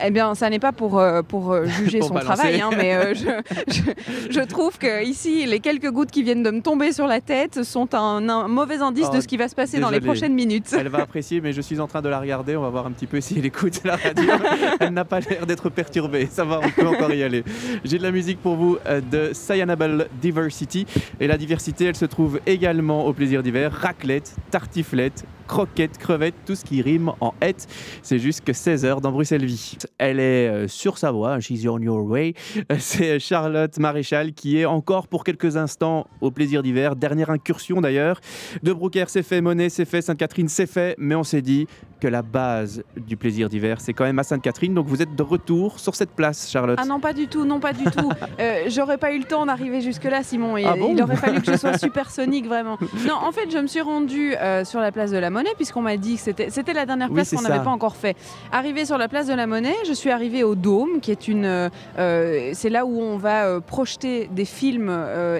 [0.05, 2.33] Eh bien, ça n'est pas pour, euh, pour euh, juger Pour son balancer.
[2.35, 3.25] travail, hein, mais euh, je,
[3.73, 7.21] je- je trouve que ici, les quelques gouttes qui viennent de me tomber sur la
[7.21, 9.99] tête sont un, un mauvais indice Oh, de ce qui va se passer dans les
[10.01, 10.75] prochaines minutes.
[10.77, 12.55] Elle va apprécier, mais je suis en train de la regarder.
[12.55, 14.29] On va voir un petit peu si elle écoute la radio.
[14.79, 16.27] elle n'a pas l'air d'être perturbée.
[16.31, 17.43] Ça va, on peut encore y aller.
[17.83, 20.85] J'ai de la musique pour vous euh, de Cyanabel Diversity.
[21.19, 23.71] Et la diversité, elle se trouve également au plaisir d'hiver.
[23.73, 27.67] Raclette, tartiflette, croquettes, crevettes, tout ce qui rime en hête.
[28.03, 29.77] C'est jusque 16h dans Bruxelles Vie.
[29.97, 32.35] Elle est euh, sur sa voie, she's on your way.
[32.71, 36.95] Euh, C'est Charlotte Maréchal qui est encore pour quelques instants au plaisir d'hiver.
[36.95, 38.21] Dernière incursion d'ailleurs.
[38.61, 40.95] De Brouckère, c'est fait, Monet, c'est fait, Sainte-Catherine, c'est fait.
[40.99, 41.65] Mais on s'est dit
[41.99, 44.73] que la base du plaisir d'hiver, c'est quand même à Sainte-Catherine.
[44.73, 46.79] Donc vous êtes de retour sur cette place, Charlotte.
[46.81, 48.09] Ah non, pas du tout, non, pas du tout.
[48.39, 50.55] Euh, J'aurais pas eu le temps d'arriver jusque-là, Simon.
[50.55, 52.77] Et, Ah bon il aurait fallu que je sois supersonique, vraiment.
[53.05, 55.81] Non, en fait, je me suis rendue euh, sur la place de la Monnaie, puisqu'on
[55.81, 58.15] m'a dit que c'était la dernière place qu'on n'avait pas encore fait.
[58.51, 61.45] Arrivée sur la place de la Monnaie, je suis arrivée au Dôme, qui est une.
[61.45, 64.89] euh, c'est là où on va projeter des films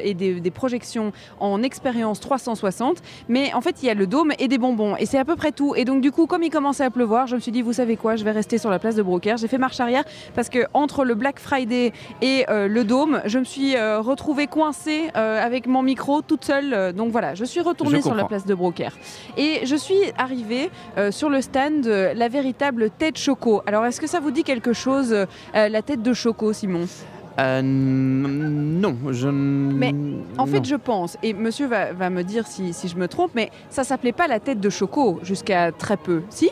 [0.03, 2.97] et des, des projections en expérience 360.
[3.29, 4.95] Mais en fait, il y a le Dôme et des bonbons.
[4.97, 5.73] Et c'est à peu près tout.
[5.75, 7.95] Et donc, du coup, comme il commençait à pleuvoir, je me suis dit, vous savez
[7.95, 9.37] quoi, je vais rester sur la place de Brocaire.
[9.37, 11.93] J'ai fait marche arrière parce que entre le Black Friday
[12.23, 16.43] et euh, le Dôme, je me suis euh, retrouvée coincée euh, avec mon micro toute
[16.43, 16.93] seule.
[16.93, 18.97] Donc voilà, je suis retournée Je sur la place de Brocaire.
[19.37, 20.71] Et je suis arrivée
[21.11, 23.61] sur le stand la véritable tête choco.
[23.67, 25.15] Alors est-ce que ça vous dit quelque chose,
[25.53, 26.87] la tête de choco, Simon?
[27.37, 29.29] Euh, non, je.
[29.29, 29.93] Mais
[30.37, 30.63] en fait, non.
[30.63, 33.83] je pense, et monsieur va, va me dire si, si je me trompe, mais ça
[33.83, 36.49] s'appelait pas la tête de Choco jusqu'à très peu, si?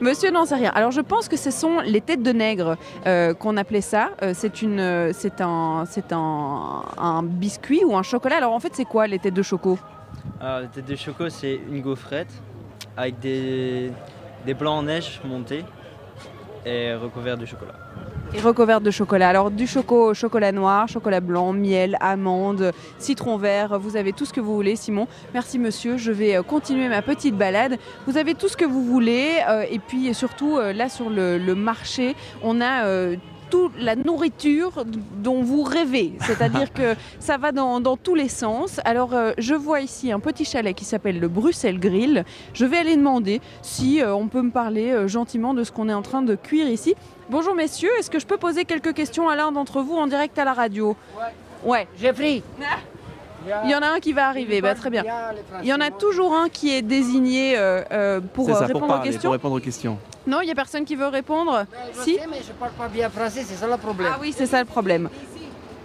[0.00, 0.72] Monsieur n'en sait rien.
[0.74, 4.10] Alors je pense que ce sont les têtes de nègre euh, qu'on appelait ça.
[4.22, 8.38] Euh, c'est une, euh, c'est un, c'est un, un biscuit ou un chocolat.
[8.38, 9.78] Alors en fait, c'est quoi les têtes de choco?
[10.40, 12.32] Alors, la tête de choco, c'est une gaufrette
[12.96, 13.92] avec des,
[14.46, 15.64] des blancs en neige montés.
[16.64, 17.74] et recouvert de chocolat.
[18.34, 19.30] Et recouverte de chocolat.
[19.30, 24.34] Alors du choco, chocolat noir, chocolat blanc, miel, amande, citron vert, vous avez tout ce
[24.34, 25.08] que vous voulez Simon.
[25.32, 27.78] Merci monsieur, je vais euh, continuer ma petite balade.
[28.06, 31.38] Vous avez tout ce que vous voulez euh, et puis surtout euh, là sur le,
[31.38, 33.16] le marché, on a euh,
[33.50, 34.84] toute la nourriture
[35.22, 36.12] dont vous rêvez.
[36.20, 38.80] C'est-à-dire que ça va dans, dans tous les sens.
[38.84, 42.24] Alors, euh, je vois ici un petit chalet qui s'appelle le Bruxelles Grill.
[42.52, 45.88] Je vais aller demander si euh, on peut me parler euh, gentiment de ce qu'on
[45.88, 46.94] est en train de cuire ici.
[47.30, 50.38] Bonjour messieurs, est-ce que je peux poser quelques questions à l'un d'entre vous en direct
[50.38, 50.96] à la radio?
[51.62, 51.86] Ouais.
[52.00, 52.42] Jeffrey
[53.64, 55.04] il y en a un qui va arriver, bah, très bien.
[55.62, 58.86] Il y en a toujours un qui est désigné euh, euh, pour euh, ça, répondre
[58.86, 59.28] pour aux parler, questions.
[59.28, 59.98] pour répondre aux questions.
[60.26, 61.64] Non, il n'y a personne qui veut répondre?
[61.92, 64.12] Si mais je parle pas bien français, c'est ça le problème.
[64.14, 65.08] Ah oui, c'est ça le problème.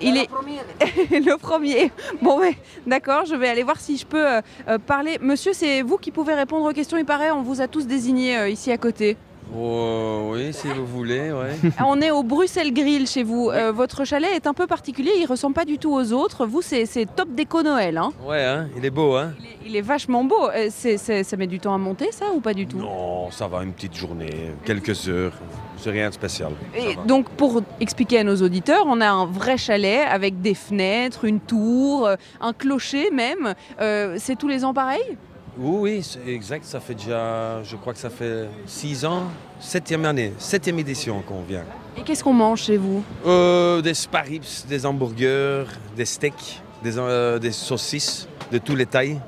[0.02, 0.30] Il est
[1.12, 1.92] le premier.
[2.22, 4.42] Bon, ouais, d'accord, je vais aller voir si je peux euh,
[4.86, 5.18] parler.
[5.22, 8.38] Monsieur, c'est vous qui pouvez répondre aux questions, il paraît, on vous a tous désignés
[8.38, 9.18] euh, ici à côté.
[9.56, 11.56] Oh, oui, si vous voulez, ouais.
[11.86, 13.50] On est au Bruxelles Grill chez vous.
[13.50, 16.46] Euh, votre chalet est un peu particulier, il ressemble pas du tout aux autres.
[16.46, 17.98] Vous, c'est top déco Noël.
[17.98, 18.12] Hein.
[18.26, 19.34] Ouais, hein, il est beau, hein
[19.66, 20.50] Il est vachement beau.
[20.50, 22.78] Euh, ça met du temps à monter, ça, ou pas du tout?
[22.78, 25.34] Non, ça va, une petite journée, quelques heures,
[25.78, 26.54] c'est rien de spécial.
[26.76, 31.26] Et donc, pour expliquer à nos auditeurs, on a un vrai chalet avec des fenêtres,
[31.26, 33.54] une tour, euh, un clocher même.
[33.82, 35.18] Euh, c'est tous les ans pareil?
[35.58, 39.24] Oui, oui, c'est exact, ça fait déjà, je crois que ça fait six ans,
[39.60, 41.64] septième année, septième édition qu'on vient.
[41.96, 43.04] Et qu'est-ce qu'on mange chez vous?
[43.26, 49.20] Euh, des sparips, des hamburgers, des steaks, des, euh, des saucisses de tous les tailles.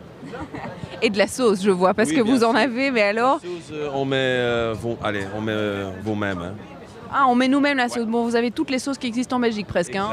[1.04, 3.40] Et de la sauce, je vois, parce Oui, que vous en avez, mais alors?
[3.72, 4.74] Euh, on met, euh,
[5.04, 6.54] allez, on met euh, vous-même, hein.
[7.14, 8.06] Ah, on met nous-mêmes la sauce.
[8.08, 9.96] Bon, vous avez toutes les sauces qui existent en Belgique presque.
[9.96, 10.10] hein.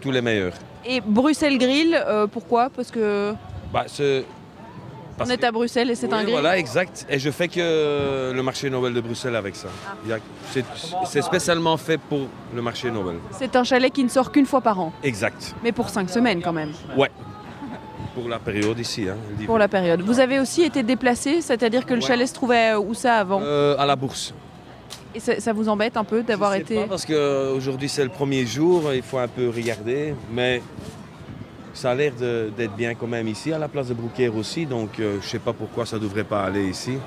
[0.00, 0.52] tous les meilleurs.
[0.86, 2.00] Et Bruxelles Grill,
[2.32, 2.70] pourquoi?
[2.70, 3.34] Parce que
[3.72, 3.84] Bah,
[5.18, 6.30] on est à Bruxelles et c'est un grill.
[6.32, 7.06] Voilà, exact.
[7.08, 9.68] Et je fais que le marché Nobel de Bruxelles avec ça.
[10.10, 10.14] Ah.
[11.06, 13.16] C'est spécialement fait pour le marché Nobel.
[13.38, 15.54] C'est un chalet qui ne sort qu'une fois par an, Exact.
[15.62, 17.10] mais pour cinq semaines quand même, Ouais.
[18.14, 19.06] Pour la période ici.
[19.10, 20.00] Hein, pour la période.
[20.00, 23.76] Vous avez aussi été déplacé, c'est-à-dire que le chalet se trouvait où ça avant Euh,
[23.78, 24.32] à la bourse.
[25.14, 26.76] Et ça, ça vous embête un peu d'avoir été...
[26.76, 30.14] pas, parce qu'aujourd'hui c'est le premier jour, il faut un peu regarder.
[30.32, 30.62] Mais
[31.76, 34.66] ça a l'air d'être bien quand même ici, à la place de Brouquer aussi.
[34.66, 36.98] Donc euh, je sais pas pourquoi ça devrait pas aller ici.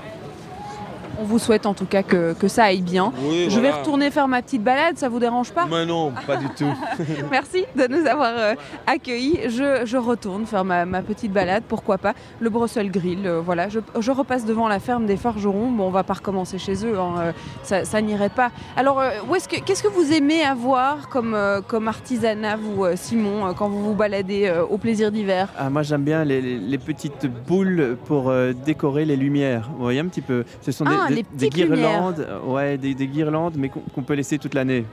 [1.19, 3.11] On vous souhaite en tout cas que, que ça aille bien.
[3.23, 6.37] Oui, Je vais retourner faire ma petite balade, ça vous dérange pas Mais non, pas
[6.37, 6.65] du tout.
[7.31, 8.53] Merci de nous avoir euh,
[8.87, 9.39] accueillis.
[9.49, 12.13] Je, je retourne faire ma, ma petite balade, pourquoi pas.
[12.39, 13.69] Le Brussels Grill, euh, voilà.
[13.69, 15.71] Je, je repasse devant la ferme des forgerons.
[15.71, 17.31] Bon, on va pas recommencer chez eux, hein, euh,
[17.63, 18.51] ça, ça n'irait pas.
[18.77, 19.09] Alors, euh,
[19.49, 23.69] que, qu'est-ce que vous aimez avoir comme, euh, comme artisanat, vous, euh, Simon, euh, quand
[23.69, 25.49] vous vous baladez euh, au plaisir d'hiver?
[25.57, 29.69] Ah, moi j'aime bien les, les- les petites boules pour euh, décorer les lumières.
[29.77, 30.43] Vous voyez un petit peu?
[30.61, 34.01] Ce sont des, Ah, des- les des guirlandes, euh, ouais, des, des guirlandes, mais qu'on
[34.03, 34.85] peut laisser toute l'année.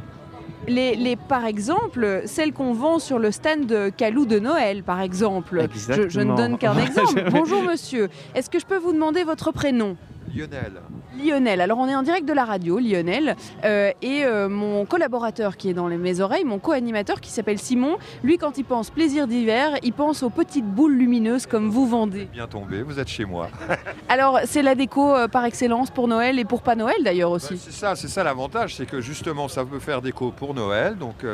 [0.69, 5.01] les, les- par exemple, celles qu'on vend sur le stand de Calou de Noël, par
[5.01, 5.67] exemple.
[5.75, 7.25] Je, je ne donne qu'un exemple.
[7.31, 9.97] Bonjour monsieur, est-ce que je peux vous demander votre prénom?
[10.37, 10.73] Lionel.
[11.19, 11.61] Lionel.
[11.61, 15.71] Alors on est en direct de la radio, Lionel, euh, et euh, mon collaborateur qui
[15.71, 19.27] est dans les- mes oreilles, mon co-animateur qui s'appelle Simon, lui quand il pense plaisir
[19.27, 22.27] d'hiver, il pense aux petites boules lumineuses comme vous vendez.
[22.33, 23.49] Bien tombé, vous êtes chez moi.
[24.09, 27.57] Alors c'est la déco euh, par excellence pour Noël et pour pas Noël d'ailleurs aussi.
[27.57, 31.25] C'est ça, c'est ça l'avantage, c'est que justement ça peut faire déco pour Noël, donc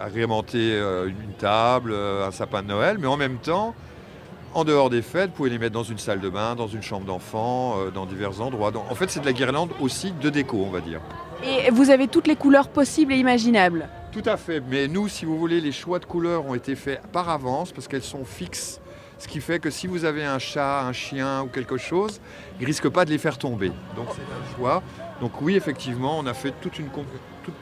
[0.00, 3.74] agrémenter une table, un sapin de Noël, mais en même temps,
[4.54, 6.82] en dehors des fêtes, vous pouvez les mettre dans une salle de bain, dans une
[6.82, 8.70] chambre d'enfant, euh, dans divers endroits.
[8.70, 11.00] Donc, en fait, c'est de la guirlande aussi de déco, on va dire.
[11.44, 13.88] Et vous avez toutes les couleurs possibles et imaginables.
[14.12, 17.02] Tout à fait, mais nous, si vous voulez, les choix de couleurs ont été faits
[17.12, 18.80] par avance parce qu'elles sont fixes.
[19.18, 22.20] Ce qui fait que si vous avez un chat, un chien ou quelque chose,
[22.58, 23.72] il ne risque pas de les faire tomber.
[23.96, 24.82] Donc c'est un choix.
[25.20, 27.52] Donc oui, effectivement, on a fait toute une tout,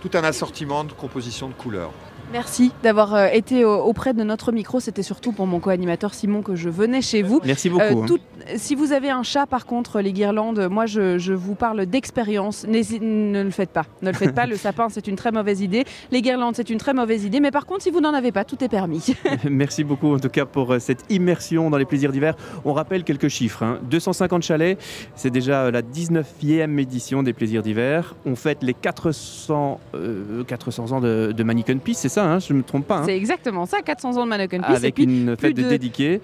[0.00, 1.92] tout un assortiment de composition de couleurs.
[2.32, 4.78] Merci d'avoir euh, été au- auprès de notre micro.
[4.78, 7.40] C'était surtout pour mon co-animateur Simon que je venais chez vous.
[7.44, 8.04] Merci beaucoup, hein.
[8.06, 8.18] tout-
[8.56, 12.64] si vous avez un chat, par contre, les guirlandes, moi je, je vous parle d'expérience.
[12.66, 13.84] Ne le faites pas.
[14.02, 14.46] Ne le faites pas.
[14.46, 15.84] le sapin, c'est une très mauvaise idée.
[16.10, 17.40] Les guirlandes, c'est une très mauvaise idée.
[17.40, 19.14] Mais par contre, si vous n'en avez pas, tout est permis.
[19.50, 22.34] Merci beaucoup en tout cas pour euh, cette immersion dans les plaisirs d'hiver.
[22.64, 23.62] On rappelle quelques chiffres.
[23.64, 23.78] hein.
[23.90, 24.78] 250 chalets,
[25.16, 28.14] c'est déjà euh, la 19e édition des plaisirs d'hiver.
[28.24, 31.42] On fête les 400, euh, 400 ans de, de
[31.84, 32.98] Peace, c'est ça, hein, je ne me trompe pas.
[32.98, 33.02] hein.
[33.06, 34.72] C'est exactement ça, 400 ans de Mannequin Peace.
[34.72, 35.62] et Avec puis une fête de...
[35.62, 36.20] dédiquée.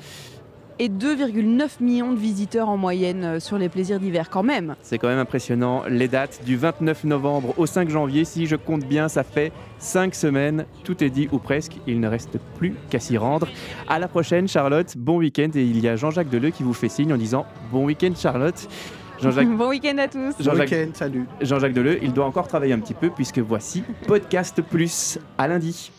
[0.79, 4.75] Et 2,9 millions de visiteurs en moyenne euh, sur les plaisirs d'hiver, quand même.
[4.83, 5.85] C'est quand même impressionnant.
[5.89, 10.15] Les dates du 29 novembre au 5 janvier, si je compte bien, ça fait 5
[10.15, 10.67] semaines.
[10.85, 11.79] Tout est dit ou presque.
[11.87, 13.49] Il ne reste plus qu'à s'y rendre.
[13.89, 14.93] À la prochaine, Charlotte.
[14.99, 15.49] Bon week-end.
[15.55, 18.69] Et il y a Jean-Jacques Deleu qui vous fait signe en disant Bon week-end, Charlotte.
[19.21, 20.35] Jean-Jacques Bon week-end à tous.
[20.41, 21.27] Jean-Jacques- salut.
[21.41, 25.91] Jean-Jacques Deleu, il doit encore travailler un petit peu puisque voici Podcast Plus à lundi.